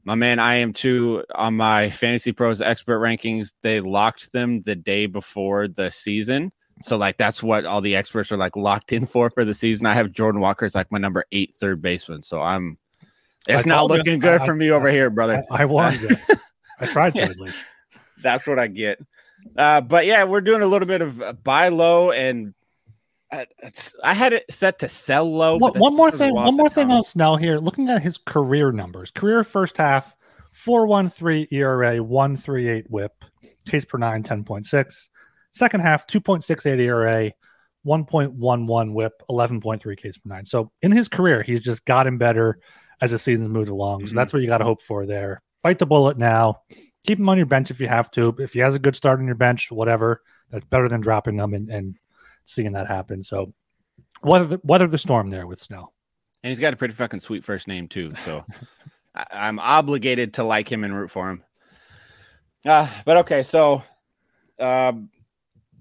My 0.03 0.15
man, 0.15 0.37
I 0.37 0.55
am 0.55 0.73
too 0.73 1.23
on 1.33 1.55
my 1.55 1.89
Fantasy 1.89 2.31
Pros 2.33 2.61
expert 2.61 2.99
rankings. 2.99 3.53
They 3.63 3.79
locked 3.79 4.31
them 4.31 4.61
the 4.61 4.75
day 4.75 5.07
before 5.07 5.67
the 5.69 5.89
season. 5.89 6.51
So 6.81 6.97
like 6.97 7.17
that's 7.17 7.41
what 7.41 7.65
all 7.65 7.81
the 7.81 7.95
experts 7.95 8.31
are 8.31 8.37
like 8.37 8.55
locked 8.55 8.91
in 8.91 9.05
for 9.05 9.29
for 9.29 9.45
the 9.45 9.53
season. 9.53 9.85
I 9.85 9.93
have 9.93 10.11
Jordan 10.11 10.41
Walker 10.41 10.65
as 10.65 10.75
like 10.75 10.91
my 10.91 10.99
number 10.99 11.25
eight 11.31 11.55
third 11.55 11.81
baseman. 11.81 12.23
So 12.23 12.41
I'm 12.41 12.77
it's 13.47 13.65
not 13.65 13.87
looking 13.87 14.13
you, 14.13 14.19
good 14.19 14.41
I, 14.41 14.45
for 14.45 14.55
me 14.55 14.69
I, 14.69 14.73
over 14.73 14.89
here, 14.89 15.09
brother. 15.09 15.43
I, 15.51 15.63
you. 15.63 16.09
I 16.79 16.85
tried 16.85 17.13
to 17.13 17.19
yeah. 17.19 17.25
at 17.25 17.37
least. 17.37 17.57
That's 18.21 18.47
what 18.47 18.59
I 18.59 18.67
get. 18.67 18.99
Uh, 19.57 19.81
but 19.81 20.05
yeah, 20.05 20.23
we're 20.23 20.41
doing 20.41 20.61
a 20.63 20.67
little 20.67 20.87
bit 20.87 21.01
of 21.01 21.43
buy 21.43 21.67
low 21.67 22.11
and 22.11 22.53
I 24.03 24.13
had 24.13 24.33
it 24.33 24.45
set 24.49 24.79
to 24.79 24.89
sell 24.89 25.31
low. 25.31 25.57
One, 25.57 25.73
one 25.73 25.95
more 25.95 26.11
thing. 26.11 26.33
One 26.33 26.55
more 26.55 26.69
thing 26.69 26.91
on 26.91 27.03
Snell 27.03 27.35
here. 27.35 27.57
Looking 27.57 27.89
at 27.89 28.01
his 28.01 28.17
career 28.17 28.71
numbers, 28.71 29.11
career 29.11 29.43
first 29.43 29.77
half, 29.77 30.15
four 30.51 30.85
one 30.85 31.09
three 31.09 31.47
ERA, 31.51 32.03
one 32.03 32.37
three 32.37 32.69
eight 32.69 32.85
WHIP, 32.89 33.25
chase 33.67 33.85
per 33.85 33.97
nine, 33.97 34.23
10.6. 34.23 35.09
Second 35.53 35.81
half, 35.81 36.07
two 36.07 36.19
point 36.19 36.43
six 36.43 36.65
eight 36.65 36.79
ERA, 36.79 37.31
one 37.83 38.05
point 38.05 38.33
one 38.33 38.67
one 38.67 38.93
WHIP, 38.93 39.13
eleven 39.29 39.61
point 39.61 39.81
three 39.81 39.95
Ks 39.95 40.17
per 40.17 40.29
nine. 40.29 40.45
So 40.45 40.71
in 40.81 40.91
his 40.91 41.07
career, 41.07 41.43
he's 41.43 41.61
just 41.61 41.85
gotten 41.85 42.17
better 42.17 42.59
as 43.01 43.11
the 43.11 43.19
season's 43.19 43.49
moved 43.49 43.69
along. 43.69 43.99
Mm-hmm. 43.99 44.07
So 44.09 44.15
that's 44.15 44.33
what 44.33 44.41
you 44.41 44.47
got 44.47 44.59
to 44.59 44.63
hope 44.63 44.81
for 44.81 45.05
there. 45.05 45.41
Bite 45.61 45.79
the 45.79 45.85
bullet 45.85 46.17
now. 46.17 46.61
Keep 47.05 47.19
him 47.19 47.29
on 47.29 47.37
your 47.37 47.45
bench 47.45 47.69
if 47.69 47.79
you 47.79 47.87
have 47.87 48.09
to. 48.11 48.35
If 48.39 48.53
he 48.53 48.59
has 48.59 48.75
a 48.75 48.79
good 48.79 48.95
start 48.95 49.19
on 49.19 49.25
your 49.25 49.35
bench, 49.35 49.71
whatever, 49.71 50.21
that's 50.49 50.65
better 50.65 50.87
than 50.87 51.01
dropping 51.01 51.37
him 51.37 51.53
and, 51.53 51.69
and 51.69 51.97
seeing 52.45 52.71
that 52.73 52.87
happen. 52.87 53.23
So 53.23 53.53
weather 54.23 54.45
the, 54.45 54.61
weather 54.63 54.87
the 54.87 54.97
storm 54.97 55.29
there 55.29 55.45
with 55.45 55.61
Snell. 55.61 55.93
And 56.43 56.49
he's 56.49 56.59
got 56.59 56.73
a 56.73 56.77
pretty 56.77 56.93
fucking 56.93 57.19
sweet 57.19 57.43
first 57.43 57.67
name 57.67 57.87
too. 57.87 58.11
So 58.25 58.45
I, 59.15 59.47
am 59.47 59.59
obligated 59.59 60.35
to 60.35 60.43
like 60.43 60.71
him 60.71 60.83
and 60.83 60.95
root 60.95 61.11
for 61.11 61.29
him. 61.29 61.43
Uh, 62.65 62.87
but 63.05 63.17
okay, 63.17 63.43
so 63.43 63.83
um, 64.59 65.09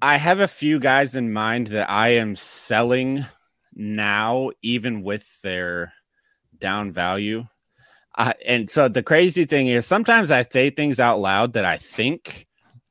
I 0.03 0.17
have 0.17 0.41
a 0.41 0.49
few 0.49 0.81
guys 0.81 1.15
in 1.15 1.33
mind 1.33 1.69
that 1.69 1.89
I 1.89 2.09
am 2.09 2.35
selling 2.35 3.25
now, 3.73 4.51
even 4.61 5.05
with 5.05 5.41
their 5.43 5.93
down 6.59 6.91
value. 6.91 7.47
Uh, 8.19 8.33
and 8.45 8.69
so 8.69 8.89
the 8.89 9.05
crazy 9.05 9.45
thing 9.45 9.69
is 9.69 9.87
sometimes 9.87 10.33
I 10.33 10.43
say 10.43 10.71
things 10.71 10.99
out 10.99 11.21
loud 11.21 11.53
that 11.53 11.65
I 11.65 11.77
think 11.77 12.47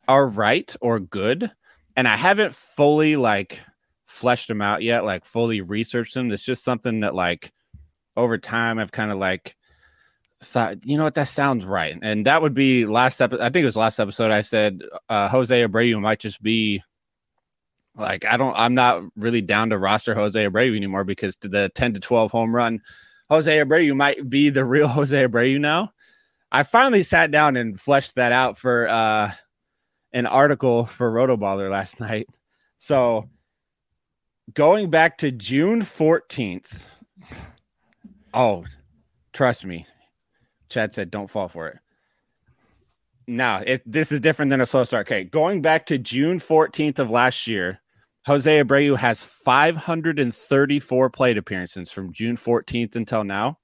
are 0.08 0.26
right 0.26 0.74
or 0.80 1.02
good, 1.02 1.52
and 1.98 2.08
I 2.08 2.16
haven't 2.16 2.56
fully 2.56 3.18
like 3.18 3.60
fleshed 4.06 4.48
them 4.48 4.62
out 4.62 4.82
yet, 4.82 5.04
like 5.04 5.26
fully 5.26 5.60
researched 5.60 6.14
them. 6.14 6.32
It's 6.32 6.46
just 6.46 6.64
something 6.64 7.02
that 7.02 7.14
like 7.14 7.52
over 8.16 8.38
time 8.38 8.80
I've 8.80 8.94
kind 8.94 9.12
of 9.12 9.18
like 9.18 9.58
thought, 10.40 10.86
you 10.86 10.96
know 10.96 11.04
what, 11.04 11.16
that 11.16 11.28
sounds 11.28 11.66
right. 11.66 12.00
And 12.02 12.26
that 12.26 12.42
would 12.42 12.54
be 12.54 12.86
last 12.86 13.22
episode. 13.22 13.44
I 13.44 13.50
think 13.50 13.64
it 13.64 13.66
was 13.66 13.76
last 13.76 14.00
episode. 14.00 14.32
I 14.32 14.40
said 14.40 14.82
uh, 15.10 15.28
Jose 15.28 15.62
Abreu 15.68 16.00
might 16.00 16.22
just 16.22 16.42
be 16.42 16.82
like 17.96 18.26
I 18.26 18.38
don't. 18.38 18.56
I'm 18.58 18.74
not 18.74 19.04
really 19.16 19.42
down 19.42 19.70
to 19.70 19.78
roster 19.78 20.16
Jose 20.16 20.46
Abreu 20.46 20.76
anymore 20.76 21.04
because 21.04 21.36
the 21.42 21.70
10 21.76 21.94
to 21.94 22.00
12 22.00 22.32
home 22.32 22.56
run 22.56 22.80
Jose 23.30 23.64
Abreu 23.64 23.96
might 23.96 24.30
be 24.30 24.50
the 24.50 24.66
real 24.66 24.88
Jose 24.90 25.26
Abreu 25.26 25.60
now. 25.60 25.92
I 26.52 26.64
finally 26.64 27.04
sat 27.04 27.32
down 27.32 27.56
and 27.56 27.80
fleshed 27.80 28.16
that 28.16 28.34
out 28.34 28.58
for 28.58 28.90
uh, 28.90 29.32
an 30.12 30.26
article 30.26 30.86
for 30.86 31.12
Rotoballer 31.12 31.70
last 31.70 32.00
night. 32.02 32.28
So 32.78 33.30
going 34.54 34.90
back 34.90 35.18
to 35.20 35.32
June 35.32 35.82
14th. 35.82 36.82
Oh, 38.34 38.64
trust 39.34 39.66
me. 39.66 39.86
Chad 40.70 40.94
said, 40.94 41.12
don't 41.12 41.30
fall 41.30 41.50
for 41.50 41.68
it. 41.68 41.80
Now, 43.28 43.58
it, 43.58 43.84
this 43.86 44.10
is 44.10 44.22
different 44.22 44.52
than 44.52 44.62
a 44.62 44.66
slow 44.66 44.86
start. 44.86 45.06
Okay, 45.06 45.26
going 45.26 45.62
back 45.62 45.86
to 45.88 45.98
June 45.98 46.40
14th 46.40 47.00
of 47.00 47.12
last 47.12 47.46
year, 47.46 47.81
Jose 48.26 48.64
Abreu 48.64 48.96
has 48.98 49.24
534 49.24 51.10
plate 51.10 51.38
appearances 51.38 51.92
from 51.92 52.14
June 52.14 52.38
14th 52.38 52.96
until 52.96 53.24
now. 53.24 53.58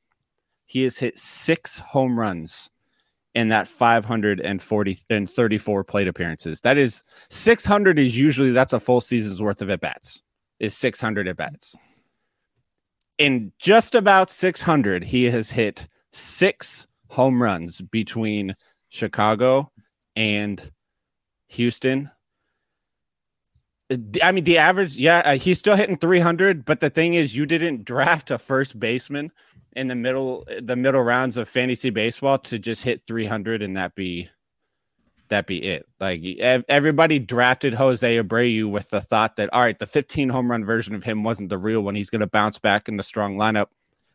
He 0.65 0.83
has 0.83 0.97
hit 0.97 1.17
six 1.17 1.77
home 1.77 2.19
runs 2.19 2.71
in 3.35 3.49
that 3.49 3.67
540 3.67 4.97
and 5.11 5.29
34 5.29 5.83
plate 5.83 6.07
appearances. 6.07 6.59
That 6.61 6.77
is 6.77 7.03
600 7.29 7.99
is 7.99 8.17
usually 8.17 8.51
that's 8.51 8.73
a 8.73 8.79
full 8.79 8.99
season's 8.99 9.41
worth 9.41 9.61
of 9.61 9.69
at 9.69 9.79
bats. 9.79 10.23
Is 10.59 10.75
600 10.75 11.27
at 11.27 11.37
bats. 11.37 11.75
In 13.19 13.51
just 13.59 13.93
about 13.93 14.31
600, 14.31 15.03
he 15.03 15.25
has 15.25 15.51
hit 15.51 15.87
six 16.11 16.87
home 17.09 17.41
runs 17.41 17.79
between 17.79 18.55
Chicago 18.89 19.71
and 20.15 20.71
Houston. 21.47 22.09
I 24.21 24.33
mean, 24.33 24.43
the 24.43 24.57
average, 24.57 24.97
yeah, 24.97 25.19
uh, 25.19 25.37
he's 25.37 25.59
still 25.59 25.77
hitting 25.77 25.97
300, 25.97 26.65
but 26.65 26.81
the 26.81 26.89
thing 26.89 27.13
is, 27.13 27.35
you 27.35 27.45
didn't 27.45 27.85
draft 27.85 28.31
a 28.31 28.37
first 28.37 28.77
baseman 28.79 29.31
in 29.77 29.87
the 29.87 29.95
middle 29.95 30.45
the 30.61 30.75
middle 30.75 31.03
rounds 31.03 31.37
of 31.37 31.47
fantasy 31.47 31.91
baseball 31.91 32.39
to 32.39 32.57
just 32.57 32.83
hit 32.83 33.03
300 33.05 33.61
and 33.61 33.77
that 33.77 33.93
be 33.93 34.27
that 35.29 35.45
be 35.45 35.63
it. 35.63 35.85
Like 35.99 36.21
everybody 36.67 37.19
drafted 37.19 37.73
Jose 37.73 38.17
Abreu 38.17 38.69
with 38.69 38.89
the 38.89 39.01
thought 39.01 39.35
that 39.35 39.53
all 39.53 39.61
right, 39.61 39.77
the 39.77 39.85
15 39.85 40.29
home 40.29 40.49
run 40.49 40.65
version 40.65 40.95
of 40.95 41.03
him 41.03 41.23
wasn't 41.23 41.49
the 41.49 41.57
real 41.57 41.81
one. 41.81 41.95
He's 41.95 42.09
going 42.09 42.21
to 42.21 42.27
bounce 42.27 42.59
back 42.59 42.87
in 42.89 42.97
the 42.97 43.03
strong 43.03 43.37
lineup. 43.37 43.67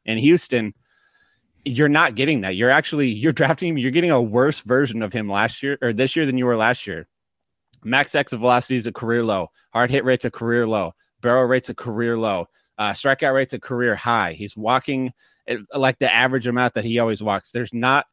In 0.05 0.19
Houston, 0.19 0.75
you're 1.65 1.89
not 1.89 2.17
getting 2.17 2.41
that. 2.41 2.57
You're 2.57 2.71
actually 2.71 3.09
you're 3.09 3.33
drafting 3.33 3.69
him. 3.69 3.79
You're 3.79 3.91
getting 3.91 4.11
a 4.11 4.21
worse 4.21 4.61
version 4.61 5.03
of 5.03 5.13
him 5.13 5.29
last 5.29 5.63
year 5.63 5.79
or 5.81 5.93
this 5.93 6.17
year 6.17 6.27
than 6.27 6.39
you 6.39 6.47
were 6.47 6.57
last 6.57 6.87
year. 6.87 7.07
Max 7.85 8.15
exit 8.15 8.39
velocity 8.39 8.77
is 8.77 8.87
a 8.87 8.93
career 8.93 9.23
low. 9.23 9.51
Hard 9.73 9.91
hit 9.91 10.05
rate's 10.05 10.25
a 10.25 10.31
career 10.31 10.67
low. 10.67 10.93
Barrel 11.21 11.45
rate's 11.45 11.69
a 11.69 11.75
career 11.75 12.17
low. 12.17 12.47
Uh, 12.79 12.93
strikeout 12.93 13.35
rate's 13.35 13.53
a 13.53 13.61
career 13.61 13.95
high. 13.95 14.33
He's 14.33 14.57
walking 14.57 15.13
like 15.75 15.99
the 15.99 16.13
average 16.13 16.47
amount 16.47 16.75
that 16.75 16.85
he 16.85 16.99
always 16.99 17.23
walks. 17.23 17.51
There's 17.51 17.75
not 17.75 18.07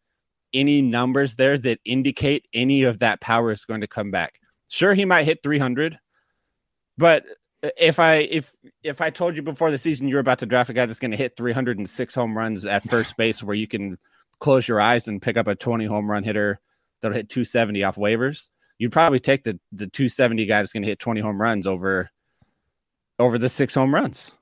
any 0.53 0.82
numbers 0.82 1.36
there 1.36 1.58
that 1.60 1.79
indicate 1.86 2.47
any 2.53 2.84
of 2.84 2.99
that 2.99 3.21
power 3.21 3.51
is 3.51 3.65
going 3.65 3.82
to 3.82 3.88
come 3.88 4.12
back. 4.12 4.39
Sure, 4.67 4.93
he 4.93 5.05
might 5.05 5.23
hit 5.25 5.43
300, 5.43 5.97
but 6.97 7.25
if 7.77 7.99
I 7.99 8.15
if 8.15 8.55
if 8.84 9.01
I 9.01 9.10
told 9.10 9.36
you 9.36 9.41
before 9.41 9.71
the 9.71 9.77
season 9.77 10.08
you're 10.08 10.19
about 10.19 10.39
to 10.39 10.45
draft 10.45 10.69
a 10.69 10.73
guy 10.73 10.86
that's 10.86 10.99
going 10.99 11.12
to 11.12 11.17
hit 11.17 11.36
306 11.36 12.15
home 12.15 12.38
runs 12.38 12.65
at 12.65 12.88
first 12.89 13.17
base, 13.17 13.43
where 13.43 13.55
you 13.55 13.67
can 13.67 13.97
close 14.39 14.67
your 14.67 14.79
eyes 14.79 15.08
and 15.08 15.21
pick 15.21 15.38
up 15.38 15.47
a 15.47 15.55
20 15.55 15.86
home 15.86 16.10
run 16.10 16.23
hitter 16.23 16.60
that'll 17.01 17.15
hit 17.15 17.29
270 17.29 17.84
off 17.84 17.95
waivers, 17.97 18.47
you'd 18.80 18.92
probably 18.92 19.20
take 19.20 19.44
the 19.44 19.60
the 19.72 19.88
270 19.88 20.46
guy 20.46 20.60
that's 20.60 20.74
going 20.74 20.82
to 20.82 20.89
hit 20.89 20.98
20 20.98 21.22
home 21.22 21.39
runs 21.39 21.68
over 21.68 22.10
over 23.20 23.38
the 23.38 23.50
six 23.50 23.76
home 23.76 23.94
runs. 23.94 24.36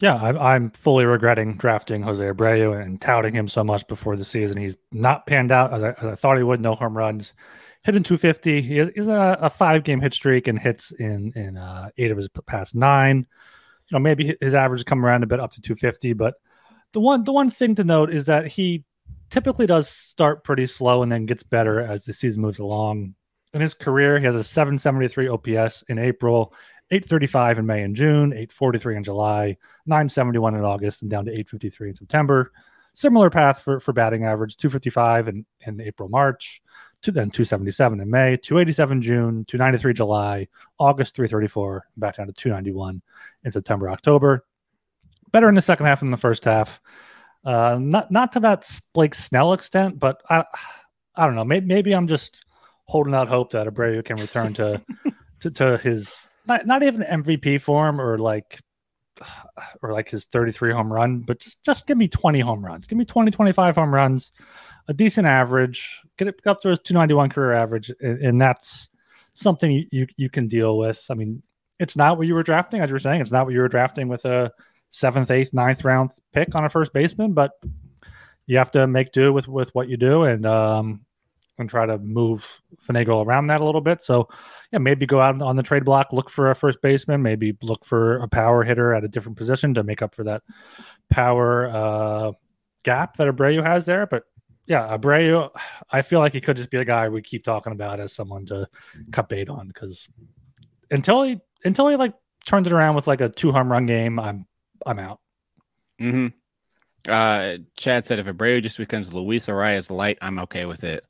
Yeah, 0.00 0.16
I, 0.16 0.54
I'm 0.54 0.70
fully 0.70 1.04
regretting 1.04 1.56
drafting 1.56 2.02
Jose 2.02 2.24
Abreu 2.24 2.82
and 2.82 3.00
touting 3.00 3.34
him 3.34 3.46
so 3.46 3.62
much 3.62 3.86
before 3.86 4.16
the 4.16 4.24
season. 4.24 4.56
He's 4.56 4.76
not 4.90 5.26
panned 5.26 5.52
out 5.52 5.72
as 5.72 5.84
I, 5.84 5.90
as 5.90 6.04
I 6.04 6.14
thought 6.16 6.38
he 6.38 6.42
would. 6.42 6.60
No 6.60 6.74
home 6.74 6.96
runs, 6.96 7.34
hitting 7.84 8.02
250. 8.02 8.62
He 8.62 8.78
a, 8.78 8.88
a 9.40 9.50
five 9.50 9.84
game 9.84 10.00
hit 10.00 10.12
streak 10.12 10.48
and 10.48 10.58
hits 10.58 10.90
in 10.92 11.32
in 11.36 11.56
uh, 11.56 11.90
eight 11.98 12.10
of 12.10 12.16
his 12.16 12.28
past 12.46 12.74
nine. 12.74 13.18
You 13.18 13.94
know, 13.94 14.00
maybe 14.00 14.36
his 14.40 14.54
average 14.54 14.84
come 14.86 15.04
around 15.04 15.22
a 15.22 15.26
bit 15.26 15.38
up 15.38 15.52
to 15.52 15.60
250. 15.60 16.14
But 16.14 16.34
the 16.92 17.00
one 17.00 17.22
the 17.22 17.32
one 17.32 17.50
thing 17.50 17.76
to 17.76 17.84
note 17.84 18.12
is 18.12 18.26
that 18.26 18.48
he 18.48 18.84
typically 19.30 19.66
does 19.66 19.88
start 19.88 20.42
pretty 20.42 20.66
slow 20.66 21.02
and 21.02 21.12
then 21.12 21.26
gets 21.26 21.42
better 21.42 21.80
as 21.80 22.04
the 22.04 22.12
season 22.12 22.42
moves 22.42 22.58
along. 22.58 23.14
In 23.54 23.60
his 23.60 23.74
career, 23.74 24.18
he 24.18 24.24
has 24.24 24.34
a 24.34 24.44
773 24.44 25.28
OPS 25.28 25.82
in 25.88 25.98
April 25.98 26.54
835 26.90 27.58
in 27.58 27.66
May 27.66 27.82
and 27.82 27.96
June, 27.96 28.32
843 28.32 28.96
in 28.96 29.04
July, 29.04 29.56
971 29.86 30.54
in 30.54 30.62
August, 30.62 31.00
and 31.00 31.10
down 31.10 31.24
to 31.24 31.30
853 31.30 31.88
in 31.88 31.94
September. 31.94 32.52
Similar 32.92 33.30
path 33.30 33.62
for, 33.62 33.80
for 33.80 33.94
batting 33.94 34.24
average, 34.24 34.58
255 34.58 35.28
in, 35.28 35.46
in 35.66 35.80
April, 35.80 36.10
March, 36.10 36.62
to 37.00 37.10
then 37.10 37.30
277 37.30 38.00
in 38.00 38.10
May, 38.10 38.36
287 38.36 39.00
June, 39.00 39.44
293 39.46 39.94
July, 39.94 40.48
August 40.78 41.14
334, 41.16 41.86
back 41.96 42.16
down 42.16 42.26
to 42.26 42.32
291 42.34 43.00
in 43.44 43.52
September, 43.52 43.88
October. 43.88 44.44
Better 45.30 45.48
in 45.48 45.54
the 45.54 45.62
second 45.62 45.86
half 45.86 46.00
than 46.00 46.10
the 46.10 46.18
first 46.18 46.44
half. 46.44 46.78
Uh, 47.42 47.78
not 47.80 48.10
not 48.10 48.32
to 48.34 48.40
that 48.40 48.70
Blake 48.92 49.14
Snell 49.14 49.54
extent, 49.54 49.98
but 49.98 50.22
I 50.28 50.44
I 51.16 51.26
don't 51.26 51.34
know. 51.34 51.44
Maybe, 51.44 51.66
maybe 51.66 51.92
I'm 51.92 52.06
just 52.06 52.44
holding 52.86 53.14
out 53.14 53.28
hope 53.28 53.52
that 53.52 53.66
Abreu 53.66 54.04
can 54.04 54.16
return 54.16 54.54
to 54.54 54.82
to, 55.40 55.50
to 55.50 55.78
his 55.78 56.26
not, 56.46 56.66
not 56.66 56.82
even 56.82 57.02
MVP 57.02 57.60
form 57.60 58.00
or 58.00 58.18
like 58.18 58.60
or 59.82 59.92
like 59.92 60.08
his 60.08 60.24
33 60.24 60.72
home 60.72 60.92
run, 60.92 61.20
but 61.20 61.38
just, 61.38 61.62
just 61.62 61.86
give 61.86 61.98
me 61.98 62.08
20 62.08 62.40
home 62.40 62.64
runs. 62.64 62.86
Give 62.86 62.98
me 62.98 63.04
20, 63.04 63.30
25 63.30 63.76
home 63.76 63.94
runs, 63.94 64.32
a 64.88 64.94
decent 64.94 65.26
average, 65.26 66.00
get 66.16 66.28
it 66.28 66.40
up 66.46 66.60
to 66.62 66.70
his 66.70 66.80
291 66.80 67.30
career 67.30 67.52
average. 67.52 67.92
And, 68.00 68.18
and 68.20 68.40
that's 68.40 68.88
something 69.34 69.86
you, 69.90 70.06
you, 70.16 70.30
can 70.30 70.48
deal 70.48 70.78
with. 70.78 71.04
I 71.10 71.14
mean, 71.14 71.42
it's 71.78 71.96
not 71.96 72.18
what 72.18 72.26
you 72.26 72.34
were 72.34 72.42
drafting, 72.42 72.80
as 72.80 72.90
you 72.90 72.94
were 72.94 73.00
saying, 73.00 73.20
it's 73.20 73.32
not 73.32 73.44
what 73.44 73.54
you 73.54 73.60
were 73.60 73.68
drafting 73.68 74.08
with 74.08 74.24
a 74.24 74.52
seventh, 74.90 75.30
eighth, 75.30 75.52
ninth 75.52 75.84
round 75.84 76.12
pick 76.32 76.54
on 76.54 76.64
a 76.64 76.70
first 76.70 76.92
baseman, 76.92 77.32
but 77.32 77.52
you 78.46 78.58
have 78.58 78.70
to 78.72 78.86
make 78.86 79.12
do 79.12 79.32
with, 79.32 79.48
with 79.48 79.74
what 79.74 79.88
you 79.88 79.96
do. 79.96 80.24
And, 80.24 80.46
um, 80.46 81.04
and 81.62 81.70
try 81.70 81.86
to 81.86 81.96
move 81.98 82.60
finagle 82.86 83.24
around 83.24 83.46
that 83.46 83.62
a 83.62 83.64
little 83.64 83.80
bit. 83.80 84.02
So, 84.02 84.28
yeah, 84.72 84.78
maybe 84.78 85.06
go 85.06 85.20
out 85.20 85.40
on 85.40 85.56
the 85.56 85.62
trade 85.62 85.84
block, 85.84 86.12
look 86.12 86.28
for 86.28 86.50
a 86.50 86.54
first 86.54 86.82
baseman, 86.82 87.22
maybe 87.22 87.56
look 87.62 87.84
for 87.84 88.18
a 88.18 88.28
power 88.28 88.62
hitter 88.64 88.92
at 88.92 89.04
a 89.04 89.08
different 89.08 89.38
position 89.38 89.72
to 89.74 89.82
make 89.82 90.02
up 90.02 90.14
for 90.14 90.24
that 90.24 90.42
power 91.08 91.68
uh, 91.68 92.32
gap 92.82 93.16
that 93.16 93.28
Abreu 93.28 93.64
has 93.64 93.86
there. 93.86 94.06
But 94.06 94.24
yeah, 94.66 94.96
Abreu, 94.96 95.50
I 95.90 96.02
feel 96.02 96.20
like 96.20 96.32
he 96.32 96.40
could 96.40 96.56
just 96.56 96.70
be 96.70 96.78
the 96.78 96.84
guy 96.84 97.08
we 97.08 97.22
keep 97.22 97.44
talking 97.44 97.72
about 97.72 98.00
as 98.00 98.12
someone 98.12 98.44
to 98.46 98.68
cut 99.10 99.28
bait 99.28 99.48
on 99.48 99.68
because 99.68 100.08
until 100.90 101.22
he 101.22 101.40
until 101.64 101.88
he 101.88 101.96
like 101.96 102.14
turns 102.46 102.66
it 102.66 102.72
around 102.72 102.94
with 102.94 103.06
like 103.06 103.20
a 103.20 103.28
two 103.28 103.52
home 103.52 103.70
run 103.70 103.86
game, 103.86 104.18
I'm 104.18 104.46
I'm 104.84 104.98
out. 104.98 105.20
Hmm. 105.98 106.28
Uh, 107.08 107.56
Chad 107.76 108.06
said 108.06 108.20
if 108.20 108.26
Abreu 108.26 108.62
just 108.62 108.78
becomes 108.78 109.12
Luis 109.12 109.46
Arraez 109.46 109.90
light, 109.90 110.18
I'm 110.22 110.38
okay 110.38 110.66
with 110.66 110.84
it 110.84 111.04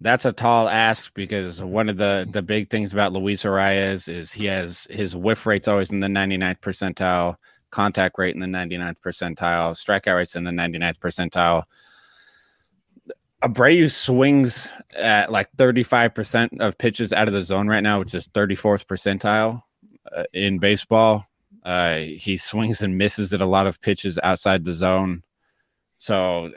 that's 0.00 0.24
a 0.24 0.32
tall 0.32 0.68
ask 0.68 1.12
because 1.14 1.60
one 1.60 1.88
of 1.88 1.96
the 1.96 2.28
the 2.30 2.42
big 2.42 2.70
things 2.70 2.92
about 2.92 3.12
Luis 3.12 3.42
Arraez 3.42 4.08
is 4.08 4.32
he 4.32 4.44
has 4.46 4.86
his 4.90 5.16
whiff 5.16 5.44
rate's 5.46 5.68
always 5.68 5.90
in 5.90 6.00
the 6.00 6.06
99th 6.06 6.60
percentile, 6.60 7.36
contact 7.70 8.16
rate 8.18 8.34
in 8.34 8.40
the 8.40 8.46
99th 8.46 8.96
percentile, 9.04 9.72
strikeout 9.72 10.16
rates 10.16 10.36
in 10.36 10.44
the 10.44 10.50
99th 10.50 10.98
percentile. 10.98 11.64
Abreu 13.42 13.90
swings 13.90 14.68
at 14.96 15.30
like 15.30 15.48
35% 15.56 16.60
of 16.60 16.76
pitches 16.76 17.12
out 17.12 17.28
of 17.28 17.34
the 17.34 17.42
zone 17.42 17.68
right 17.68 17.82
now, 17.82 18.00
which 18.00 18.14
is 18.14 18.26
34th 18.28 18.84
percentile 18.86 19.62
uh, 20.12 20.24
in 20.32 20.58
baseball. 20.58 21.24
Uh, 21.64 21.98
he 21.98 22.36
swings 22.36 22.82
and 22.82 22.98
misses 22.98 23.32
at 23.32 23.40
a 23.40 23.46
lot 23.46 23.66
of 23.66 23.80
pitches 23.80 24.18
outside 24.22 24.64
the 24.64 24.74
zone. 24.74 25.22
So 25.98 26.50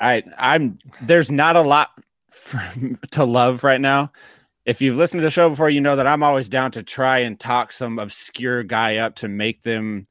I 0.00 0.22
I'm 0.36 0.78
there's 1.02 1.30
not 1.30 1.56
a 1.56 1.62
lot 1.62 1.90
for, 2.30 2.60
to 3.12 3.24
love 3.24 3.64
right 3.64 3.80
now. 3.80 4.12
If 4.64 4.82
you've 4.82 4.96
listened 4.96 5.20
to 5.20 5.24
the 5.24 5.30
show 5.30 5.48
before, 5.48 5.70
you 5.70 5.80
know 5.80 5.96
that 5.96 6.06
I'm 6.06 6.22
always 6.22 6.48
down 6.48 6.72
to 6.72 6.82
try 6.82 7.18
and 7.18 7.40
talk 7.40 7.72
some 7.72 7.98
obscure 7.98 8.62
guy 8.62 8.96
up 8.96 9.14
to 9.16 9.28
make 9.28 9.62
them 9.62 10.06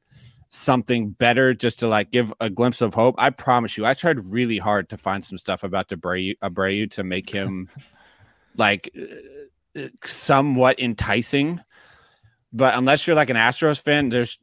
something 0.48 1.10
better, 1.10 1.54
just 1.54 1.78
to 1.80 1.88
like 1.88 2.10
give 2.10 2.32
a 2.40 2.50
glimpse 2.50 2.80
of 2.80 2.94
hope. 2.94 3.14
I 3.18 3.30
promise 3.30 3.76
you, 3.76 3.86
I 3.86 3.94
tried 3.94 4.24
really 4.24 4.58
hard 4.58 4.88
to 4.88 4.98
find 4.98 5.24
some 5.24 5.38
stuff 5.38 5.62
about 5.62 5.88
Abreu, 5.88 6.36
Abreu 6.42 6.90
to 6.92 7.04
make 7.04 7.30
him 7.30 7.68
like 8.56 8.90
uh, 9.76 9.88
somewhat 10.04 10.80
enticing. 10.80 11.60
But 12.52 12.76
unless 12.76 13.06
you're 13.06 13.16
like 13.16 13.30
an 13.30 13.36
Astros 13.36 13.80
fan, 13.80 14.08
there's 14.08 14.38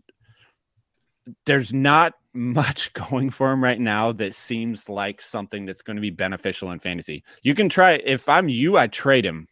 there's 1.45 1.73
not 1.73 2.13
much 2.35 2.93
going 2.93 3.29
for 3.29 3.51
him 3.51 3.63
right 3.63 3.79
now 3.79 4.11
that 4.13 4.35
seems 4.35 4.89
like 4.89 5.21
something 5.21 5.65
that's 5.65 5.81
going 5.81 5.95
to 5.95 6.01
be 6.01 6.09
beneficial 6.09 6.71
in 6.71 6.79
fantasy. 6.79 7.23
You 7.43 7.55
can 7.55 7.69
try 7.69 7.93
if 8.03 8.27
I'm 8.29 8.49
you, 8.49 8.77
I 8.77 8.87
trade 8.87 9.25
him 9.25 9.47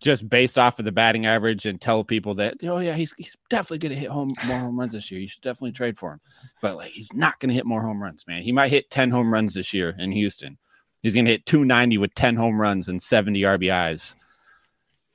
just 0.00 0.28
based 0.28 0.58
off 0.58 0.78
of 0.78 0.84
the 0.84 0.92
batting 0.92 1.24
average 1.24 1.64
and 1.64 1.80
tell 1.80 2.04
people 2.04 2.34
that 2.34 2.56
oh 2.64 2.78
yeah, 2.78 2.94
he's 2.94 3.14
he's 3.16 3.36
definitely 3.48 3.78
going 3.78 3.94
to 3.94 3.98
hit 3.98 4.10
home 4.10 4.34
more 4.46 4.58
home 4.58 4.78
runs 4.78 4.92
this 4.92 5.10
year. 5.10 5.20
You 5.20 5.28
should 5.28 5.42
definitely 5.42 5.72
trade 5.72 5.98
for 5.98 6.12
him. 6.12 6.20
But 6.60 6.76
like 6.76 6.90
he's 6.90 7.12
not 7.14 7.38
going 7.40 7.48
to 7.48 7.54
hit 7.54 7.66
more 7.66 7.82
home 7.82 8.02
runs, 8.02 8.26
man. 8.26 8.42
He 8.42 8.52
might 8.52 8.70
hit 8.70 8.90
10 8.90 9.10
home 9.10 9.32
runs 9.32 9.54
this 9.54 9.72
year 9.72 9.94
in 9.98 10.12
Houston. 10.12 10.58
He's 11.02 11.14
going 11.14 11.26
to 11.26 11.32
hit 11.32 11.46
290 11.46 11.98
with 11.98 12.14
10 12.14 12.36
home 12.36 12.60
runs 12.60 12.88
and 12.88 13.00
70 13.00 13.42
RBIs. 13.42 14.14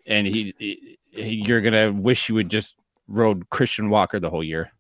And 0.05 0.27
he, 0.27 0.53
he 0.57 0.97
you're 1.45 1.61
going 1.61 1.73
to 1.73 1.91
wish 1.99 2.29
you 2.29 2.35
would 2.35 2.49
just 2.49 2.75
rode 3.07 3.49
Christian 3.49 3.89
Walker 3.89 4.19
the 4.19 4.29
whole 4.29 4.43
year. 4.43 4.71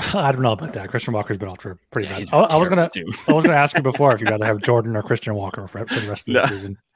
I 0.14 0.32
don't 0.32 0.42
know 0.42 0.52
about 0.52 0.72
that. 0.72 0.88
Christian 0.88 1.12
Walker's 1.12 1.36
been 1.36 1.48
off 1.48 1.60
for 1.60 1.78
pretty 1.90 2.08
yeah, 2.08 2.20
bad. 2.20 2.28
I, 2.32 2.38
I, 2.38 2.56
was 2.56 2.68
gonna, 2.68 2.90
I 3.28 3.32
was 3.32 3.44
gonna 3.44 3.56
ask 3.56 3.76
you 3.76 3.82
before 3.82 4.14
if 4.14 4.20
you'd 4.20 4.30
rather 4.30 4.46
have 4.46 4.62
Jordan 4.62 4.96
or 4.96 5.02
Christian 5.02 5.34
Walker 5.34 5.66
for, 5.66 5.86
for 5.86 6.00
the 6.00 6.08
rest 6.08 6.28
of 6.28 6.34
the 6.34 6.40
no. 6.40 6.46
season. 6.46 6.78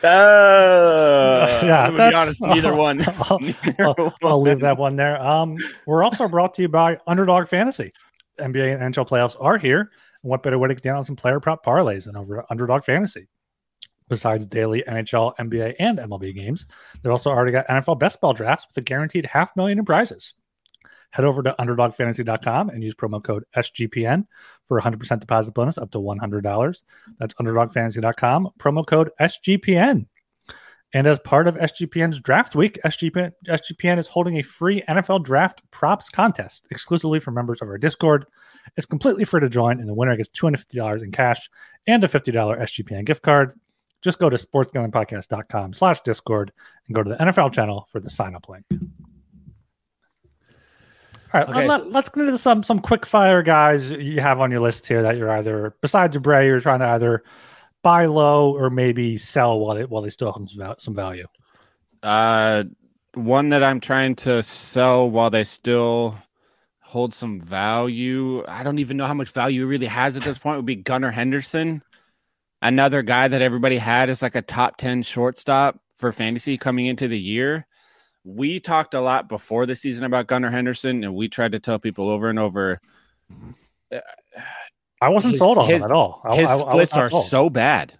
Uh, 0.00 1.60
yeah, 1.64 1.90
be 1.90 2.14
honest, 2.14 2.40
neither 2.40 2.72
one. 2.72 3.04
I'll, 3.22 3.40
neither 3.40 3.74
I'll, 3.80 3.94
one. 3.94 4.12
I'll, 4.22 4.40
leave 4.40 4.60
that 4.60 4.78
one 4.78 4.94
there. 4.94 5.20
Um, 5.20 5.56
we're 5.88 6.04
also 6.04 6.28
brought 6.28 6.54
to 6.54 6.62
you 6.62 6.68
by 6.68 6.98
Underdog 7.08 7.48
Fantasy. 7.48 7.92
NBA 8.38 8.80
and 8.80 8.94
NHL 8.94 9.08
playoffs 9.08 9.34
are 9.40 9.58
here. 9.58 9.80
And 9.80 10.30
what 10.30 10.44
better 10.44 10.56
way 10.56 10.68
to 10.68 10.74
get 10.74 10.84
down 10.84 10.98
on 10.98 11.04
some 11.04 11.16
player 11.16 11.40
prop 11.40 11.64
parlays 11.66 12.04
than 12.04 12.14
over 12.14 12.44
Underdog 12.48 12.84
Fantasy? 12.84 13.26
Besides 14.08 14.46
daily 14.46 14.84
NHL, 14.86 15.36
NBA, 15.36 15.74
and 15.80 15.98
MLB 15.98 16.32
games, 16.32 16.64
they've 17.02 17.10
also 17.10 17.30
already 17.30 17.50
got 17.50 17.66
NFL 17.66 17.98
best 17.98 18.20
ball 18.20 18.34
drafts 18.34 18.68
with 18.68 18.76
a 18.76 18.82
guaranteed 18.82 19.26
half 19.26 19.56
million 19.56 19.80
in 19.80 19.84
prizes. 19.84 20.36
Head 21.10 21.24
over 21.24 21.42
to 21.42 21.54
underdogfantasy.com 21.58 22.68
and 22.68 22.84
use 22.84 22.94
promo 22.94 23.22
code 23.22 23.44
SGPN 23.56 24.26
for 24.66 24.78
a 24.78 24.82
100% 24.82 25.20
deposit 25.20 25.54
bonus 25.54 25.78
up 25.78 25.90
to 25.92 25.98
$100. 25.98 26.82
That's 27.18 27.34
underdogfantasy.com, 27.34 28.50
promo 28.58 28.86
code 28.86 29.10
SGPN. 29.20 30.06
And 30.94 31.06
as 31.06 31.18
part 31.18 31.46
of 31.48 31.56
SGPN's 31.56 32.20
draft 32.20 32.56
week, 32.56 32.78
SGPN, 32.84 33.32
SGPN 33.46 33.98
is 33.98 34.06
holding 34.06 34.38
a 34.38 34.42
free 34.42 34.82
NFL 34.88 35.22
draft 35.22 35.62
props 35.70 36.08
contest 36.08 36.66
exclusively 36.70 37.20
for 37.20 37.30
members 37.30 37.60
of 37.60 37.68
our 37.68 37.76
Discord. 37.76 38.24
It's 38.76 38.86
completely 38.86 39.24
free 39.24 39.40
to 39.40 39.50
join, 39.50 39.80
and 39.80 39.88
the 39.88 39.94
winner 39.94 40.16
gets 40.16 40.30
$250 40.30 41.02
in 41.02 41.12
cash 41.12 41.50
and 41.86 42.02
a 42.04 42.08
$50 42.08 42.32
SGPN 42.60 43.04
gift 43.04 43.22
card. 43.22 43.52
Just 44.00 44.18
go 44.18 44.30
to 44.30 44.36
sportsgamblingpodcast.com 44.36 45.74
slash 45.74 46.00
Discord 46.02 46.52
and 46.86 46.94
go 46.94 47.02
to 47.02 47.10
the 47.10 47.16
NFL 47.16 47.52
channel 47.52 47.88
for 47.92 48.00
the 48.00 48.08
sign 48.08 48.34
up 48.34 48.48
link. 48.48 48.64
All 51.34 51.40
right, 51.40 51.48
okay, 51.48 51.68
let, 51.68 51.82
us 51.94 52.06
so, 52.06 52.12
get 52.14 52.24
into 52.24 52.38
some 52.38 52.62
some 52.62 52.78
quick 52.78 53.04
fire 53.04 53.42
guys 53.42 53.90
you 53.90 54.20
have 54.20 54.40
on 54.40 54.50
your 54.50 54.60
list 54.60 54.86
here 54.86 55.02
that 55.02 55.18
you're 55.18 55.30
either 55.30 55.76
besides 55.82 56.16
Bray, 56.16 56.46
you're 56.46 56.60
trying 56.60 56.78
to 56.78 56.86
either 56.86 57.22
buy 57.82 58.06
low 58.06 58.56
or 58.56 58.70
maybe 58.70 59.18
sell 59.18 59.58
while 59.60 59.74
they 59.74 59.84
while 59.84 60.00
they 60.00 60.10
still 60.10 60.32
have 60.32 60.80
some 60.80 60.94
value. 60.94 61.26
Uh, 62.02 62.64
one 63.12 63.50
that 63.50 63.62
I'm 63.62 63.80
trying 63.80 64.16
to 64.16 64.42
sell 64.42 65.10
while 65.10 65.28
they 65.28 65.44
still 65.44 66.16
hold 66.80 67.12
some 67.12 67.42
value. 67.42 68.42
I 68.48 68.62
don't 68.62 68.78
even 68.78 68.96
know 68.96 69.06
how 69.06 69.14
much 69.14 69.30
value 69.30 69.64
it 69.64 69.66
really 69.66 69.86
has 69.86 70.16
at 70.16 70.22
this 70.22 70.38
point. 70.38 70.56
Would 70.56 70.64
be 70.64 70.76
Gunnar 70.76 71.10
Henderson, 71.10 71.82
another 72.62 73.02
guy 73.02 73.28
that 73.28 73.42
everybody 73.42 73.76
had 73.76 74.08
as 74.08 74.22
like 74.22 74.34
a 74.34 74.42
top 74.42 74.78
ten 74.78 75.02
shortstop 75.02 75.78
for 75.96 76.10
fantasy 76.10 76.56
coming 76.56 76.86
into 76.86 77.06
the 77.06 77.20
year 77.20 77.66
we 78.28 78.60
talked 78.60 78.92
a 78.92 79.00
lot 79.00 79.26
before 79.28 79.64
the 79.64 79.74
season 79.74 80.04
about 80.04 80.26
Gunnar 80.26 80.50
Henderson, 80.50 81.02
and 81.02 81.14
we 81.14 81.28
tried 81.28 81.52
to 81.52 81.58
tell 81.58 81.78
people 81.78 82.10
over 82.10 82.28
and 82.28 82.38
over. 82.38 82.78
Uh, 83.92 84.00
I 85.00 85.08
wasn't 85.10 85.32
His- 85.32 85.38
sold 85.38 85.58
on 85.58 85.66
his- 85.68 85.78
him 85.78 85.84
at 85.84 85.90
all. 85.92 86.20
I, 86.24 86.36
His 86.36 86.48
I- 86.48 86.52
I 86.52 86.56
was 86.56 86.60
splits 86.72 86.94
not 86.94 87.00
are 87.04 87.10
sold. 87.10 87.26
so 87.26 87.48
bad 87.50 87.92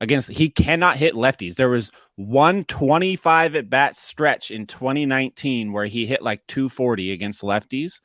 against. 0.00 0.28
He 0.30 0.50
cannot 0.50 0.96
hit 0.98 1.14
lefties. 1.14 1.54
There 1.54 1.70
was 1.70 1.90
one 2.16 2.64
25 2.64 3.54
at 3.56 3.70
bat 3.70 3.96
stretch 3.96 4.50
in 4.50 4.66
2019 4.66 5.72
where 5.72 5.86
he 5.86 6.06
hit 6.06 6.22
like 6.22 6.46
240 6.46 7.10
against 7.12 7.42
lefties. 7.42 8.00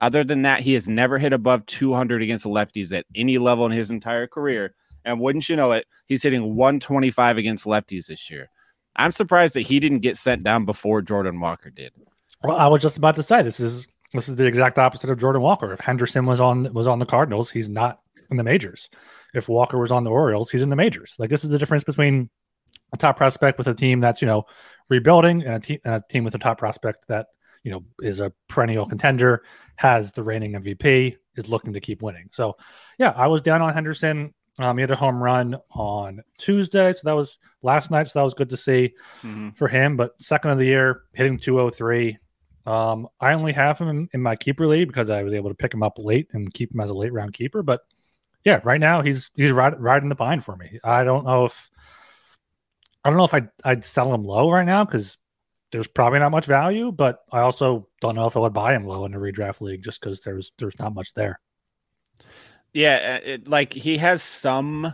Other 0.00 0.24
than 0.24 0.42
that, 0.42 0.60
he 0.60 0.72
has 0.74 0.88
never 0.88 1.18
hit 1.18 1.32
above 1.32 1.64
200 1.66 2.22
against 2.22 2.44
lefties 2.46 2.90
at 2.92 3.06
any 3.14 3.38
level 3.38 3.64
in 3.66 3.72
his 3.72 3.90
entire 3.90 4.26
career. 4.26 4.74
And 5.04 5.20
wouldn't 5.20 5.48
you 5.50 5.56
know 5.56 5.72
it, 5.72 5.86
he's 6.06 6.22
hitting 6.22 6.54
125 6.56 7.36
against 7.38 7.66
lefties 7.66 8.06
this 8.06 8.30
year. 8.30 8.48
I'm 8.96 9.10
surprised 9.10 9.54
that 9.54 9.62
he 9.62 9.80
didn't 9.80 10.00
get 10.00 10.16
sent 10.16 10.44
down 10.44 10.64
before 10.64 11.02
Jordan 11.02 11.40
Walker 11.40 11.70
did. 11.70 11.92
Well, 12.42 12.56
I 12.56 12.66
was 12.66 12.82
just 12.82 12.96
about 12.96 13.16
to 13.16 13.22
say 13.22 13.42
this 13.42 13.60
is 13.60 13.86
this 14.12 14.28
is 14.28 14.36
the 14.36 14.46
exact 14.46 14.78
opposite 14.78 15.10
of 15.10 15.18
Jordan 15.18 15.42
Walker. 15.42 15.72
If 15.72 15.80
Henderson 15.80 16.26
was 16.26 16.40
on 16.40 16.72
was 16.72 16.86
on 16.86 16.98
the 16.98 17.06
Cardinals, 17.06 17.50
he's 17.50 17.68
not 17.68 18.00
in 18.30 18.36
the 18.36 18.44
majors. 18.44 18.88
If 19.34 19.48
Walker 19.48 19.78
was 19.78 19.90
on 19.90 20.04
the 20.04 20.10
Orioles, 20.10 20.50
he's 20.50 20.62
in 20.62 20.68
the 20.68 20.76
majors. 20.76 21.14
Like 21.18 21.30
this 21.30 21.44
is 21.44 21.50
the 21.50 21.58
difference 21.58 21.84
between 21.84 22.30
a 22.92 22.96
top 22.96 23.16
prospect 23.16 23.58
with 23.58 23.66
a 23.66 23.74
team 23.74 24.00
that's 24.00 24.22
you 24.22 24.26
know 24.26 24.44
rebuilding 24.88 25.42
and 25.42 25.54
a, 25.54 25.60
team 25.60 25.78
and 25.84 25.94
a 25.94 26.04
team 26.08 26.24
with 26.24 26.34
a 26.34 26.38
top 26.38 26.58
prospect 26.58 27.06
that 27.08 27.26
you 27.64 27.72
know 27.72 27.82
is 28.00 28.20
a 28.20 28.32
perennial 28.48 28.86
contender, 28.86 29.42
has 29.76 30.12
the 30.12 30.22
reigning 30.22 30.52
MVP, 30.52 31.16
is 31.36 31.48
looking 31.48 31.72
to 31.72 31.80
keep 31.80 32.02
winning. 32.02 32.28
So 32.32 32.56
yeah, 32.98 33.12
I 33.16 33.26
was 33.26 33.42
down 33.42 33.62
on 33.62 33.72
Henderson. 33.72 34.32
Um, 34.58 34.76
he 34.76 34.82
had 34.82 34.90
a 34.90 34.96
home 34.96 35.22
run 35.22 35.56
on 35.72 36.22
Tuesday, 36.38 36.92
so 36.92 37.00
that 37.04 37.16
was 37.16 37.38
last 37.62 37.90
night. 37.90 38.08
So 38.08 38.18
that 38.18 38.24
was 38.24 38.34
good 38.34 38.50
to 38.50 38.56
see 38.56 38.94
for 39.56 39.68
him. 39.68 39.96
But 39.96 40.20
second 40.22 40.52
of 40.52 40.58
the 40.58 40.66
year, 40.66 41.02
hitting 41.12 41.38
203. 41.38 42.18
Um, 42.66 43.08
I 43.20 43.34
only 43.34 43.52
have 43.52 43.78
him 43.78 43.88
in, 43.88 44.08
in 44.14 44.22
my 44.22 44.36
keeper 44.36 44.66
league 44.66 44.88
because 44.88 45.10
I 45.10 45.22
was 45.22 45.34
able 45.34 45.50
to 45.50 45.56
pick 45.56 45.74
him 45.74 45.82
up 45.82 45.98
late 45.98 46.28
and 46.32 46.54
keep 46.54 46.72
him 46.74 46.80
as 46.80 46.90
a 46.90 46.94
late 46.94 47.12
round 47.12 47.34
keeper. 47.34 47.62
But 47.62 47.80
yeah, 48.44 48.60
right 48.64 48.80
now 48.80 49.02
he's 49.02 49.30
he's 49.34 49.52
riding 49.52 49.80
riding 49.80 50.08
the 50.08 50.14
pine 50.14 50.40
for 50.40 50.56
me. 50.56 50.78
I 50.84 51.04
don't 51.04 51.24
know 51.24 51.44
if 51.44 51.70
I 53.04 53.10
don't 53.10 53.18
know 53.18 53.24
if 53.24 53.34
I'd 53.34 53.48
I'd 53.64 53.84
sell 53.84 54.14
him 54.14 54.24
low 54.24 54.50
right 54.50 54.64
now 54.64 54.84
because 54.84 55.18
there's 55.72 55.86
probably 55.88 56.20
not 56.20 56.30
much 56.30 56.46
value, 56.46 56.92
but 56.92 57.18
I 57.32 57.40
also 57.40 57.88
don't 58.00 58.14
know 58.14 58.26
if 58.26 58.36
I 58.36 58.40
would 58.40 58.52
buy 58.52 58.74
him 58.74 58.84
low 58.84 59.04
in 59.06 59.14
a 59.14 59.18
redraft 59.18 59.60
league 59.60 59.82
just 59.82 60.00
because 60.00 60.20
there's 60.20 60.52
there's 60.58 60.78
not 60.78 60.94
much 60.94 61.12
there. 61.14 61.40
Yeah, 62.74 63.20
uh, 63.22 63.24
it, 63.24 63.48
like 63.48 63.72
he 63.72 63.96
has 63.98 64.22
some 64.22 64.92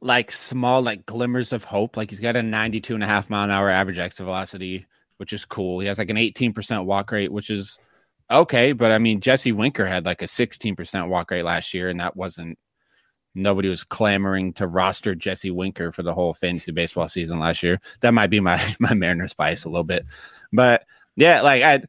like 0.00 0.30
small 0.30 0.82
like 0.82 1.06
glimmers 1.06 1.52
of 1.52 1.64
hope. 1.64 1.96
Like 1.96 2.10
he's 2.10 2.20
got 2.20 2.36
a 2.36 2.42
92 2.42 2.94
and 2.94 3.02
a 3.02 3.06
half 3.06 3.30
mile 3.30 3.44
an 3.44 3.50
hour 3.50 3.70
average 3.70 3.98
exit 3.98 4.24
velocity, 4.24 4.86
which 5.16 5.32
is 5.32 5.46
cool. 5.46 5.80
He 5.80 5.86
has 5.88 5.98
like 5.98 6.10
an 6.10 6.16
18% 6.16 6.84
walk 6.84 7.10
rate, 7.10 7.32
which 7.32 7.48
is 7.50 7.78
okay. 8.30 8.72
But 8.72 8.92
I 8.92 8.98
mean, 8.98 9.20
Jesse 9.20 9.52
Winker 9.52 9.86
had 9.86 10.04
like 10.04 10.20
a 10.22 10.26
16% 10.26 11.08
walk 11.08 11.30
rate 11.30 11.44
last 11.44 11.72
year, 11.72 11.88
and 11.88 11.98
that 12.00 12.16
wasn't 12.16 12.58
nobody 13.34 13.68
was 13.68 13.84
clamoring 13.84 14.52
to 14.54 14.66
roster 14.66 15.14
Jesse 15.14 15.50
Winker 15.50 15.92
for 15.92 16.02
the 16.02 16.14
whole 16.14 16.34
fantasy 16.34 16.72
baseball 16.72 17.08
season 17.08 17.38
last 17.38 17.62
year. 17.62 17.80
That 18.00 18.14
might 18.14 18.30
be 18.30 18.40
my 18.40 18.60
my 18.78 18.92
Mariners 18.92 19.34
bias 19.34 19.64
a 19.64 19.70
little 19.70 19.84
bit. 19.84 20.04
But 20.52 20.84
yeah, 21.16 21.40
like 21.40 21.62
I 21.62 21.82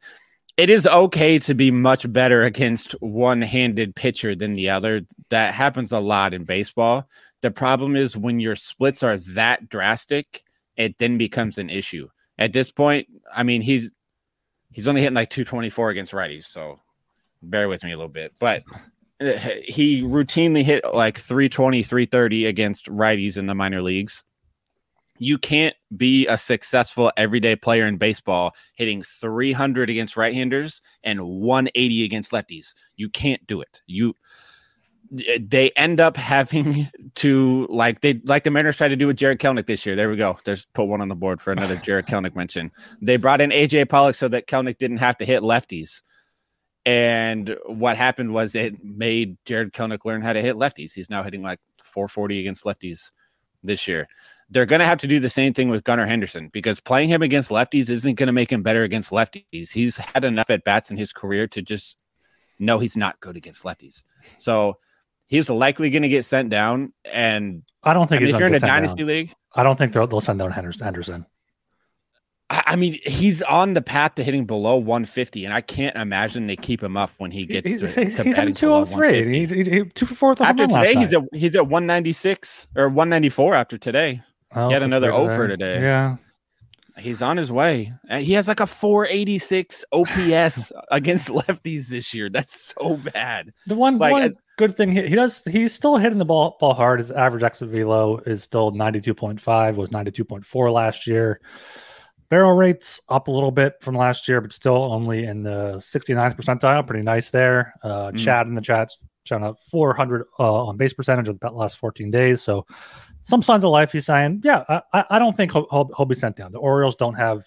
it 0.58 0.72
is 0.72 0.88
okay 0.88 1.38
to 1.40 1.54
be 1.54 1.70
much 1.70 2.12
better 2.12 2.44
against 2.44 2.92
one-handed 3.00 3.96
pitcher 3.96 4.36
than 4.36 4.56
the 4.56 4.70
other. 4.70 5.02
That 5.30 5.54
happens 5.54 5.92
a 5.92 6.00
lot 6.00 6.34
in 6.34 6.44
baseball. 6.44 7.08
The 7.42 7.52
problem 7.52 7.96
is 7.96 8.18
when 8.18 8.40
your 8.40 8.56
splits 8.56 9.04
are 9.04 9.18
that 9.18 9.70
drastic, 9.70 10.44
it 10.76 10.98
then 10.98 11.20
becomes 11.20 11.60
an 11.60 11.70
issue. 11.70 12.10
At 12.40 12.54
this 12.54 12.72
point, 12.72 13.08
I 13.34 13.44
mean, 13.44 13.62
he's 13.62 13.92
he's 14.72 14.88
only 14.88 15.02
hitting 15.02 15.16
like 15.16 15.30
224 15.30 15.92
against 15.92 16.14
righties, 16.14 16.46
so 16.46 16.80
bear 17.44 17.68
with 17.68 17.84
me 17.84 17.92
a 17.92 17.98
little 17.98 18.10
bit. 18.10 18.34
But 18.40 18.64
uh, 19.22 19.34
he 19.64 20.02
routinely 20.02 20.64
hit 20.64 20.84
like 20.94 21.18
320, 21.20 21.84
330 21.84 22.46
against 22.46 22.88
righties 22.88 23.38
in 23.38 23.46
the 23.46 23.56
minor 23.56 23.82
leagues. 23.82 24.24
You 25.20 25.38
can't 25.38 25.76
be 25.96 26.28
a 26.28 26.38
successful 26.38 27.12
everyday 27.18 27.56
player 27.56 27.86
in 27.86 27.98
baseball 27.98 28.54
hitting 28.76 29.04
300 29.04 29.90
against 29.90 30.18
right-handers 30.18 30.82
and 31.04 31.22
180 31.22 32.04
against 32.04 32.32
lefties. 32.32 32.74
You 32.96 33.10
can't 33.10 33.46
do 33.48 33.62
it. 33.62 33.82
You 33.88 34.14
they 35.40 35.72
end 35.72 36.00
up 36.00 36.18
having 36.18 36.90
to 37.16 37.68
like 37.70 38.02
they 38.02 38.20
like 38.26 38.44
the 38.44 38.52
Mariners 38.52 38.78
tried 38.78 38.90
to 38.90 38.96
do 38.96 39.08
with 39.08 39.18
Jarred 39.18 39.40
Kelenic 39.40 39.66
this 39.66 39.86
year. 39.86 39.96
There 39.96 40.10
we 40.10 40.18
go. 40.18 40.38
There's 40.44 40.66
put 40.74 40.86
one 40.86 41.02
on 41.02 41.08
the 41.08 41.16
board 41.16 41.42
for 41.42 41.52
another 41.52 41.76
Jarred 41.78 42.06
Kelenic 42.08 42.36
mention. 42.36 42.72
They 43.02 43.18
brought 43.18 43.42
in 43.42 43.52
AJ 43.52 43.90
Pollock 43.90 44.16
so 44.16 44.28
that 44.28 44.48
Kelenic 44.48 44.78
didn't 44.78 44.98
have 44.98 45.18
to 45.18 45.26
hit 45.26 45.44
lefties. 45.44 46.02
And 46.86 47.58
what 47.66 47.98
happened 47.98 48.34
was 48.34 48.56
it 48.56 48.84
made 48.84 49.38
Jarred 49.46 49.74
Kelenic 49.74 50.06
learn 50.06 50.22
how 50.22 50.34
to 50.34 50.42
hit 50.42 50.56
lefties. 50.56 50.94
He's 50.94 51.10
now 51.10 51.22
hitting 51.22 51.42
like 51.42 51.60
440 51.84 52.40
against 52.40 52.64
lefties 52.64 53.12
this 53.64 53.88
year. 53.88 54.08
They're 54.50 54.66
going 54.66 54.80
to 54.80 54.86
have 54.86 55.00
to 55.00 55.08
do 55.08 55.20
the 55.20 55.30
same 55.30 55.54
thing 55.54 55.70
with 55.70 55.84
Gunnar 55.84 56.06
Henderson 56.06 56.50
because 56.54 56.80
playing 56.80 57.10
him 57.10 57.22
against 57.22 57.50
lefties 57.50 57.90
isn't 57.90 58.16
going 58.16 58.28
to 58.28 58.34
make 58.34 58.52
him 58.52 58.64
better 58.64 58.84
against 58.84 59.12
lefties. 59.12 59.72
He's 59.72 59.98
had 59.98 60.24
enough 60.24 60.50
at 60.50 60.64
bats 60.64 60.90
in 60.90 60.98
his 60.98 61.12
career 61.12 61.48
to 61.48 61.62
just 61.62 61.98
know 62.60 62.80
he's 62.80 62.96
not 62.96 63.20
good 63.20 63.36
against 63.36 63.64
lefties. 63.64 64.04
So 64.38 64.78
he's 65.28 65.50
likely 65.50 65.90
going 65.90 66.04
to 66.04 66.10
get 66.10 66.26
sent 66.26 66.50
down. 66.50 66.94
And 67.06 67.64
I 67.84 67.94
don't 67.94 68.04
I 68.04 68.08
think 68.08 68.22
mean, 68.22 68.28
he's 68.28 68.36
if 68.36 68.40
you're 68.40 68.48
in 68.48 68.56
a 68.56 68.60
sent 68.60 68.70
down. 68.70 68.82
dynasty 68.82 69.04
league, 69.04 69.34
I 69.54 69.64
don't 69.64 69.78
think 69.78 69.94
they'll, 69.94 70.08
they'll 70.08 70.22
send 70.22 70.40
down 70.40 70.52
Henderson. 70.52 71.26
I 72.50 72.64
I 72.66 72.76
mean, 72.78 72.98
he's 73.06 73.42
on 73.42 73.74
the 73.74 73.82
path 73.82 74.16
to 74.16 74.24
hitting 74.24 74.46
below 74.46 74.78
150, 74.78 75.44
and 75.44 75.54
I 75.54 75.60
can't 75.62 75.96
imagine 75.98 76.48
they 76.48 76.56
keep 76.56 76.82
him 76.82 76.96
up 76.96 77.12
when 77.18 77.30
he 77.32 77.46
gets 77.46 77.70
He's, 77.70 77.82
to, 77.82 77.88
he's, 77.88 78.16
to 78.16 78.24
he's 78.24 78.36
batting 78.36 78.56
hitting 78.56 78.70
oh 78.70 78.86
below 78.86 78.86
203. 78.86 79.46
150. 79.46 79.56
He, 79.56 79.64
he, 79.64 79.84
he, 79.84 79.90
two 79.90 80.06
for 80.06 80.16
four 80.16 80.30
with 80.30 80.42
a 80.42 80.46
home 80.46 80.60
After 80.60 80.68
today, 80.68 80.96
he's 80.96 81.14
at 81.14 81.24
he's 81.34 81.56
at 81.56 81.68
196 81.68 82.68
or 82.78 82.88
194 82.88 83.56
after 83.56 83.78
today. 83.78 84.22
He 84.54 84.60
had 84.74 84.82
another 84.84 85.08
three 85.12 85.18
O 85.18 85.28
for 85.30 85.48
today. 85.48 85.82
Yeah. 85.82 86.18
He's 86.98 87.22
on 87.22 87.38
his 87.38 87.52
way. 87.52 87.94
Uh, 88.10 88.18
He 88.18 88.34
has 88.34 88.48
like 88.48 88.60
a 88.60 88.66
486 88.66 89.86
OPS 89.92 90.72
against 90.92 91.28
lefties 91.30 91.90
this 91.90 92.12
year. 92.12 92.28
That's 92.30 92.74
so 92.80 92.98
bad. 92.98 93.52
The 93.68 93.76
one, 93.76 94.00
Like, 94.00 94.12
one 94.14 94.24
as- 94.24 94.38
good 94.58 94.76
thing 94.76 94.92
he, 94.92 95.08
he 95.08 95.14
does, 95.16 95.44
he's 95.46 95.74
still 95.76 95.98
hitting 95.98 96.18
the 96.18 96.26
ball 96.26 96.58
ball 96.60 96.74
hard. 96.74 97.00
His 97.00 97.12
average 97.12 97.44
exit 97.44 97.70
velo 97.70 98.18
is 98.20 98.42
still 98.42 98.72
92.5, 98.72 99.76
was 99.76 99.92
92.4 99.92 100.74
last 100.74 101.06
year. 101.06 101.40
Barrel 102.30 102.54
rates 102.54 103.00
up 103.10 103.28
a 103.28 103.32
little 103.32 103.52
bit 103.52 103.76
from 103.82 103.96
last 103.96 104.28
year, 104.28 104.42
but 104.42 104.52
still 104.52 104.92
only 104.92 105.26
in 105.26 105.44
the 105.44 105.76
69th 105.78 106.36
percentile. 106.36 106.86
Pretty 106.86 107.04
nice 107.04 107.30
there. 107.30 107.74
Uh, 107.84 108.10
Mm. 108.12 108.18
Chad 108.18 108.48
in 108.48 108.56
the 108.56 108.62
chat's 108.62 109.06
showing 109.24 109.44
up 109.44 109.60
400 109.72 110.26
uh, 110.40 110.66
on 110.66 110.78
base 110.78 110.94
percentage 110.94 111.28
of 111.30 111.40
the 111.40 111.52
last 111.52 111.78
14 111.78 112.10
days. 112.12 112.42
So 112.42 112.66
some 113.22 113.42
signs 113.42 113.64
of 113.64 113.72
life. 113.72 113.92
He's 113.92 114.06
saying, 114.06 114.42
yeah, 114.44 114.64
I, 114.94 115.06
I- 115.12 115.20
don't 115.20 115.36
think 115.36 115.52
he'll, 115.54 115.68
he'll, 115.72 115.90
he'll 115.96 116.06
be 116.06 116.16
sent 116.16 116.36
down. 116.38 116.52
The 116.52 116.60
Orioles 116.60 116.96
don't 116.96 117.16
have 117.16 117.44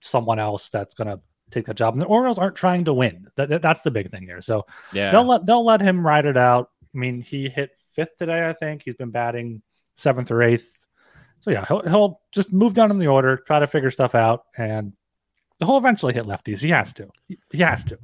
someone 0.00 0.38
else 0.38 0.68
that's 0.70 0.94
going 0.94 1.08
to 1.08 1.20
take 1.50 1.66
that 1.66 1.74
job, 1.76 1.94
and 1.94 2.02
the 2.02 2.06
Orioles 2.06 2.38
aren't 2.38 2.56
trying 2.56 2.84
to 2.84 2.94
win. 2.94 3.26
That, 3.36 3.48
that- 3.48 3.62
that's 3.62 3.82
the 3.82 3.90
big 3.90 4.10
thing 4.10 4.22
here. 4.22 4.40
So 4.40 4.66
Yeah. 4.92 5.10
they'll 5.10 5.24
let 5.24 5.46
they'll 5.46 5.64
let 5.64 5.80
him 5.80 6.06
ride 6.06 6.24
it 6.26 6.36
out. 6.36 6.70
I 6.94 6.98
mean, 6.98 7.20
he 7.20 7.48
hit 7.48 7.70
fifth 7.94 8.16
today. 8.18 8.48
I 8.48 8.52
think 8.52 8.82
he's 8.84 8.94
been 8.94 9.10
batting 9.10 9.62
seventh 9.96 10.30
or 10.30 10.42
eighth. 10.42 10.86
So 11.40 11.50
yeah, 11.50 11.64
he'll 11.66 11.82
he'll 11.82 12.20
just 12.32 12.52
move 12.52 12.74
down 12.74 12.90
in 12.90 12.98
the 12.98 13.06
order, 13.08 13.36
try 13.36 13.58
to 13.58 13.66
figure 13.66 13.90
stuff 13.90 14.14
out, 14.14 14.44
and 14.56 14.92
he'll 15.58 15.76
eventually 15.76 16.12
hit 16.14 16.24
lefties. 16.26 16.60
He 16.60 16.70
has 16.70 16.92
to. 16.94 17.08
He- 17.28 17.38
He 17.52 17.58
has 17.58 17.84
to. 17.84 17.98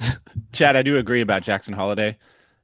Chad, 0.52 0.76
I 0.76 0.82
do 0.82 0.98
agree 0.98 1.20
about 1.20 1.42
Jackson 1.42 1.74
Holliday, 1.74 2.18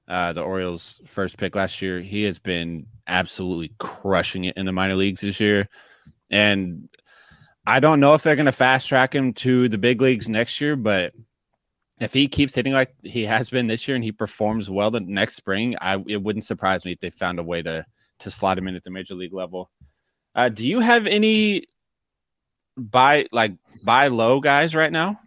uh, 0.09 0.33
the 0.33 0.43
Orioles' 0.43 1.01
first 1.07 1.37
pick 1.37 1.55
last 1.55 1.81
year. 1.81 2.01
He 2.01 2.25
has 2.25 2.39
been 2.39 2.87
absolutely 3.09 3.73
crushing 3.79 4.45
it 4.45 4.57
in 4.57 4.67
the 4.67 4.73
minor 4.73 4.95
leagues 4.95 5.23
this 5.23 5.41
year, 5.41 5.69
and 6.31 6.89
I 7.67 7.81
don't 7.81 8.01
know 8.01 8.15
if 8.15 8.23
they're 8.23 8.37
going 8.37 8.47
to 8.47 8.53
fast 8.53 8.89
track 8.89 9.15
him 9.15 9.33
to 9.35 9.69
the 9.69 9.79
big 9.79 10.01
leagues 10.01 10.29
next 10.29 10.61
year, 10.61 10.77
but 10.77 11.13
if 12.01 12.13
he 12.13 12.29
keeps 12.29 12.55
hitting 12.55 12.73
like 12.73 12.95
he 13.03 13.25
has 13.25 13.51
been 13.51 13.67
this 13.67 13.89
year 13.89 13.95
and 13.95 14.05
he 14.05 14.13
performs 14.13 14.71
well 14.71 14.91
the 14.91 15.01
next 15.01 15.37
spring, 15.37 15.77
I 15.81 16.03
it 16.07 16.23
wouldn't 16.23 16.45
surprise 16.45 16.85
me 16.85 16.93
if 16.93 17.01
they 17.01 17.11
found 17.11 17.39
a 17.39 17.43
way 17.43 17.63
to 17.63 17.85
to 18.21 18.31
slot 18.31 18.59
him 18.59 18.69
in 18.69 18.75
at 18.75 18.85
the 18.85 18.91
major 18.91 19.15
league 19.15 19.35
level. 19.35 19.71
Uh, 20.35 20.49
do 20.49 20.67
you 20.67 20.81
have 20.81 21.07
any 21.07 21.65
buy 22.77 23.27
like 23.33 23.55
buy 23.85 24.09
low 24.09 24.41
guys 24.41 24.75
right 24.75 24.93
now? 24.93 25.21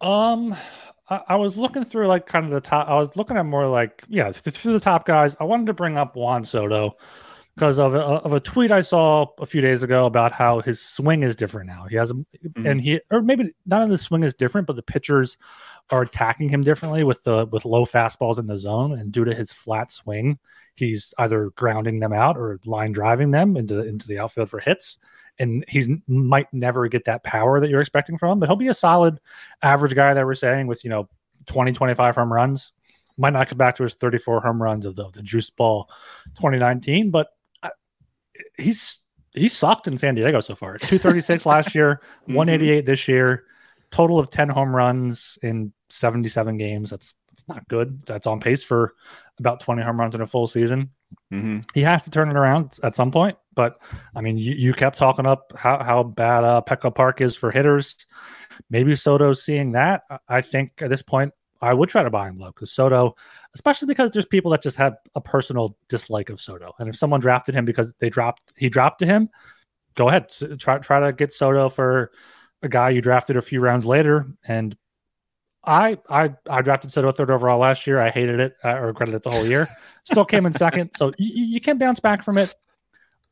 Um, 0.00 0.56
I, 1.08 1.20
I 1.28 1.36
was 1.36 1.56
looking 1.56 1.84
through 1.84 2.06
like 2.06 2.26
kind 2.26 2.44
of 2.44 2.50
the 2.50 2.60
top. 2.60 2.88
I 2.88 2.94
was 2.94 3.16
looking 3.16 3.36
at 3.36 3.46
more 3.46 3.66
like 3.66 4.04
yeah 4.08 4.30
through 4.32 4.72
the 4.72 4.80
top 4.80 5.06
guys. 5.06 5.36
I 5.40 5.44
wanted 5.44 5.66
to 5.66 5.74
bring 5.74 5.96
up 5.96 6.16
Juan 6.16 6.44
Soto 6.44 6.96
because 7.54 7.78
of 7.78 7.94
a, 7.94 8.00
of 8.00 8.32
a 8.32 8.40
tweet 8.40 8.72
I 8.72 8.80
saw 8.80 9.26
a 9.38 9.46
few 9.46 9.60
days 9.60 9.82
ago 9.82 10.06
about 10.06 10.32
how 10.32 10.60
his 10.60 10.80
swing 10.80 11.22
is 11.22 11.36
different 11.36 11.68
now. 11.68 11.86
He 11.88 11.96
has 11.96 12.10
a, 12.10 12.14
mm-hmm. 12.14 12.66
and 12.66 12.80
he 12.80 13.00
or 13.10 13.22
maybe 13.22 13.52
not 13.66 13.82
of 13.82 13.88
the 13.88 13.98
swing 13.98 14.22
is 14.22 14.34
different, 14.34 14.66
but 14.66 14.76
the 14.76 14.82
pitchers 14.82 15.36
are 15.90 16.02
attacking 16.02 16.48
him 16.48 16.62
differently 16.62 17.04
with 17.04 17.22
the 17.24 17.46
with 17.46 17.64
low 17.64 17.84
fastballs 17.84 18.38
in 18.38 18.46
the 18.46 18.58
zone, 18.58 18.92
and 18.92 19.12
due 19.12 19.24
to 19.24 19.34
his 19.34 19.52
flat 19.52 19.90
swing, 19.90 20.38
he's 20.74 21.14
either 21.18 21.50
grounding 21.50 22.00
them 22.00 22.12
out 22.12 22.36
or 22.36 22.58
line 22.64 22.92
driving 22.92 23.30
them 23.30 23.56
into 23.56 23.86
into 23.86 24.06
the 24.06 24.18
outfield 24.18 24.50
for 24.50 24.60
hits. 24.60 24.98
And 25.38 25.64
he's 25.68 25.88
might 26.06 26.52
never 26.52 26.86
get 26.88 27.06
that 27.06 27.24
power 27.24 27.58
that 27.60 27.68
you're 27.68 27.80
expecting 27.80 28.18
from 28.18 28.32
him, 28.32 28.38
but 28.38 28.48
he'll 28.48 28.56
be 28.56 28.68
a 28.68 28.74
solid 28.74 29.18
average 29.62 29.94
guy 29.94 30.14
that 30.14 30.24
we're 30.24 30.34
saying 30.34 30.66
with 30.68 30.84
you 30.84 30.90
know 30.90 31.08
20 31.46 31.72
25 31.72 32.14
home 32.14 32.32
runs 32.32 32.72
Might 33.16 33.32
not 33.32 33.48
come 33.48 33.58
back 33.58 33.76
to 33.76 33.82
his 33.82 33.94
34 33.94 34.40
home 34.40 34.62
runs 34.62 34.86
of 34.86 34.94
the, 34.94 35.10
the 35.10 35.22
juice 35.22 35.50
ball 35.50 35.90
2019, 36.36 37.10
but 37.10 37.28
I, 37.62 37.70
he's 38.56 39.00
he 39.34 39.48
sucked 39.48 39.88
in 39.88 39.96
San 39.96 40.14
Diego 40.14 40.40
so 40.40 40.54
far. 40.54 40.78
236 40.78 41.44
last 41.46 41.74
year, 41.74 42.00
Mm-hmm. 42.22 42.34
188 42.34 42.86
this 42.86 43.08
year, 43.08 43.44
total 43.90 44.18
of 44.18 44.30
10 44.30 44.48
home 44.48 44.74
runs 44.74 45.38
in 45.42 45.72
77 45.90 46.56
games. 46.56 46.90
That's 46.90 47.14
that's 47.34 47.48
not 47.48 47.66
good. 47.68 48.02
That's 48.06 48.26
on 48.26 48.38
pace 48.40 48.62
for 48.62 48.94
about 49.38 49.60
20 49.60 49.82
home 49.82 49.98
runs 49.98 50.14
in 50.14 50.20
a 50.20 50.26
full 50.26 50.46
season. 50.46 50.90
hmm 51.30 51.60
He 51.74 51.80
has 51.80 52.04
to 52.04 52.10
turn 52.10 52.30
it 52.30 52.36
around 52.36 52.78
at 52.82 52.94
some 52.94 53.10
point. 53.10 53.36
But 53.54 53.80
I 54.14 54.20
mean, 54.20 54.38
you, 54.38 54.52
you 54.52 54.72
kept 54.72 54.96
talking 54.96 55.26
up 55.26 55.52
how, 55.56 55.82
how 55.82 56.02
bad 56.04 56.44
uh, 56.44 56.62
Petco 56.66 56.94
Park 56.94 57.20
is 57.20 57.36
for 57.36 57.50
hitters. 57.50 58.06
Maybe 58.70 58.94
Soto's 58.94 59.42
seeing 59.42 59.72
that. 59.72 60.02
I- 60.28 60.42
think 60.42 60.80
at 60.80 60.90
this 60.90 61.02
point, 61.02 61.32
I 61.60 61.72
would 61.74 61.88
try 61.88 62.02
to 62.02 62.10
buy 62.10 62.28
him 62.28 62.38
low 62.38 62.48
because 62.48 62.72
Soto, 62.72 63.16
especially 63.54 63.86
because 63.86 64.10
there's 64.10 64.26
people 64.26 64.50
that 64.50 64.62
just 64.62 64.76
have 64.76 64.96
a 65.14 65.20
personal 65.20 65.76
dislike 65.88 66.28
of 66.30 66.38
Soto. 66.40 66.72
And 66.78 66.88
if 66.88 66.94
someone 66.96 67.20
drafted 67.20 67.54
him 67.54 67.64
because 67.64 67.92
they 67.98 68.10
dropped, 68.10 68.52
he 68.56 68.68
dropped 68.68 68.98
to 68.98 69.06
him, 69.06 69.30
go 69.94 70.08
ahead. 70.08 70.30
Try, 70.58 70.78
try 70.78 71.00
to 71.00 71.12
get 71.12 71.32
Soto 71.32 71.68
for 71.68 72.12
a 72.62 72.68
guy 72.68 72.90
you 72.90 73.00
drafted 73.00 73.36
a 73.36 73.42
few 73.42 73.60
rounds 73.60 73.86
later. 73.86 74.26
And 74.46 74.76
I, 75.66 75.98
I, 76.08 76.34
I 76.48 76.62
drafted 76.62 76.92
Soto 76.92 77.10
third 77.12 77.30
overall 77.30 77.58
last 77.58 77.86
year. 77.86 78.00
I 78.00 78.10
hated 78.10 78.40
it. 78.40 78.54
I 78.62 78.72
regretted 78.72 79.14
it 79.14 79.22
the 79.22 79.30
whole 79.30 79.46
year. 79.46 79.68
Still 80.04 80.24
came 80.24 80.46
in 80.46 80.52
second. 80.52 80.90
So 80.96 81.12
you, 81.18 81.44
you 81.46 81.60
can 81.60 81.78
bounce 81.78 82.00
back 82.00 82.22
from 82.22 82.38
it. 82.38 82.54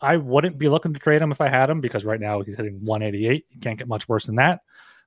I 0.00 0.16
wouldn't 0.16 0.58
be 0.58 0.68
looking 0.68 0.92
to 0.94 0.98
trade 1.00 1.22
him 1.22 1.30
if 1.30 1.40
I 1.40 1.48
had 1.48 1.70
him 1.70 1.80
because 1.80 2.04
right 2.04 2.18
now 2.20 2.40
he's 2.42 2.56
hitting 2.56 2.84
188. 2.84 3.44
You 3.50 3.60
can't 3.60 3.78
get 3.78 3.86
much 3.88 4.08
worse 4.08 4.26
than 4.26 4.36
that. 4.36 4.60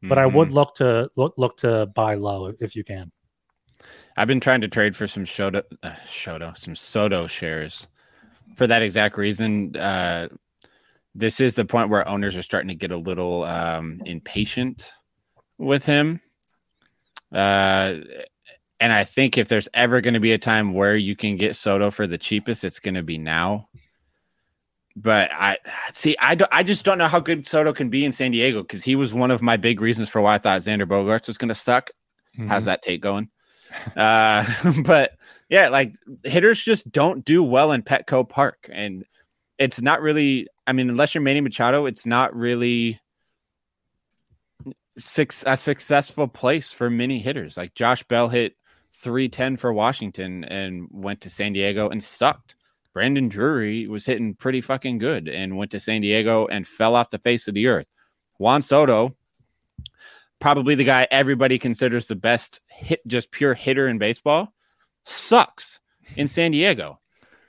But 0.03 0.17
I 0.17 0.25
Mm-hmm. 0.25 0.35
would 0.37 0.51
look 0.51 0.75
to 0.75 1.09
look 1.15 1.33
look 1.37 1.57
to 1.57 1.87
buy 1.87 2.15
low 2.15 2.47
if, 2.47 2.61
if 2.61 2.75
you 2.75 2.83
can. 2.83 3.11
I've 4.17 4.27
been 4.27 4.39
trying 4.39 4.61
to 4.61 4.67
trade 4.67 4.95
for 4.95 5.07
some 5.07 5.25
Shoto, 5.25 5.63
uh, 5.83 5.89
Shoto, 6.05 6.55
some 6.57 6.75
Soto 6.75 7.27
shares 7.27 7.87
for 8.55 8.67
that 8.67 8.81
exact 8.81 9.17
reason. 9.17 9.75
Uh, 9.75 10.27
this 11.15 11.39
is 11.39 11.55
the 11.55 11.65
point 11.65 11.89
where 11.89 12.07
owners 12.07 12.35
are 12.35 12.41
starting 12.41 12.67
to 12.69 12.75
get 12.75 12.91
a 12.91 12.97
little 12.97 13.43
um, 13.45 13.99
impatient 14.05 14.93
with 15.57 15.85
him. 15.85 16.19
Uh, 17.35 17.99
and 18.79 18.93
I 18.93 19.03
think 19.03 19.37
if 19.37 19.47
there's 19.47 19.69
ever 19.73 20.01
going 20.01 20.13
to 20.13 20.19
be 20.19 20.31
a 20.31 20.37
time 20.37 20.73
where 20.73 20.95
you 20.95 21.15
can 21.15 21.35
get 21.35 21.55
Soto 21.55 21.91
for 21.91 22.07
the 22.07 22.17
cheapest, 22.17 22.63
it's 22.63 22.79
going 22.79 22.95
to 22.95 23.03
be 23.03 23.17
now. 23.17 23.67
But 24.95 25.29
I 25.33 25.57
see, 25.91 26.15
I, 26.19 26.35
do, 26.35 26.45
I 26.51 26.63
just 26.63 26.85
don't 26.85 26.97
know 26.97 27.09
how 27.09 27.19
good 27.19 27.45
Soto 27.45 27.73
can 27.73 27.89
be 27.89 28.05
in 28.05 28.13
San 28.13 28.31
Diego 28.31 28.61
because 28.61 28.83
he 28.83 28.95
was 28.95 29.13
one 29.13 29.31
of 29.31 29.41
my 29.41 29.57
big 29.57 29.81
reasons 29.81 30.07
for 30.07 30.21
why 30.21 30.35
I 30.35 30.37
thought 30.37 30.61
Xander 30.61 30.87
Bogaerts 30.87 31.27
was 31.27 31.37
going 31.37 31.49
to 31.49 31.55
suck. 31.55 31.91
How's 32.47 32.65
that 32.65 32.81
take 32.81 33.01
going? 33.01 33.29
uh, 33.97 34.45
but 34.85 35.11
yeah, 35.49 35.69
like 35.69 35.93
hitters 36.23 36.63
just 36.63 36.89
don't 36.91 37.25
do 37.25 37.43
well 37.43 37.71
in 37.71 37.83
Petco 37.83 38.27
Park, 38.27 38.69
and 38.71 39.03
it's 39.57 39.81
not 39.81 40.01
really. 40.01 40.47
I 40.67 40.73
mean, 40.73 40.89
unless 40.89 41.13
you're 41.13 41.21
Manny 41.21 41.41
Machado, 41.41 41.85
it's 41.85 42.05
not 42.05 42.35
really 42.35 42.99
six 44.97 45.43
a 45.45 45.57
successful 45.57 46.27
place 46.27 46.71
for 46.71 46.89
many 46.89 47.19
hitters. 47.19 47.57
Like 47.57 47.73
Josh 47.73 48.03
Bell 48.03 48.29
hit 48.29 48.55
310 48.91 49.57
for 49.57 49.73
Washington 49.73 50.43
and 50.45 50.87
went 50.91 51.21
to 51.21 51.29
San 51.29 51.53
Diego 51.53 51.89
and 51.89 52.03
sucked. 52.03 52.55
Brandon 52.93 53.27
Drury 53.27 53.87
was 53.87 54.05
hitting 54.05 54.35
pretty 54.35 54.61
fucking 54.61 54.99
good 54.99 55.27
and 55.27 55.57
went 55.57 55.71
to 55.71 55.81
San 55.81 56.01
Diego 56.01 56.47
and 56.47 56.65
fell 56.65 56.95
off 56.95 57.09
the 57.09 57.19
face 57.19 57.47
of 57.47 57.53
the 57.53 57.67
earth. 57.67 57.89
Juan 58.39 58.61
Soto, 58.61 59.15
probably 60.39 60.75
the 60.75 60.85
guy 60.85 61.07
everybody 61.11 61.59
considers 61.59 62.07
the 62.07 62.15
best 62.15 62.61
hit, 62.71 63.05
just 63.05 63.31
pure 63.31 63.53
hitter 63.53 63.89
in 63.89 63.97
baseball, 63.97 64.53
sucks 65.03 65.81
in 66.15 66.27
San 66.27 66.51
Diego. 66.51 66.99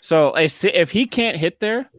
So 0.01 0.35
if, 0.35 0.65
if 0.65 0.91
he 0.91 1.07
can't 1.07 1.37
hit 1.37 1.61
there, 1.61 1.91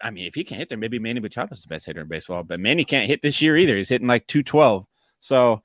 I 0.00 0.10
mean, 0.10 0.26
if 0.26 0.34
he 0.34 0.44
can't 0.44 0.58
hit 0.58 0.68
there, 0.68 0.78
maybe 0.78 0.98
Manny 0.98 1.20
Machado's 1.20 1.62
the 1.62 1.68
best 1.68 1.86
hitter 1.86 2.02
in 2.02 2.08
baseball, 2.08 2.42
but 2.42 2.60
Manny 2.60 2.84
can't 2.84 3.08
hit 3.08 3.22
this 3.22 3.42
year 3.42 3.56
either. 3.56 3.76
He's 3.76 3.88
hitting 3.88 4.06
like 4.06 4.26
212. 4.26 4.86
So 5.20 5.62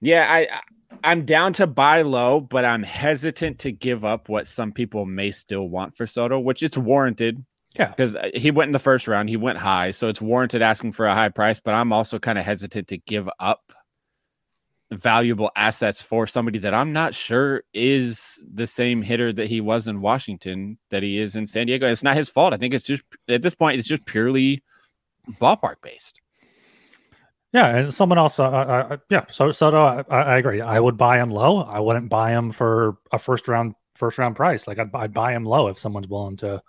yeah, 0.00 0.26
I, 0.28 0.38
I 0.40 0.60
I'm 1.04 1.24
down 1.24 1.52
to 1.54 1.66
buy 1.66 2.02
low, 2.02 2.40
but 2.40 2.64
I'm 2.64 2.82
hesitant 2.82 3.58
to 3.60 3.72
give 3.72 4.04
up 4.04 4.28
what 4.28 4.46
some 4.46 4.72
people 4.72 5.06
may 5.06 5.30
still 5.30 5.68
want 5.68 5.96
for 5.96 6.06
Soto, 6.06 6.38
which 6.38 6.62
it's 6.62 6.76
warranted. 6.76 7.44
Yeah. 7.76 7.88
Because 7.88 8.16
uh, 8.16 8.30
he 8.34 8.50
went 8.50 8.68
in 8.68 8.72
the 8.72 8.78
first 8.80 9.06
round, 9.06 9.28
he 9.28 9.36
went 9.36 9.58
high, 9.58 9.92
so 9.92 10.08
it's 10.08 10.20
warranted 10.20 10.60
asking 10.60 10.92
for 10.92 11.06
a 11.06 11.14
high 11.14 11.28
price. 11.28 11.60
But 11.60 11.74
I'm 11.74 11.92
also 11.92 12.18
kind 12.18 12.38
of 12.38 12.44
hesitant 12.44 12.88
to 12.88 12.98
give 12.98 13.28
up 13.38 13.72
valuable 14.92 15.50
assets 15.56 16.02
for 16.02 16.26
somebody 16.26 16.58
that 16.58 16.74
I'm 16.74 16.92
not 16.92 17.14
sure 17.14 17.62
is 17.72 18.42
the 18.52 18.66
same 18.66 19.02
hitter 19.02 19.32
that 19.32 19.46
he 19.48 19.60
was 19.60 19.86
in 19.88 20.00
Washington 20.00 20.78
that 20.90 21.02
he 21.02 21.18
is 21.18 21.36
in 21.36 21.46
San 21.46 21.66
Diego. 21.66 21.86
It's 21.86 22.02
not 22.02 22.16
his 22.16 22.28
fault. 22.28 22.52
I 22.52 22.56
think 22.56 22.74
it's 22.74 22.86
just 22.86 23.02
at 23.28 23.42
this 23.42 23.54
point, 23.54 23.78
it's 23.78 23.88
just 23.88 24.04
purely 24.06 24.62
ballpark 25.40 25.76
based. 25.82 26.20
Yeah, 27.52 27.76
and 27.76 27.94
someone 27.94 28.18
else. 28.18 28.38
Uh, 28.38 28.46
uh, 28.46 28.96
yeah, 29.10 29.24
so 29.28 29.50
Soto, 29.50 29.82
I, 29.82 30.04
I 30.08 30.38
agree. 30.38 30.60
I 30.60 30.78
would 30.78 30.96
buy 30.96 31.18
him 31.18 31.30
low. 31.30 31.62
I 31.62 31.80
wouldn't 31.80 32.08
buy 32.08 32.30
him 32.30 32.52
for 32.52 32.98
a 33.12 33.18
first 33.18 33.48
round 33.48 33.74
first 33.96 34.18
round 34.18 34.36
price. 34.36 34.68
Like 34.68 34.78
I'd, 34.78 34.94
I'd 34.94 35.12
buy 35.12 35.32
him 35.32 35.44
low 35.44 35.66
if 35.66 35.76
someone's 35.76 36.06
willing 36.08 36.36
to 36.38 36.62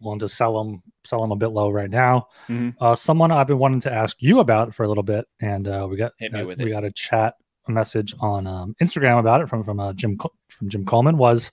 willing 0.00 0.20
to 0.20 0.28
sell 0.28 0.60
him 0.60 0.82
sell 1.04 1.24
him 1.24 1.32
a 1.32 1.36
bit 1.36 1.48
low 1.48 1.70
right 1.70 1.90
now. 1.90 2.28
Mhm. 2.48 2.74
Uh, 2.80 2.94
someone 2.94 3.32
I've 3.32 3.48
been 3.48 3.58
wanting 3.58 3.80
to 3.82 3.92
ask 3.92 4.16
you 4.20 4.38
about 4.38 4.74
for 4.74 4.84
a 4.84 4.88
little 4.88 5.02
bit, 5.02 5.26
and 5.40 5.66
uh, 5.66 5.86
we 5.90 5.96
got 5.96 6.12
Hit 6.18 6.32
me 6.32 6.40
uh, 6.42 6.46
with 6.46 6.58
we 6.58 6.70
it. 6.70 6.74
got 6.74 6.84
a 6.84 6.92
chat 6.92 7.34
a 7.68 7.72
message 7.72 8.14
on 8.20 8.46
um, 8.46 8.74
Instagram 8.82 9.18
about 9.18 9.40
it 9.40 9.48
from 9.48 9.62
from 9.62 9.80
uh, 9.80 9.92
Jim 9.92 10.18
from 10.48 10.68
Jim 10.68 10.84
Coleman 10.84 11.18
was 11.18 11.50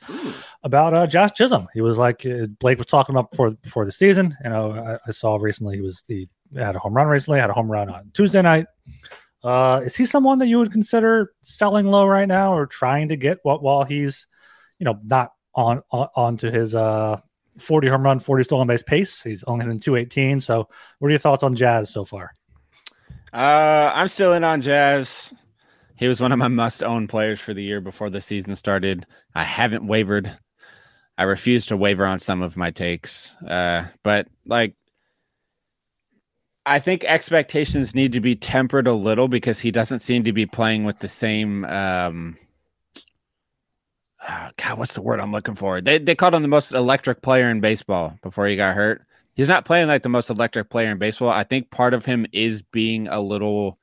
about 0.63 0.93
uh, 0.93 1.07
Jazz 1.07 1.31
Chisholm. 1.31 1.67
He 1.73 1.81
was 1.81 1.97
like 1.97 2.25
uh, 2.25 2.47
Blake 2.59 2.77
was 2.77 2.87
talking 2.87 3.15
about 3.15 3.31
before 3.31 3.51
before 3.51 3.85
the 3.85 3.91
season. 3.91 4.35
You 4.43 4.49
know, 4.49 4.71
I, 4.71 4.97
I 5.07 5.11
saw 5.11 5.35
recently 5.37 5.75
he 5.75 5.81
was 5.81 6.03
he 6.07 6.27
had 6.55 6.75
a 6.75 6.79
home 6.79 6.93
run 6.93 7.07
recently, 7.07 7.39
had 7.39 7.49
a 7.49 7.53
home 7.53 7.71
run 7.71 7.89
on 7.89 8.11
Tuesday 8.13 8.41
night. 8.41 8.65
Uh, 9.43 9.81
is 9.85 9.95
he 9.95 10.05
someone 10.05 10.39
that 10.39 10.47
you 10.47 10.57
would 10.57 10.71
consider 10.71 11.33
selling 11.43 11.85
low 11.85 12.07
right 12.07 12.27
now, 12.27 12.53
or 12.53 12.65
trying 12.65 13.09
to 13.09 13.15
get 13.15 13.37
what 13.43 13.61
while 13.61 13.83
he's, 13.83 14.27
you 14.79 14.85
know, 14.85 14.99
not 15.03 15.31
on 15.53 15.81
on 15.91 16.07
onto 16.15 16.49
his 16.49 16.73
uh 16.73 17.19
40 17.59 17.87
home 17.87 18.03
run, 18.03 18.19
40 18.19 18.43
stolen 18.43 18.67
base 18.67 18.83
pace? 18.83 19.21
He's 19.21 19.43
only 19.43 19.65
hitting 19.65 19.79
218. 19.79 20.41
So, 20.41 20.67
what 20.99 21.07
are 21.07 21.11
your 21.11 21.19
thoughts 21.19 21.43
on 21.43 21.55
Jazz 21.55 21.91
so 21.91 22.03
far? 22.03 22.33
Uh, 23.31 23.91
I'm 23.93 24.07
still 24.07 24.33
in 24.33 24.43
on 24.43 24.61
Jazz. 24.61 25.33
He 25.97 26.07
was 26.07 26.21
one 26.21 26.31
of 26.31 26.39
my 26.39 26.47
must 26.47 26.83
own 26.83 27.07
players 27.07 27.39
for 27.39 27.53
the 27.53 27.63
year 27.63 27.79
before 27.79 28.09
the 28.09 28.21
season 28.21 28.55
started. 28.55 29.05
I 29.33 29.43
haven't 29.43 29.87
wavered. 29.87 30.31
I 31.17 31.23
refuse 31.23 31.65
to 31.67 31.77
waver 31.77 32.05
on 32.05 32.19
some 32.19 32.41
of 32.41 32.57
my 32.57 32.71
takes. 32.71 33.35
Uh, 33.43 33.85
but 34.03 34.27
like, 34.45 34.75
I 36.65 36.79
think 36.79 37.03
expectations 37.05 37.95
need 37.95 38.11
to 38.13 38.19
be 38.19 38.35
tempered 38.35 38.87
a 38.87 38.93
little 38.93 39.27
because 39.27 39.59
he 39.59 39.71
doesn't 39.71 39.99
seem 39.99 40.23
to 40.23 40.33
be 40.33 40.45
playing 40.45 40.83
with 40.83 40.99
the 40.99 41.07
same. 41.07 41.63
Um, 41.65 42.37
ah, 44.27 44.51
God, 44.57 44.79
what's 44.79 44.95
the 44.95 45.01
word 45.01 45.19
I'm 45.19 45.31
looking 45.31 45.55
for? 45.55 45.79
They 45.79 45.99
they 45.99 46.15
called 46.15 46.33
him 46.33 46.41
the 46.41 46.47
most 46.47 46.73
electric 46.73 47.21
player 47.21 47.49
in 47.49 47.61
baseball 47.61 48.17
before 48.23 48.47
he 48.47 48.55
got 48.55 48.75
hurt. 48.75 49.05
He's 49.35 49.47
not 49.47 49.65
playing 49.65 49.87
like 49.87 50.03
the 50.03 50.09
most 50.09 50.29
electric 50.29 50.69
player 50.69 50.91
in 50.91 50.97
baseball. 50.97 51.29
I 51.29 51.43
think 51.43 51.69
part 51.69 51.93
of 51.93 52.03
him 52.03 52.25
is 52.33 52.61
being 52.61 53.07
a 53.07 53.19
little 53.21 53.77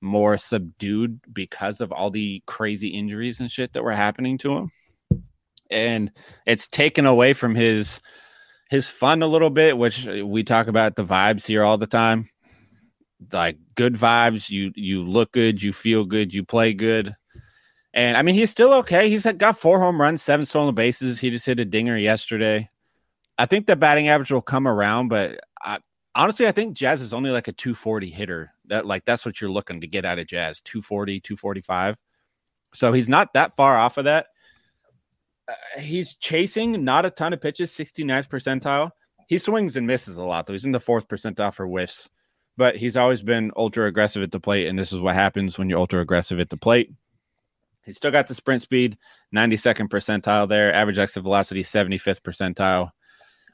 more 0.00 0.36
subdued 0.36 1.20
because 1.32 1.80
of 1.80 1.92
all 1.92 2.10
the 2.10 2.42
crazy 2.46 2.88
injuries 2.88 3.40
and 3.40 3.50
shit 3.50 3.72
that 3.72 3.82
were 3.82 3.92
happening 3.92 4.38
to 4.38 4.52
him. 4.52 4.72
And 5.70 6.10
it's 6.46 6.66
taken 6.66 7.06
away 7.06 7.34
from 7.34 7.54
his 7.54 8.00
his 8.70 8.88
fun 8.88 9.22
a 9.22 9.26
little 9.26 9.50
bit, 9.50 9.78
which 9.78 10.06
uh, 10.06 10.26
we 10.26 10.44
talk 10.44 10.66
about 10.66 10.96
the 10.96 11.04
vibes 11.04 11.46
here 11.46 11.62
all 11.62 11.78
the 11.78 11.86
time. 11.86 12.28
Like 13.32 13.58
good 13.74 13.94
vibes, 13.94 14.50
you 14.50 14.72
you 14.76 15.02
look 15.02 15.32
good, 15.32 15.62
you 15.62 15.72
feel 15.72 16.04
good, 16.04 16.32
you 16.32 16.44
play 16.44 16.72
good. 16.72 17.14
And 17.94 18.16
I 18.16 18.22
mean, 18.22 18.34
he's 18.34 18.50
still 18.50 18.72
okay. 18.74 19.08
He's 19.08 19.24
got 19.24 19.58
four 19.58 19.80
home 19.80 20.00
runs, 20.00 20.22
seven 20.22 20.46
stolen 20.46 20.74
bases. 20.74 21.18
He 21.18 21.30
just 21.30 21.46
hit 21.46 21.58
a 21.58 21.64
dinger 21.64 21.96
yesterday. 21.96 22.68
I 23.38 23.46
think 23.46 23.66
the 23.66 23.76
batting 23.76 24.08
average 24.08 24.30
will 24.30 24.42
come 24.42 24.66
around, 24.66 25.08
but 25.08 25.40
I, 25.62 25.78
honestly, 26.14 26.46
I 26.46 26.52
think 26.52 26.76
Jazz 26.76 27.00
is 27.00 27.12
only 27.12 27.30
like 27.30 27.48
a 27.48 27.52
240 27.52 28.10
hitter. 28.10 28.52
That 28.68 28.86
like 28.86 29.04
that's 29.04 29.24
what 29.24 29.40
you're 29.40 29.50
looking 29.50 29.80
to 29.80 29.86
get 29.86 30.04
out 30.04 30.18
of 30.18 30.26
Jazz 30.26 30.60
240, 30.62 31.20
245. 31.20 31.96
So 32.74 32.92
he's 32.92 33.08
not 33.08 33.32
that 33.34 33.56
far 33.56 33.78
off 33.78 33.98
of 33.98 34.04
that. 34.04 34.26
Uh, 35.48 35.80
he's 35.80 36.14
chasing 36.14 36.84
not 36.84 37.06
a 37.06 37.10
ton 37.10 37.32
of 37.32 37.40
pitches, 37.40 37.70
69th 37.72 38.28
percentile. 38.28 38.90
He 39.26 39.38
swings 39.38 39.76
and 39.76 39.86
misses 39.86 40.16
a 40.16 40.22
lot, 40.22 40.46
though. 40.46 40.52
He's 40.52 40.64
in 40.64 40.72
the 40.72 40.80
fourth 40.80 41.08
percentile 41.08 41.54
for 41.54 41.66
whiffs, 41.66 42.08
but 42.56 42.76
he's 42.76 42.96
always 42.96 43.22
been 43.22 43.52
ultra 43.56 43.86
aggressive 43.86 44.22
at 44.22 44.32
the 44.32 44.40
plate. 44.40 44.66
And 44.66 44.78
this 44.78 44.92
is 44.92 45.00
what 45.00 45.14
happens 45.14 45.58
when 45.58 45.68
you're 45.68 45.78
ultra 45.78 46.00
aggressive 46.00 46.40
at 46.40 46.50
the 46.50 46.56
plate. 46.56 46.92
He's 47.84 47.96
still 47.96 48.10
got 48.10 48.26
the 48.26 48.34
sprint 48.34 48.60
speed, 48.60 48.98
92nd 49.34 49.88
percentile 49.88 50.48
there, 50.48 50.72
average 50.74 50.98
exit 50.98 51.22
velocity, 51.22 51.62
75th 51.62 52.20
percentile 52.20 52.90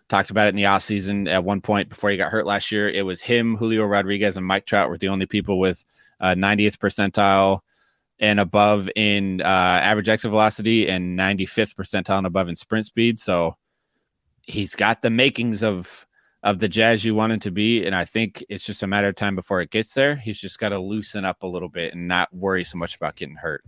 talked 0.09 0.31
about 0.31 0.47
it 0.47 0.51
in 0.51 0.57
the 0.57 0.65
offseason 0.65 1.29
at 1.29 1.45
one 1.45 1.61
point 1.61 1.89
before 1.89 2.11
he 2.11 2.17
got 2.17 2.31
hurt 2.31 2.47
last 2.47 2.71
year. 2.71 2.89
It 2.89 3.07
was 3.07 3.23
him, 3.23 3.57
Julio 3.57 3.87
Rodriguez, 3.87 4.37
and 4.37 4.47
Mike 4.47 4.67
Trout 4.67 4.91
were 4.91 4.99
the 4.99 5.09
only 5.09 5.27
people 5.27 5.59
with 5.59 5.85
uh, 6.21 6.35
90th 6.35 6.79
percentile 6.79 7.61
and 8.21 8.39
above 8.39 8.89
in 8.97 9.41
uh, 9.41 9.45
average 9.83 10.09
exit 10.09 10.31
velocity 10.31 10.89
and 10.89 11.19
95th 11.19 11.75
percentile 11.75 12.19
and 12.19 12.27
above 12.27 12.49
in 12.49 12.57
sprint 12.57 12.87
speed. 12.87 13.19
So 13.19 13.57
he's 14.43 14.75
got 14.75 15.03
the 15.03 15.11
makings 15.11 15.63
of 15.63 16.07
of 16.43 16.59
the 16.59 16.69
Jazz 16.69 17.07
you 17.07 17.15
want 17.15 17.33
him 17.33 17.41
to 17.41 17.51
be, 17.51 17.87
and 17.87 17.95
I 17.95 18.05
think 18.05 18.45
it's 18.51 18.67
just 18.67 18.83
a 18.83 18.87
matter 18.87 19.09
of 19.09 19.15
time 19.15 19.35
before 19.35 19.63
it 19.63 19.71
gets 19.71 19.95
there. 19.95 20.15
He's 20.15 20.39
just 20.39 20.59
got 20.59 20.69
to 20.69 20.79
loosen 20.79 21.25
up 21.25 21.43
a 21.43 21.47
little 21.47 21.71
bit 21.71 21.95
and 21.95 22.07
not 22.07 22.31
worry 22.35 22.65
so 22.65 22.77
much 22.77 22.97
about 22.97 23.17
getting 23.17 23.37
hurt. 23.37 23.65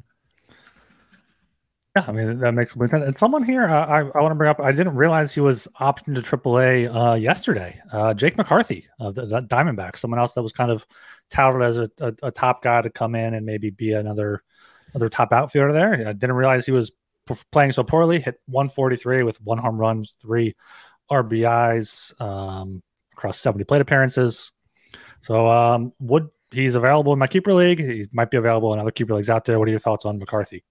Yeah, 1.96 2.04
I 2.06 2.12
mean 2.12 2.40
that 2.40 2.52
makes 2.52 2.74
sense. 2.74 2.92
And 2.92 3.16
someone 3.16 3.42
here, 3.42 3.64
uh, 3.64 3.86
I, 3.86 4.00
I 4.00 4.20
want 4.20 4.30
to 4.30 4.34
bring 4.34 4.50
up. 4.50 4.60
I 4.60 4.70
didn't 4.70 4.96
realize 4.96 5.34
he 5.34 5.40
was 5.40 5.66
optioned 5.80 6.14
to 6.16 6.36
AAA 6.36 6.94
uh, 6.94 7.14
yesterday. 7.14 7.80
Uh, 7.90 8.12
Jake 8.12 8.36
McCarthy 8.36 8.86
of 9.00 9.14
the, 9.14 9.24
the 9.24 9.40
Diamondbacks, 9.40 9.96
someone 9.96 10.20
else 10.20 10.34
that 10.34 10.42
was 10.42 10.52
kind 10.52 10.70
of 10.70 10.86
touted 11.30 11.62
as 11.62 11.78
a, 11.78 11.90
a, 12.00 12.14
a, 12.24 12.30
top 12.30 12.62
guy 12.62 12.82
to 12.82 12.90
come 12.90 13.14
in 13.14 13.32
and 13.32 13.46
maybe 13.46 13.70
be 13.70 13.92
another 13.92 14.42
another 14.92 15.08
top 15.08 15.32
outfielder 15.32 15.72
there. 15.72 16.06
I 16.06 16.12
didn't 16.12 16.36
realize 16.36 16.66
he 16.66 16.72
was 16.72 16.92
playing 17.50 17.72
so 17.72 17.82
poorly. 17.82 18.20
Hit 18.20 18.42
143 18.44 19.22
with 19.22 19.40
one 19.40 19.56
home 19.56 19.78
runs, 19.78 20.18
three 20.20 20.54
RBIs 21.10 22.20
um, 22.20 22.82
across 23.14 23.40
70 23.40 23.64
plate 23.64 23.80
appearances. 23.80 24.52
So 25.22 25.48
um, 25.48 25.94
would 26.00 26.28
he's 26.50 26.74
available 26.74 27.14
in 27.14 27.18
my 27.18 27.26
keeper 27.26 27.54
league? 27.54 27.80
He 27.80 28.06
might 28.12 28.30
be 28.30 28.36
available 28.36 28.74
in 28.74 28.80
other 28.80 28.90
keeper 28.90 29.14
leagues 29.14 29.30
out 29.30 29.46
there. 29.46 29.58
What 29.58 29.66
are 29.68 29.70
your 29.70 29.80
thoughts 29.80 30.04
on 30.04 30.18
McCarthy? 30.18 30.62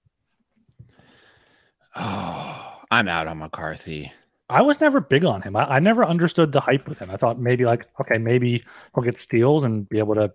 Oh, 1.95 2.79
I'm 2.91 3.07
out 3.07 3.27
on 3.27 3.39
McCarthy. 3.39 4.11
I 4.49 4.61
was 4.61 4.79
never 4.79 5.01
big 5.01 5.25
on 5.25 5.41
him. 5.41 5.55
I, 5.55 5.63
I, 5.75 5.79
never 5.79 6.05
understood 6.05 6.51
the 6.51 6.59
hype 6.59 6.87
with 6.87 6.99
him. 6.99 7.09
I 7.09 7.17
thought 7.17 7.39
maybe 7.39 7.65
like, 7.65 7.87
okay, 7.99 8.19
maybe 8.19 8.63
he'll 8.93 9.03
get 9.03 9.17
steals 9.17 9.63
and 9.63 9.89
be 9.89 9.97
able 9.97 10.13
to 10.15 10.31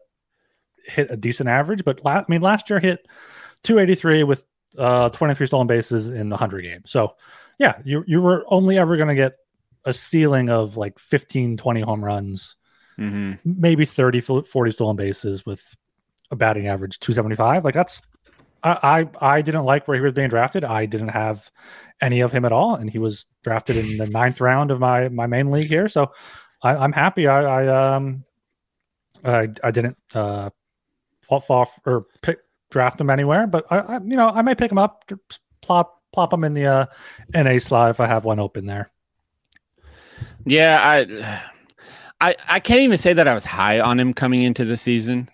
hit 0.84 1.10
a 1.10 1.16
decent 1.16 1.48
average. 1.48 1.84
But 1.84 2.04
la- 2.04 2.18
I 2.18 2.24
mean, 2.28 2.40
last 2.40 2.68
year 2.68 2.80
hit 2.80 3.06
283 3.62 4.24
with 4.24 4.44
uh, 4.78 5.10
23 5.10 5.46
stolen 5.46 5.66
bases 5.66 6.08
in 6.08 6.28
100 6.30 6.62
games. 6.62 6.90
So 6.90 7.14
yeah, 7.58 7.78
you 7.84 8.02
you 8.06 8.20
were 8.20 8.44
only 8.48 8.78
ever 8.78 8.96
going 8.96 9.08
to 9.08 9.14
get 9.14 9.34
a 9.84 9.92
ceiling 9.92 10.50
of 10.50 10.76
like 10.76 10.98
15, 10.98 11.56
20 11.56 11.80
home 11.80 12.04
runs, 12.04 12.56
mm-hmm. 12.98 13.34
maybe 13.44 13.84
30, 13.84 14.20
40 14.20 14.72
stolen 14.72 14.96
bases 14.96 15.46
with 15.46 15.76
a 16.30 16.36
batting 16.36 16.68
average 16.68 16.98
275. 17.00 17.64
Like 17.64 17.74
that's 17.74 18.02
I, 18.62 19.08
I 19.20 19.42
didn't 19.42 19.64
like 19.64 19.88
where 19.88 19.96
he 19.96 20.00
was 20.02 20.12
being 20.12 20.28
drafted. 20.28 20.64
I 20.64 20.86
didn't 20.86 21.08
have 21.08 21.50
any 22.00 22.20
of 22.20 22.32
him 22.32 22.44
at 22.44 22.52
all, 22.52 22.74
and 22.74 22.90
he 22.90 22.98
was 22.98 23.26
drafted 23.42 23.76
in 23.76 23.96
the 23.96 24.06
ninth 24.06 24.40
round 24.40 24.70
of 24.70 24.80
my 24.80 25.08
my 25.08 25.26
main 25.26 25.50
league 25.50 25.66
here. 25.66 25.88
So 25.88 26.12
I, 26.62 26.84
am 26.84 26.92
happy. 26.92 27.26
I, 27.26 27.64
I 27.64 27.94
um 27.94 28.24
I, 29.24 29.48
I 29.62 29.70
didn't 29.70 29.96
uh 30.14 30.50
fall, 31.22 31.40
fall 31.40 31.70
or 31.86 32.06
pick 32.22 32.38
draft 32.70 33.00
him 33.00 33.10
anywhere, 33.10 33.46
but 33.46 33.64
I, 33.70 33.78
I 33.78 33.94
you 33.94 34.16
know 34.16 34.28
I 34.28 34.42
may 34.42 34.54
pick 34.54 34.70
him 34.70 34.78
up, 34.78 35.10
plop 35.62 36.00
plop 36.12 36.32
him 36.32 36.44
in 36.44 36.54
the 36.54 36.66
uh, 36.66 36.86
NA 37.34 37.58
slot 37.58 37.90
if 37.90 38.00
I 38.00 38.06
have 38.06 38.24
one 38.24 38.40
open 38.40 38.66
there. 38.66 38.90
Yeah, 40.44 40.80
I 40.82 41.40
I 42.20 42.36
I 42.48 42.60
can't 42.60 42.80
even 42.80 42.96
say 42.96 43.12
that 43.12 43.28
I 43.28 43.34
was 43.34 43.44
high 43.44 43.80
on 43.80 43.98
him 43.98 44.12
coming 44.12 44.42
into 44.42 44.64
the 44.64 44.76
season. 44.76 45.28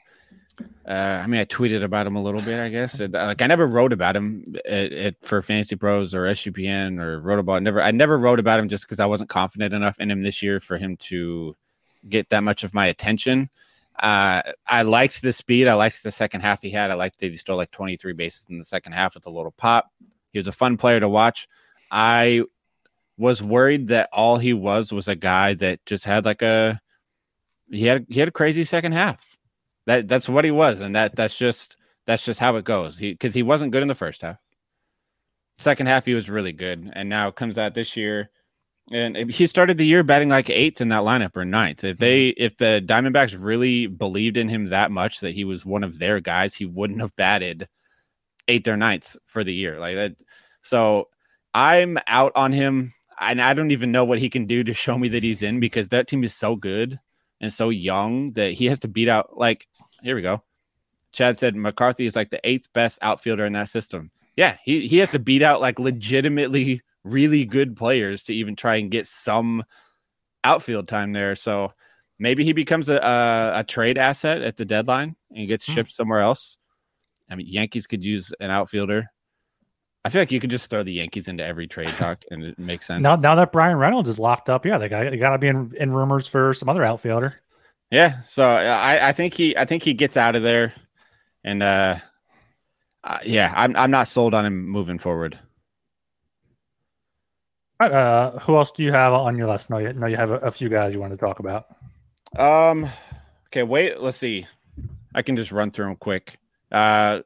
Uh, 0.86 1.20
I 1.22 1.26
mean, 1.26 1.40
I 1.40 1.44
tweeted 1.44 1.82
about 1.82 2.06
him 2.06 2.14
a 2.14 2.22
little 2.22 2.40
bit, 2.40 2.60
I 2.60 2.68
guess. 2.68 3.00
It, 3.00 3.10
like, 3.10 3.42
I 3.42 3.48
never 3.48 3.66
wrote 3.66 3.92
about 3.92 4.14
him 4.14 4.54
at, 4.64 4.92
at, 4.92 5.14
for 5.20 5.42
Fantasy 5.42 5.74
Pros 5.74 6.14
or 6.14 6.22
SGPN 6.22 7.00
or 7.00 7.20
wrote 7.20 7.40
about. 7.40 7.62
Never, 7.64 7.82
I 7.82 7.90
never 7.90 8.16
wrote 8.16 8.38
about 8.38 8.60
him 8.60 8.68
just 8.68 8.84
because 8.84 9.00
I 9.00 9.06
wasn't 9.06 9.28
confident 9.28 9.74
enough 9.74 9.98
in 9.98 10.10
him 10.10 10.22
this 10.22 10.42
year 10.42 10.60
for 10.60 10.76
him 10.76 10.96
to 10.98 11.56
get 12.08 12.28
that 12.28 12.44
much 12.44 12.62
of 12.62 12.72
my 12.72 12.86
attention. 12.86 13.50
Uh, 13.98 14.42
I 14.68 14.82
liked 14.82 15.22
the 15.22 15.32
speed. 15.32 15.66
I 15.66 15.74
liked 15.74 16.04
the 16.04 16.12
second 16.12 16.42
half 16.42 16.62
he 16.62 16.70
had. 16.70 16.92
I 16.92 16.94
liked 16.94 17.18
that 17.18 17.30
he 17.30 17.36
stole 17.36 17.56
like 17.56 17.72
23 17.72 18.12
bases 18.12 18.46
in 18.48 18.58
the 18.58 18.64
second 18.64 18.92
half 18.92 19.14
with 19.14 19.26
a 19.26 19.30
little 19.30 19.52
pop. 19.52 19.90
He 20.32 20.38
was 20.38 20.46
a 20.46 20.52
fun 20.52 20.76
player 20.76 21.00
to 21.00 21.08
watch. 21.08 21.48
I 21.90 22.44
was 23.18 23.42
worried 23.42 23.88
that 23.88 24.08
all 24.12 24.38
he 24.38 24.52
was 24.52 24.92
was 24.92 25.08
a 25.08 25.16
guy 25.16 25.54
that 25.54 25.84
just 25.84 26.04
had 26.04 26.24
like 26.24 26.42
a 26.42 26.80
he 27.70 27.86
had 27.86 28.06
he 28.08 28.20
had 28.20 28.28
a 28.28 28.32
crazy 28.32 28.62
second 28.62 28.92
half 28.92 29.35
that 29.86 30.08
that's 30.08 30.28
what 30.28 30.44
he 30.44 30.50
was, 30.50 30.80
and 30.80 30.94
that 30.94 31.16
that's 31.16 31.38
just 31.38 31.76
that's 32.06 32.24
just 32.24 32.40
how 32.40 32.56
it 32.56 32.64
goes. 32.64 32.98
He 32.98 33.12
because 33.12 33.34
he 33.34 33.42
wasn't 33.42 33.72
good 33.72 33.82
in 33.82 33.88
the 33.88 33.94
first 33.94 34.22
half. 34.22 34.38
Second 35.58 35.86
half 35.86 36.04
he 36.04 36.14
was 36.14 36.28
really 36.28 36.52
good, 36.52 36.90
and 36.92 37.08
now 37.08 37.30
comes 37.30 37.56
out 37.56 37.74
this 37.74 37.96
year, 37.96 38.30
and 38.92 39.16
he 39.30 39.46
started 39.46 39.78
the 39.78 39.86
year 39.86 40.02
batting 40.02 40.28
like 40.28 40.50
eighth 40.50 40.80
in 40.80 40.88
that 40.88 41.02
lineup 41.02 41.36
or 41.36 41.44
ninth. 41.44 41.84
If 41.84 41.98
they 41.98 42.30
mm-hmm. 42.30 42.42
if 42.42 42.56
the 42.56 42.82
Diamondbacks 42.84 43.36
really 43.38 43.86
believed 43.86 44.36
in 44.36 44.48
him 44.48 44.66
that 44.66 44.90
much 44.90 45.20
that 45.20 45.34
he 45.34 45.44
was 45.44 45.64
one 45.64 45.84
of 45.84 45.98
their 45.98 46.20
guys, 46.20 46.54
he 46.54 46.66
wouldn't 46.66 47.00
have 47.00 47.16
batted 47.16 47.68
eighth 48.48 48.68
or 48.68 48.76
ninth 48.76 49.16
for 49.26 49.44
the 49.44 49.54
year 49.54 49.78
like 49.78 49.96
that. 49.96 50.16
So 50.60 51.08
I'm 51.54 51.98
out 52.08 52.32
on 52.34 52.52
him, 52.52 52.92
and 53.20 53.40
I 53.40 53.54
don't 53.54 53.70
even 53.70 53.92
know 53.92 54.04
what 54.04 54.18
he 54.18 54.28
can 54.28 54.46
do 54.46 54.64
to 54.64 54.72
show 54.72 54.98
me 54.98 55.08
that 55.10 55.22
he's 55.22 55.42
in 55.42 55.60
because 55.60 55.88
that 55.88 56.08
team 56.08 56.24
is 56.24 56.34
so 56.34 56.56
good 56.56 56.98
and 57.40 57.52
so 57.52 57.68
young 57.68 58.32
that 58.32 58.52
he 58.52 58.66
has 58.66 58.78
to 58.80 58.88
beat 58.88 59.08
out 59.08 59.36
like 59.38 59.66
here 60.02 60.16
we 60.16 60.22
go. 60.22 60.42
Chad 61.12 61.38
said 61.38 61.56
McCarthy 61.56 62.06
is 62.06 62.16
like 62.16 62.30
the 62.30 62.40
eighth 62.44 62.72
best 62.72 62.98
outfielder 63.02 63.46
in 63.46 63.54
that 63.54 63.68
system. 63.68 64.10
Yeah, 64.36 64.56
he, 64.62 64.86
he 64.86 64.98
has 64.98 65.08
to 65.10 65.18
beat 65.18 65.42
out 65.42 65.60
like 65.60 65.78
legitimately 65.78 66.82
really 67.04 67.44
good 67.44 67.74
players 67.74 68.24
to 68.24 68.34
even 68.34 68.54
try 68.54 68.76
and 68.76 68.90
get 68.90 69.06
some 69.06 69.64
outfield 70.44 70.88
time 70.88 71.12
there. 71.12 71.34
So 71.34 71.72
maybe 72.18 72.44
he 72.44 72.52
becomes 72.52 72.88
a, 72.88 72.96
a, 72.96 73.60
a 73.60 73.64
trade 73.64 73.96
asset 73.96 74.42
at 74.42 74.56
the 74.56 74.64
deadline 74.64 75.16
and 75.34 75.48
gets 75.48 75.66
hmm. 75.66 75.72
shipped 75.72 75.92
somewhere 75.92 76.20
else. 76.20 76.58
I 77.30 77.34
mean, 77.34 77.46
Yankees 77.48 77.86
could 77.86 78.04
use 78.04 78.32
an 78.40 78.50
outfielder. 78.50 79.10
I 80.06 80.08
feel 80.08 80.20
like 80.20 80.30
you 80.30 80.38
could 80.38 80.50
just 80.50 80.70
throw 80.70 80.84
the 80.84 80.92
Yankees 80.92 81.26
into 81.26 81.44
every 81.44 81.66
trade 81.66 81.88
talk 81.98 82.22
and 82.30 82.44
it 82.44 82.60
makes 82.60 82.86
sense. 82.86 83.02
Now, 83.02 83.16
now 83.16 83.34
that 83.34 83.50
Bryan 83.50 83.76
Reynolds 83.76 84.08
is 84.08 84.20
locked 84.20 84.48
up, 84.48 84.64
yeah, 84.64 84.78
they 84.78 84.88
got, 84.88 85.10
they 85.10 85.16
got 85.16 85.30
to 85.30 85.38
be 85.38 85.48
in, 85.48 85.74
in 85.76 85.92
rumors 85.92 86.28
for 86.28 86.54
some 86.54 86.68
other 86.68 86.84
outfielder. 86.84 87.34
Yeah, 87.90 88.22
so 88.24 88.44
I, 88.48 89.08
I 89.08 89.10
think 89.10 89.34
he 89.34 89.56
I 89.56 89.64
think 89.64 89.82
he 89.82 89.94
gets 89.94 90.16
out 90.16 90.36
of 90.36 90.44
there, 90.44 90.72
and 91.42 91.60
uh, 91.60 91.96
uh, 93.02 93.18
yeah, 93.24 93.52
I'm 93.56 93.76
I'm 93.76 93.90
not 93.90 94.06
sold 94.06 94.32
on 94.32 94.46
him 94.46 94.68
moving 94.68 95.00
forward. 95.00 95.36
All 97.80 97.88
right, 97.88 97.92
uh, 97.92 98.38
who 98.38 98.54
else 98.54 98.70
do 98.70 98.84
you 98.84 98.92
have 98.92 99.12
on 99.12 99.36
your 99.36 99.48
list? 99.48 99.70
No, 99.70 99.78
you, 99.78 99.92
no, 99.92 100.06
you 100.06 100.16
have 100.16 100.30
a, 100.30 100.36
a 100.36 100.50
few 100.52 100.68
guys 100.68 100.94
you 100.94 101.00
want 101.00 101.12
to 101.12 101.16
talk 101.16 101.40
about. 101.40 101.66
Um, 102.36 102.88
okay, 103.48 103.64
wait, 103.64 104.00
let's 104.00 104.18
see. 104.18 104.46
I 105.16 105.22
can 105.22 105.36
just 105.36 105.50
run 105.50 105.72
through 105.72 105.86
them 105.86 105.96
quick. 105.96 106.38
Uh, 106.70 107.22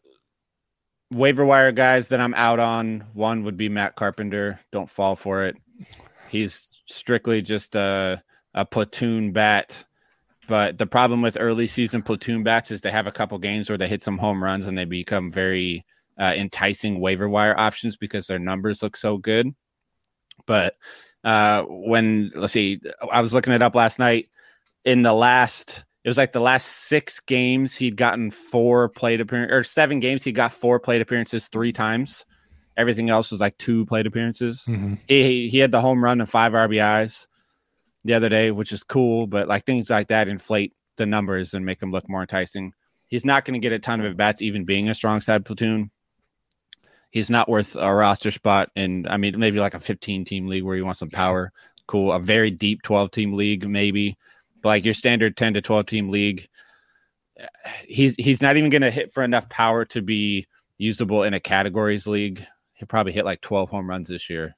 waiver 1.10 1.44
wire 1.44 1.72
guys 1.72 2.08
that 2.08 2.20
I'm 2.20 2.34
out 2.34 2.58
on. 2.58 3.04
One 3.14 3.44
would 3.44 3.56
be 3.56 3.68
Matt 3.68 3.96
Carpenter. 3.96 4.60
Don't 4.72 4.90
fall 4.90 5.16
for 5.16 5.44
it. 5.44 5.56
He's 6.28 6.68
strictly 6.86 7.42
just 7.42 7.74
a 7.74 8.22
a 8.52 8.64
platoon 8.64 9.32
bat 9.32 9.86
but 10.50 10.78
the 10.78 10.86
problem 10.86 11.22
with 11.22 11.36
early 11.38 11.68
season 11.68 12.02
platoon 12.02 12.42
bats 12.42 12.72
is 12.72 12.80
they 12.80 12.90
have 12.90 13.06
a 13.06 13.12
couple 13.12 13.38
games 13.38 13.68
where 13.68 13.78
they 13.78 13.86
hit 13.86 14.02
some 14.02 14.18
home 14.18 14.42
runs 14.42 14.66
and 14.66 14.76
they 14.76 14.84
become 14.84 15.30
very 15.30 15.86
uh, 16.18 16.34
enticing 16.36 16.98
waiver 16.98 17.28
wire 17.28 17.56
options 17.56 17.96
because 17.96 18.26
their 18.26 18.40
numbers 18.40 18.82
look 18.82 18.96
so 18.96 19.16
good. 19.16 19.54
But 20.46 20.74
uh, 21.22 21.62
when 21.68 22.32
let's 22.34 22.52
see, 22.52 22.80
I 23.12 23.20
was 23.22 23.32
looking 23.32 23.52
it 23.52 23.62
up 23.62 23.76
last 23.76 24.00
night. 24.00 24.28
In 24.84 25.02
the 25.02 25.12
last, 25.12 25.84
it 26.02 26.08
was 26.08 26.16
like 26.16 26.32
the 26.32 26.40
last 26.40 26.66
six 26.66 27.20
games 27.20 27.76
he'd 27.76 27.96
gotten 27.96 28.30
four 28.30 28.88
plate 28.88 29.20
appearances, 29.20 29.54
or 29.54 29.64
seven 29.64 30.00
games 30.00 30.24
he 30.24 30.32
got 30.32 30.52
four 30.52 30.80
plate 30.80 31.02
appearances 31.02 31.48
three 31.48 31.72
times. 31.72 32.24
Everything 32.76 33.10
else 33.10 33.30
was 33.30 33.40
like 33.40 33.58
two 33.58 33.84
plate 33.84 34.06
appearances. 34.06 34.64
Mm-hmm. 34.66 34.94
He 35.06 35.50
he 35.50 35.58
had 35.58 35.72
the 35.72 35.80
home 35.80 36.02
run 36.02 36.20
and 36.20 36.28
five 36.28 36.52
RBIs 36.52 37.28
the 38.04 38.14
other 38.14 38.30
day, 38.30 38.50
which 38.50 38.72
is 38.72 38.82
cool, 38.82 39.26
but 39.26 39.46
like 39.46 39.66
things 39.66 39.90
like 39.90 40.08
that 40.08 40.28
inflate 40.28 40.72
the 40.96 41.04
numbers 41.04 41.52
and 41.52 41.66
make 41.66 41.80
them 41.80 41.90
look 41.90 42.08
more 42.08 42.22
enticing. 42.22 42.72
He's 43.08 43.24
not 43.24 43.44
going 43.44 43.60
to 43.60 43.60
get 43.60 43.72
a 43.74 43.78
ton 43.78 44.00
of 44.00 44.06
at 44.06 44.16
bats, 44.16 44.40
even 44.40 44.64
being 44.64 44.88
a 44.88 44.94
strong 44.94 45.20
side 45.20 45.44
platoon. 45.44 45.90
He's 47.10 47.28
not 47.28 47.48
worth 47.48 47.76
a 47.76 47.92
roster 47.92 48.30
spot, 48.30 48.70
and 48.74 49.06
I 49.06 49.18
mean 49.18 49.38
maybe 49.38 49.60
like 49.60 49.74
a 49.74 49.80
15 49.80 50.24
team 50.24 50.46
league 50.46 50.62
where 50.62 50.76
you 50.76 50.84
want 50.86 50.96
some 50.96 51.10
power. 51.10 51.52
Cool, 51.86 52.12
a 52.12 52.20
very 52.20 52.50
deep 52.50 52.82
12 52.82 53.10
team 53.10 53.32
league 53.34 53.68
maybe, 53.68 54.16
like 54.64 54.84
your 54.84 54.94
standard 54.94 55.36
10 55.36 55.54
to 55.54 55.60
12 55.60 55.86
team 55.86 56.08
league, 56.08 56.48
he's 57.86 58.14
he's 58.16 58.42
not 58.42 58.56
even 58.56 58.70
going 58.70 58.82
to 58.82 58.90
hit 58.90 59.12
for 59.12 59.22
enough 59.22 59.48
power 59.48 59.84
to 59.86 60.02
be 60.02 60.46
usable 60.78 61.22
in 61.22 61.34
a 61.34 61.40
categories 61.40 62.06
league. 62.06 62.44
He'll 62.74 62.88
probably 62.88 63.12
hit 63.12 63.24
like 63.24 63.40
12 63.40 63.70
home 63.70 63.88
runs 63.88 64.08
this 64.08 64.30
year. 64.30 64.56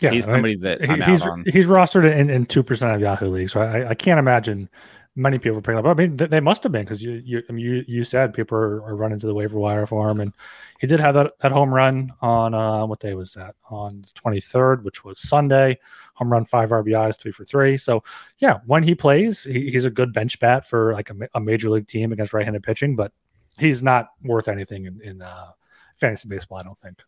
Yeah, 0.00 0.10
he's 0.10 0.24
somebody 0.24 0.56
that 0.56 0.90
I'm 0.90 1.00
he's 1.00 1.24
on. 1.24 1.44
he's 1.46 1.66
rostered 1.66 2.04
in 2.04 2.46
two 2.46 2.64
percent 2.64 2.94
of 2.94 3.00
Yahoo 3.00 3.28
leagues, 3.28 3.52
so 3.52 3.60
I, 3.60 3.90
I 3.90 3.94
can't 3.94 4.18
imagine 4.18 4.68
many 5.16 5.38
people 5.38 5.58
are 5.58 5.62
picking 5.62 5.78
up. 5.78 5.86
I 5.86 5.94
mean, 5.94 6.16
they 6.16 6.40
must 6.40 6.62
have 6.64 6.72
been 6.72 6.82
because 6.82 7.02
you 7.02 7.22
you 7.24 7.42
I 7.48 7.52
mean, 7.52 7.64
you 7.64 7.84
you 7.86 8.04
said 8.04 8.34
people 8.34 8.58
are, 8.58 8.82
are, 8.84 8.96
running 8.96 9.18
to 9.20 9.26
the 9.26 9.34
waiver 9.34 9.58
wire 9.58 9.86
for 9.86 10.10
him, 10.10 10.20
and 10.20 10.32
he 10.80 10.86
did 10.86 11.00
have 11.00 11.14
that, 11.14 11.32
that 11.40 11.52
home 11.52 11.72
run 11.72 12.12
on 12.20 12.54
uh, 12.54 12.84
what 12.86 13.00
day 13.00 13.14
was 13.14 13.34
that 13.34 13.54
on 13.70 14.02
the 14.02 14.10
twenty 14.14 14.40
third, 14.40 14.84
which 14.84 15.04
was 15.04 15.20
Sunday. 15.20 15.78
Home 16.14 16.32
run, 16.32 16.44
five 16.44 16.70
RBIs, 16.70 17.18
three 17.18 17.32
for 17.32 17.44
three. 17.44 17.76
So 17.76 18.02
yeah, 18.38 18.60
when 18.66 18.82
he 18.82 18.94
plays, 18.94 19.44
he, 19.44 19.70
he's 19.70 19.84
a 19.84 19.90
good 19.90 20.12
bench 20.12 20.38
bat 20.38 20.68
for 20.68 20.92
like 20.92 21.10
a, 21.10 21.14
a 21.34 21.40
major 21.40 21.70
league 21.70 21.86
team 21.86 22.12
against 22.12 22.32
right 22.32 22.44
handed 22.44 22.62
pitching. 22.62 22.96
But 22.96 23.12
he's 23.58 23.82
not 23.82 24.08
worth 24.22 24.48
anything 24.48 24.86
in, 24.86 25.00
in 25.02 25.22
uh, 25.22 25.50
fantasy 25.96 26.28
baseball. 26.28 26.58
I 26.60 26.64
don't 26.64 26.78
think. 26.78 27.02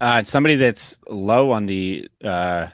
Uh, 0.00 0.22
somebody 0.22 0.56
that's 0.56 0.96
low 1.08 1.50
on 1.50 1.66
the 1.66 2.08
uh, 2.24 2.68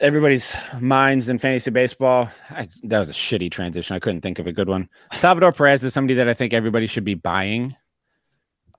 everybody's 0.00 0.56
minds 0.80 1.28
in 1.28 1.38
fantasy 1.38 1.70
baseball. 1.70 2.28
I, 2.50 2.68
that 2.84 2.98
was 2.98 3.10
a 3.10 3.12
shitty 3.12 3.50
transition. 3.50 3.96
I 3.96 3.98
couldn't 3.98 4.22
think 4.22 4.38
of 4.38 4.46
a 4.46 4.52
good 4.52 4.68
one. 4.68 4.88
Salvador 5.12 5.52
Perez 5.52 5.84
is 5.84 5.92
somebody 5.92 6.14
that 6.14 6.28
I 6.28 6.34
think 6.34 6.52
everybody 6.52 6.86
should 6.86 7.04
be 7.04 7.14
buying. 7.14 7.76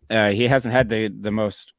Uh, 0.10 0.32
he 0.32 0.48
hasn't 0.48 0.74
had 0.74 0.90
the 0.90 1.08
the 1.08 1.32
most 1.32 1.74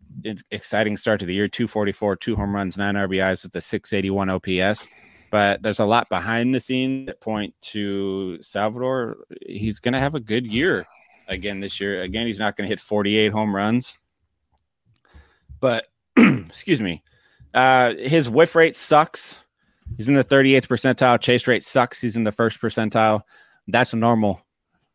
exciting 0.50 0.96
start 0.96 1.20
to 1.20 1.26
the 1.26 1.34
year 1.34 1.48
244, 1.48 2.16
two 2.16 2.36
home 2.36 2.54
runs, 2.54 2.76
nine 2.76 2.94
RBIs 2.94 3.42
with 3.42 3.52
the 3.52 3.60
681 3.60 4.30
OPS. 4.30 4.90
But 5.30 5.62
there's 5.62 5.80
a 5.80 5.86
lot 5.86 6.08
behind 6.08 6.54
the 6.54 6.60
scenes 6.60 7.06
that 7.06 7.20
point 7.20 7.54
to 7.62 8.40
Salvador. 8.42 9.16
He's 9.46 9.80
going 9.80 9.94
to 9.94 10.00
have 10.00 10.14
a 10.14 10.20
good 10.20 10.46
year 10.46 10.86
again 11.28 11.60
this 11.60 11.80
year. 11.80 12.02
Again, 12.02 12.26
he's 12.26 12.38
not 12.38 12.56
going 12.56 12.66
to 12.66 12.72
hit 12.72 12.80
48 12.80 13.32
home 13.32 13.56
runs. 13.56 13.96
But, 15.58 15.88
excuse 16.16 16.80
me, 16.80 17.02
uh, 17.54 17.94
his 17.94 18.28
whiff 18.28 18.54
rate 18.54 18.76
sucks. 18.76 19.40
He's 19.96 20.08
in 20.08 20.14
the 20.14 20.24
38th 20.24 20.66
percentile. 20.66 21.20
Chase 21.20 21.46
rate 21.46 21.64
sucks. 21.64 22.00
He's 22.00 22.16
in 22.16 22.24
the 22.24 22.32
first 22.32 22.60
percentile. 22.60 23.22
That's 23.68 23.94
normal 23.94 24.42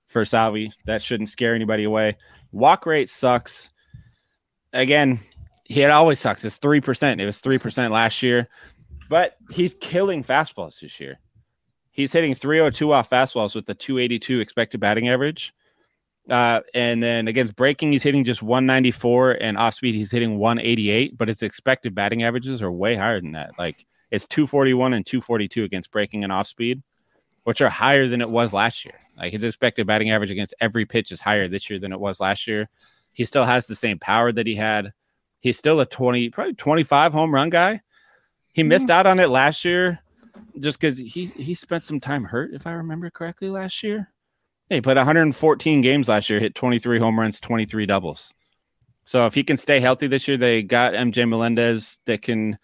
for 0.07 0.26
Salvi. 0.26 0.72
That 0.86 1.01
shouldn't 1.01 1.30
scare 1.30 1.55
anybody 1.55 1.84
away. 1.84 2.18
Walk 2.51 2.86
rate 2.86 3.09
sucks. 3.09 3.72
Again, 4.74 5.20
he 5.63 5.82
had 5.82 5.91
always 5.91 6.20
sucks. 6.20 6.45
It's 6.45 6.57
three 6.57 6.82
percent. 6.82 7.22
It 7.22 7.26
was 7.26 7.39
three 7.39 7.57
percent 7.57 7.93
last 7.93 8.24
year, 8.24 8.47
but 9.09 9.38
he's 9.49 9.76
killing 9.76 10.24
fastballs 10.24 10.80
this 10.80 10.99
year. 10.99 11.20
He's 11.97 12.13
hitting 12.13 12.36
302 12.36 12.93
off 12.93 13.09
fastballs 13.09 13.55
with 13.55 13.65
the 13.65 13.74
282 13.74 14.39
expected 14.39 14.80
batting 14.80 15.09
average. 15.09 15.51
Uh, 16.30 16.61
and 16.76 17.01
then 17.01 17.28
against 17.28 17.55
breaking, 17.55 17.91
he's 17.91 18.03
hitting 18.03 18.24
just 18.24 18.43
194, 18.43 19.39
and 19.41 19.57
off 19.57 19.74
speed, 19.74 19.95
he's 19.95 20.11
hitting 20.11 20.38
188. 20.38 21.18
But 21.18 21.28
his 21.28 21.41
expected 21.41 21.95
batting 21.95 22.22
averages 22.22 22.61
are 22.61 22.72
way 22.72 22.93
higher 22.95 23.20
than 23.20 23.32
that. 23.32 23.51
Like 23.57 23.88
it's 24.11 24.28
241 24.28 24.93
and 24.93 25.05
242 25.05 25.63
against 25.63 25.89
breaking 25.89 26.24
and 26.24 26.32
off 26.32 26.45
speed, 26.45 26.84
which 27.45 27.61
are 27.61 27.70
higher 27.70 28.07
than 28.07 28.22
it 28.22 28.30
was 28.30 28.53
last 28.53 28.86
year. 28.86 28.99
Like 29.18 29.34
his 29.34 29.43
expected 29.43 29.88
batting 29.88 30.11
average 30.11 30.30
against 30.30 30.53
every 30.61 30.86
pitch 30.86 31.11
is 31.11 31.20
higher 31.20 31.47
this 31.47 31.68
year 31.68 31.80
than 31.80 31.91
it 31.91 31.99
was 31.99 32.20
last 32.20 32.45
year. 32.45 32.70
He 33.18 33.26
still 33.26 33.45
has 33.45 33.65
the 33.65 33.74
same 33.74 33.97
power 33.97 34.32
that 34.32 34.45
he 34.45 34.53
had. 34.53 34.93
He's 35.39 35.57
still 35.57 35.80
a 35.80 35.88
20, 35.88 36.30
probably 36.30 36.53
25 36.53 37.13
home 37.13 37.34
run 37.34 37.49
guy. 37.49 37.82
He 38.53 38.61
missed 38.61 38.89
mm-hmm. 38.89 38.91
out 38.91 39.07
on 39.07 39.20
it 39.20 39.30
last 39.30 39.65
year 39.65 39.97
just 40.59 40.80
because 40.80 40.99
he 40.99 41.26
he 41.26 41.55
spent 41.55 41.84
some 41.84 41.99
time 41.99 42.26
hurt, 42.26 42.53
if 42.53 42.68
I 42.68 42.74
remember 42.74 43.09
correctly, 43.09 43.49
last 43.49 43.82
year. 43.82 44.11
He 44.70 44.82
played 44.82 44.97
114 44.97 45.82
games 45.82 46.07
last 46.07 46.30
year, 46.30 46.39
hit 46.39 46.53
23 46.53 46.99
home 46.99 47.20
runs, 47.20 47.39
23 47.39 47.88
doubles. 47.88 48.36
So 49.05 49.26
if 49.26 49.34
he 49.34 49.43
can 49.43 49.57
stay 49.57 49.80
healthy 49.80 50.05
this 50.05 50.28
year, 50.28 50.38
they 50.38 50.61
got 50.61 50.93
MJ 50.93 51.28
Melendez 51.28 51.99
that 52.05 52.22
can 52.22 52.59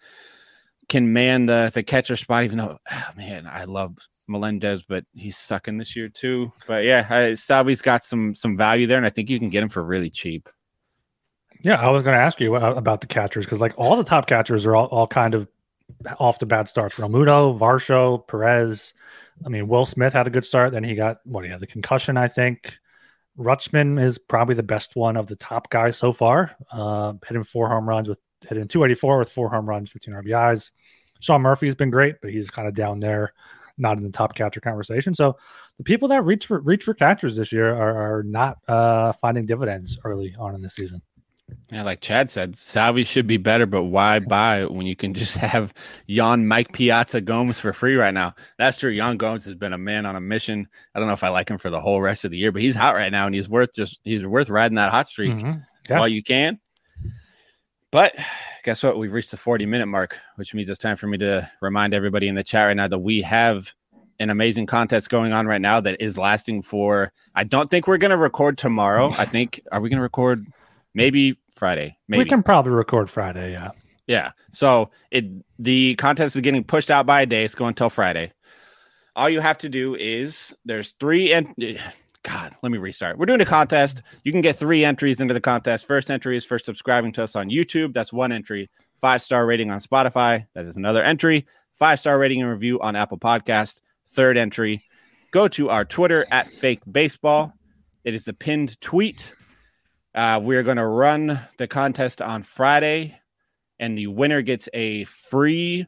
can 0.88 1.12
man 1.12 1.46
the 1.46 1.72
the 1.74 1.82
catcher 1.82 2.14
spot. 2.14 2.44
Even 2.44 2.58
though, 2.58 2.78
oh, 2.92 3.08
man, 3.16 3.48
I 3.48 3.64
love 3.64 3.98
Melendez, 4.26 4.82
but 4.82 5.04
he's 5.12 5.36
sucking 5.36 5.78
this 5.78 5.94
year 5.94 6.08
too. 6.08 6.52
But 6.66 6.84
yeah, 6.84 7.34
Salvi's 7.34 7.82
got 7.82 8.04
some 8.04 8.34
some 8.34 8.56
value 8.56 8.86
there, 8.86 8.96
and 8.96 9.06
I 9.06 9.10
think 9.10 9.30
you 9.30 9.38
can 9.38 9.50
get 9.50 9.62
him 9.62 9.68
for 9.68 9.82
really 9.82 10.10
cheap. 10.10 10.48
Yeah, 11.62 11.80
I 11.80 11.90
was 11.90 12.02
going 12.02 12.16
to 12.16 12.22
ask 12.22 12.40
you 12.40 12.54
about 12.56 13.00
the 13.00 13.06
catchers 13.06 13.46
because 13.46 13.60
like 13.60 13.74
all 13.76 13.96
the 13.96 14.04
top 14.04 14.26
catchers 14.26 14.66
are 14.66 14.76
all, 14.76 14.86
all 14.86 15.06
kind 15.06 15.34
of 15.34 15.48
off 16.18 16.38
the 16.38 16.46
bad 16.46 16.68
starts. 16.68 16.96
Realmuto, 16.96 17.58
Varsho, 17.58 18.26
Perez. 18.26 18.92
I 19.44 19.48
mean, 19.48 19.66
Will 19.68 19.86
Smith 19.86 20.12
had 20.12 20.26
a 20.26 20.30
good 20.30 20.44
start. 20.44 20.72
Then 20.72 20.84
he 20.84 20.94
got 20.94 21.18
what 21.24 21.44
he 21.44 21.50
had 21.50 21.60
the 21.60 21.66
concussion, 21.66 22.16
I 22.16 22.28
think. 22.28 22.78
Rutschman 23.38 24.00
is 24.00 24.18
probably 24.18 24.54
the 24.54 24.62
best 24.62 24.94
one 24.94 25.16
of 25.16 25.26
the 25.26 25.36
top 25.36 25.70
guys 25.70 25.96
so 25.96 26.12
far. 26.12 26.54
Uh, 26.70 27.14
hitting 27.26 27.42
four 27.42 27.68
home 27.68 27.88
runs 27.88 28.08
with 28.08 28.20
hitting 28.42 28.68
284 28.68 29.18
with 29.18 29.32
four 29.32 29.48
home 29.48 29.68
runs, 29.68 29.90
15 29.90 30.14
RBIs. 30.14 30.70
Sean 31.20 31.42
Murphy's 31.42 31.74
been 31.74 31.90
great, 31.90 32.16
but 32.20 32.30
he's 32.30 32.50
kind 32.50 32.68
of 32.68 32.74
down 32.74 33.00
there, 33.00 33.32
not 33.78 33.96
in 33.96 34.04
the 34.04 34.10
top 34.10 34.34
catcher 34.34 34.60
conversation. 34.60 35.14
So 35.14 35.36
the 35.78 35.84
people 35.84 36.08
that 36.08 36.22
reach 36.22 36.46
for 36.46 36.60
reach 36.60 36.84
for 36.84 36.94
catchers 36.94 37.36
this 37.36 37.52
year 37.52 37.74
are, 37.74 38.18
are 38.18 38.22
not 38.22 38.58
uh, 38.68 39.12
finding 39.12 39.46
dividends 39.46 39.98
early 40.04 40.34
on 40.38 40.54
in 40.54 40.62
the 40.62 40.70
season. 40.70 41.02
Yeah, 41.70 41.82
like 41.82 42.00
Chad 42.00 42.30
said, 42.30 42.56
Salvi 42.56 43.04
should 43.04 43.26
be 43.26 43.36
better, 43.36 43.66
but 43.66 43.84
why 43.84 44.18
buy 44.18 44.64
when 44.64 44.86
you 44.86 44.96
can 44.96 45.12
just 45.12 45.36
have 45.38 45.74
Yan 46.06 46.46
Mike 46.46 46.72
Piazza 46.72 47.20
Gomes 47.20 47.60
for 47.60 47.72
free 47.72 47.96
right 47.96 48.14
now? 48.14 48.34
That's 48.58 48.78
true. 48.78 48.90
Yan 48.90 49.16
Gomes 49.16 49.44
has 49.44 49.54
been 49.54 49.72
a 49.72 49.78
man 49.78 50.06
on 50.06 50.16
a 50.16 50.20
mission. 50.20 50.66
I 50.94 50.98
don't 50.98 51.08
know 51.08 51.14
if 51.14 51.24
I 51.24 51.28
like 51.28 51.48
him 51.48 51.58
for 51.58 51.70
the 51.70 51.80
whole 51.80 52.00
rest 52.00 52.24
of 52.24 52.30
the 52.30 52.38
year, 52.38 52.52
but 52.52 52.62
he's 52.62 52.76
hot 52.76 52.94
right 52.94 53.12
now 53.12 53.26
and 53.26 53.34
he's 53.34 53.48
worth 53.48 53.74
just 53.74 54.00
he's 54.04 54.24
worth 54.24 54.50
riding 54.50 54.76
that 54.76 54.90
hot 54.90 55.08
streak 55.08 55.32
mm-hmm. 55.32 55.60
yeah. 55.88 55.98
while 55.98 56.08
you 56.08 56.22
can. 56.22 56.58
But 57.94 58.16
guess 58.64 58.82
what? 58.82 58.98
We've 58.98 59.12
reached 59.12 59.30
the 59.30 59.36
40 59.36 59.66
minute 59.66 59.86
mark, 59.86 60.18
which 60.34 60.52
means 60.52 60.68
it's 60.68 60.80
time 60.80 60.96
for 60.96 61.06
me 61.06 61.16
to 61.18 61.48
remind 61.60 61.94
everybody 61.94 62.26
in 62.26 62.34
the 62.34 62.42
chat 62.42 62.66
right 62.66 62.76
now 62.76 62.88
that 62.88 62.98
we 62.98 63.22
have 63.22 63.72
an 64.18 64.30
amazing 64.30 64.66
contest 64.66 65.10
going 65.10 65.32
on 65.32 65.46
right 65.46 65.60
now 65.60 65.78
that 65.78 66.00
is 66.00 66.18
lasting 66.18 66.62
for 66.62 67.12
I 67.36 67.44
don't 67.44 67.70
think 67.70 67.86
we're 67.86 67.98
gonna 67.98 68.16
record 68.16 68.58
tomorrow. 68.58 69.14
I 69.16 69.26
think 69.26 69.60
are 69.70 69.80
we 69.80 69.90
gonna 69.90 70.02
record 70.02 70.44
maybe 70.92 71.38
Friday. 71.52 71.96
Maybe. 72.08 72.24
We 72.24 72.28
can 72.28 72.42
probably 72.42 72.72
record 72.72 73.08
Friday. 73.08 73.52
Yeah. 73.52 73.70
Yeah. 74.08 74.32
So 74.50 74.90
it 75.12 75.26
the 75.60 75.94
contest 75.94 76.34
is 76.34 76.42
getting 76.42 76.64
pushed 76.64 76.90
out 76.90 77.06
by 77.06 77.20
a 77.20 77.26
day. 77.26 77.44
It's 77.44 77.54
going 77.54 77.68
until 77.68 77.90
Friday. 77.90 78.32
All 79.14 79.30
you 79.30 79.38
have 79.38 79.58
to 79.58 79.68
do 79.68 79.94
is 79.94 80.52
there's 80.64 80.96
three 80.98 81.32
and 81.32 81.54
God, 82.24 82.56
let 82.62 82.72
me 82.72 82.78
restart. 82.78 83.18
We're 83.18 83.26
doing 83.26 83.42
a 83.42 83.46
contest. 83.46 84.00
You 84.24 84.32
can 84.32 84.40
get 84.40 84.56
three 84.56 84.82
entries 84.82 85.20
into 85.20 85.34
the 85.34 85.40
contest. 85.40 85.86
First 85.86 86.10
entry 86.10 86.38
is 86.38 86.44
for 86.44 86.58
subscribing 86.58 87.12
to 87.12 87.22
us 87.22 87.36
on 87.36 87.50
YouTube. 87.50 87.92
That's 87.92 88.14
one 88.14 88.32
entry. 88.32 88.70
Five 89.00 89.20
star 89.20 89.44
rating 89.44 89.70
on 89.70 89.80
Spotify. 89.80 90.46
That 90.54 90.64
is 90.64 90.76
another 90.76 91.02
entry. 91.02 91.46
Five 91.78 92.00
star 92.00 92.18
rating 92.18 92.40
and 92.40 92.50
review 92.50 92.80
on 92.80 92.96
Apple 92.96 93.18
Podcast. 93.18 93.82
Third 94.08 94.38
entry. 94.38 94.82
Go 95.32 95.48
to 95.48 95.68
our 95.68 95.84
Twitter 95.84 96.26
at 96.30 96.50
Fake 96.50 96.80
Baseball. 96.90 97.52
It 98.04 98.14
is 98.14 98.24
the 98.24 98.32
pinned 98.32 98.80
tweet. 98.80 99.34
Uh, 100.14 100.40
we're 100.42 100.62
going 100.62 100.78
to 100.78 100.86
run 100.86 101.38
the 101.58 101.66
contest 101.66 102.22
on 102.22 102.42
Friday, 102.42 103.18
and 103.78 103.98
the 103.98 104.06
winner 104.06 104.40
gets 104.40 104.68
a 104.72 105.04
free 105.04 105.86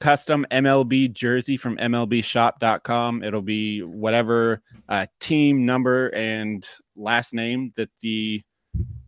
custom 0.00 0.46
MLB 0.50 1.12
jersey 1.12 1.56
from 1.56 1.76
MLBshop.com. 1.76 3.22
It'll 3.22 3.42
be 3.42 3.82
whatever 3.82 4.62
uh, 4.88 5.06
team 5.20 5.66
number 5.66 6.08
and 6.08 6.66
last 6.96 7.34
name 7.34 7.72
that 7.76 7.90
the 8.00 8.42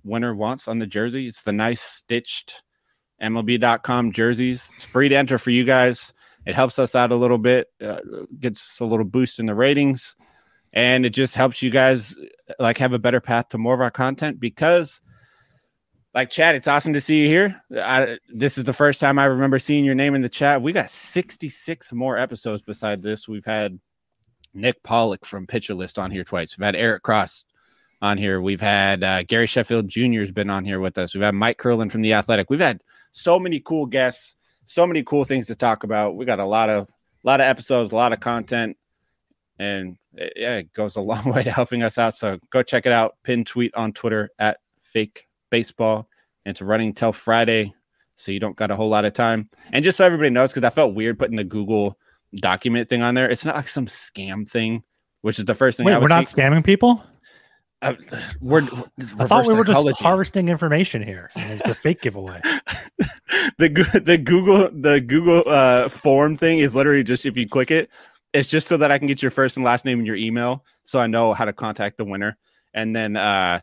winner 0.05 0.35
wants 0.35 0.69
on 0.69 0.79
the 0.79 0.87
jersey. 0.87 1.27
It's 1.27 1.43
the 1.43 1.53
nice 1.53 1.81
stitched 1.81 2.63
MLB.com 3.23 4.13
jerseys. 4.13 4.71
It's 4.75 4.85
free 4.85 5.09
to 5.09 5.17
enter 5.17 5.39
for 5.39 5.51
you 5.51 5.65
guys. 5.65 6.13
It 6.47 6.55
helps 6.55 6.79
us 6.79 6.95
out 6.95 7.13
a 7.13 7.17
little 7.17 7.39
bit, 7.39 7.69
uh, 7.83 8.01
gets 8.39 8.81
a 8.81 8.85
little 8.85 9.05
boost 9.05 9.39
in 9.39 9.47
the 9.47 9.55
ratings 9.55 10.17
and 10.73 11.05
it 11.05 11.11
just 11.11 11.35
helps 11.35 11.63
you 11.63 11.71
guys 11.71 12.17
like 12.59 12.79
have 12.79 12.93
a 12.93 12.99
better 12.99 13.21
path 13.21 13.49
to 13.49 13.59
more 13.59 13.75
of 13.75 13.81
our 13.81 13.91
content 13.91 14.39
because 14.39 15.01
like 16.15 16.31
Chad, 16.31 16.55
it's 16.55 16.69
awesome 16.69 16.93
to 16.93 17.01
see 17.01 17.23
you 17.23 17.29
here. 17.29 17.63
I, 17.77 18.19
this 18.29 18.59
is 18.59 18.65
the 18.65 18.73
first 18.73 19.01
time 19.01 19.19
I 19.19 19.27
remember 19.27 19.59
seeing 19.59 19.85
your 19.85 19.95
name 19.95 20.15
in 20.15 20.23
the 20.23 20.29
chat. 20.29 20.61
We 20.61 20.73
got 20.73 20.91
66 20.91 21.93
more 21.93 22.19
episodes 22.19 22.63
beside 22.63 23.01
this. 23.01 23.29
We've 23.29 23.45
had 23.45 23.79
Nick 24.53 24.83
Pollack 24.83 25.25
from 25.25 25.47
Pitcher 25.47 25.75
List 25.75 25.99
on 25.99 26.11
here 26.11 26.25
twice. 26.25 26.59
We've 26.59 26.65
had 26.65 26.75
Eric 26.75 27.03
Cross 27.03 27.45
on 28.03 28.19
here. 28.19 28.41
We've 28.41 28.61
had 28.61 29.05
uh, 29.05 29.23
Gary 29.23 29.47
Sheffield 29.47 29.89
Jr. 29.89 30.21
has 30.21 30.33
been 30.33 30.51
on 30.51 30.65
here 30.65 30.81
with 30.81 30.99
us. 30.99 31.15
We've 31.15 31.23
had 31.23 31.35
Mike 31.35 31.59
Curlin 31.59 31.91
from 31.91 32.03
The 32.03 32.15
Athletic. 32.15 32.51
We've 32.51 32.59
had 32.59 32.83
so 33.13 33.39
many 33.39 33.61
cool 33.61 33.87
guests, 33.87 34.35
so 34.65 34.87
many 34.87 35.03
cool 35.05 35.25
things 35.25 35.47
to 35.47 35.55
talk 35.55 35.85
about. 35.85 36.17
We 36.17 36.25
got 36.25 36.41
a 36.41 36.45
lot 36.45 36.71
of 36.71 36.89
a 36.89 37.27
lot 37.27 37.41
of 37.41 37.45
episodes, 37.45 37.93
a 37.93 37.97
lot 37.97 38.13
of 38.13 38.21
content 38.21 38.77
and 39.61 39.99
it, 40.15 40.33
yeah, 40.37 40.57
it 40.57 40.73
goes 40.73 40.97
a 40.97 41.01
long 41.01 41.25
way 41.33 41.45
to 41.45 41.53
helping 41.53 41.83
us 41.85 41.99
out. 41.99 42.15
So 42.15 42.39
go 42.51 42.65
check 42.65 42.87
it 42.87 42.93
out. 42.93 43.17
Pin 43.23 43.45
tweet 43.45 43.75
on 43.77 43.93
Twitter 43.93 44.31
at 44.39 44.59
fake 44.83 45.29
baseball. 45.51 46.09
And 46.45 46.53
it's 46.53 46.63
running 46.63 46.95
till 46.95 47.13
Friday, 47.13 47.75
so 48.17 48.33
you 48.33 48.41
don't 48.41 48.57
got 48.57 48.71
a 48.71 48.77
whole 48.77 48.89
lot 48.89 49.05
of 49.05 49.13
time. 49.13 49.51
And 49.73 49.85
just 49.85 49.99
so 49.99 50.05
everybody 50.05 50.31
knows, 50.31 50.53
because 50.53 50.65
I 50.65 50.71
felt 50.71 50.95
weird 50.95 51.19
putting 51.19 51.37
the 51.37 51.45
Google 51.45 51.99
document 52.37 52.89
thing 52.89 53.03
on 53.03 53.15
there. 53.15 53.31
It's 53.31 53.45
not 53.45 53.57
like 53.57 53.69
some 53.69 53.87
scam 53.87 54.49
thing, 54.49 54.83
which 55.23 55.39
is 55.39 55.45
the 55.45 55.55
first 55.55 55.77
thing. 55.77 55.87
Wait, 55.87 56.01
we're 56.01 56.09
not 56.09 56.25
scamming 56.25 56.65
people. 56.65 57.03
Uh, 57.83 57.95
we're, 58.41 58.63
we're 58.71 58.85
I 59.19 59.27
thought 59.27 59.47
we 59.47 59.55
were 59.55 59.65
psychology. 59.65 59.91
just 59.91 60.03
harvesting 60.03 60.49
information 60.49 61.03
here. 61.03 61.31
It's 61.35 61.69
a 61.69 61.75
fake 61.75 62.03
giveaway. 62.03 62.41
the 63.59 64.03
the 64.05 64.19
Google 64.19 64.71
the 64.73 65.01
Google 65.01 65.43
uh, 65.47 65.89
form 65.89 66.37
thing 66.37 66.59
is 66.59 66.75
literally 66.77 67.05
just 67.05 67.27
if 67.27 67.37
you 67.37 67.49
click 67.49 67.71
it, 67.71 67.91
it's 68.33 68.49
just 68.49 68.69
so 68.69 68.77
that 68.77 68.91
I 68.91 68.99
can 68.99 69.07
get 69.07 69.23
your 69.23 69.31
first 69.31 69.57
and 69.57 69.65
last 69.65 69.85
name 69.85 69.99
and 69.99 70.07
your 70.07 70.17
email, 70.17 70.65
so 70.85 70.99
I 70.99 71.07
know 71.07 71.33
how 71.33 71.45
to 71.45 71.53
contact 71.53 71.97
the 71.97 72.05
winner. 72.05 72.37
And 72.75 72.95
then 72.95 73.17
uh, 73.17 73.61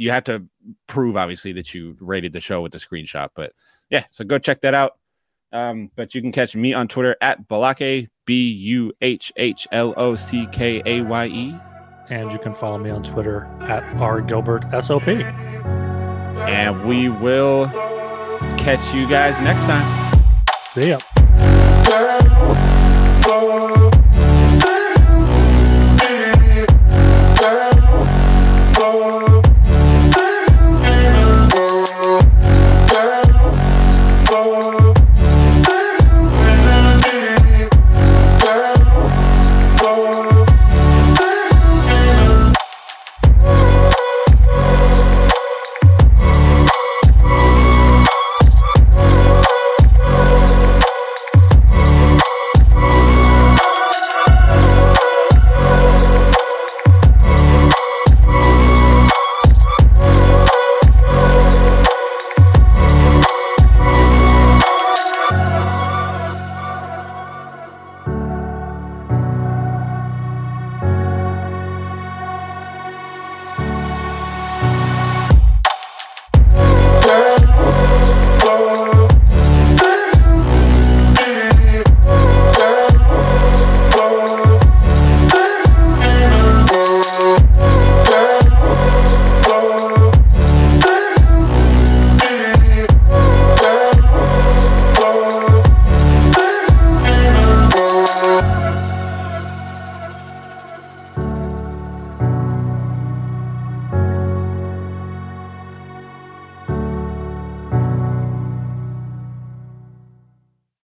you 0.00 0.10
have 0.10 0.24
to 0.24 0.44
prove, 0.86 1.16
obviously, 1.16 1.52
that 1.52 1.74
you 1.74 1.96
rated 2.00 2.32
the 2.32 2.40
show 2.40 2.62
with 2.62 2.72
the 2.72 2.78
screenshot. 2.78 3.28
But 3.34 3.52
yeah, 3.90 4.04
so 4.10 4.24
go 4.24 4.38
check 4.38 4.62
that 4.62 4.74
out. 4.74 4.98
Um, 5.52 5.90
but 5.96 6.14
you 6.14 6.22
can 6.22 6.32
catch 6.32 6.56
me 6.56 6.72
on 6.72 6.88
Twitter 6.88 7.16
at 7.20 7.48
Balake 7.48 8.08
B 8.24 8.50
U 8.50 8.92
H 9.00 9.32
H 9.36 9.66
L 9.72 9.94
O 9.96 10.14
C 10.14 10.46
K 10.52 10.80
A 10.86 11.02
Y 11.02 11.26
E. 11.26 11.56
and 12.10 12.30
you 12.32 12.38
can 12.38 12.54
follow 12.54 12.78
me 12.78 12.90
on 12.90 13.02
Twitter 13.02 13.44
at 13.62 13.82
rgilbertsop. 13.94 15.22
And 16.48 16.84
we 16.84 17.08
will 17.08 17.68
catch 18.58 18.92
you 18.94 19.08
guys 19.08 19.40
next 19.40 19.62
time. 19.62 19.86
See 20.64 20.90
ya. 20.90 20.98
Oh, 23.32 23.90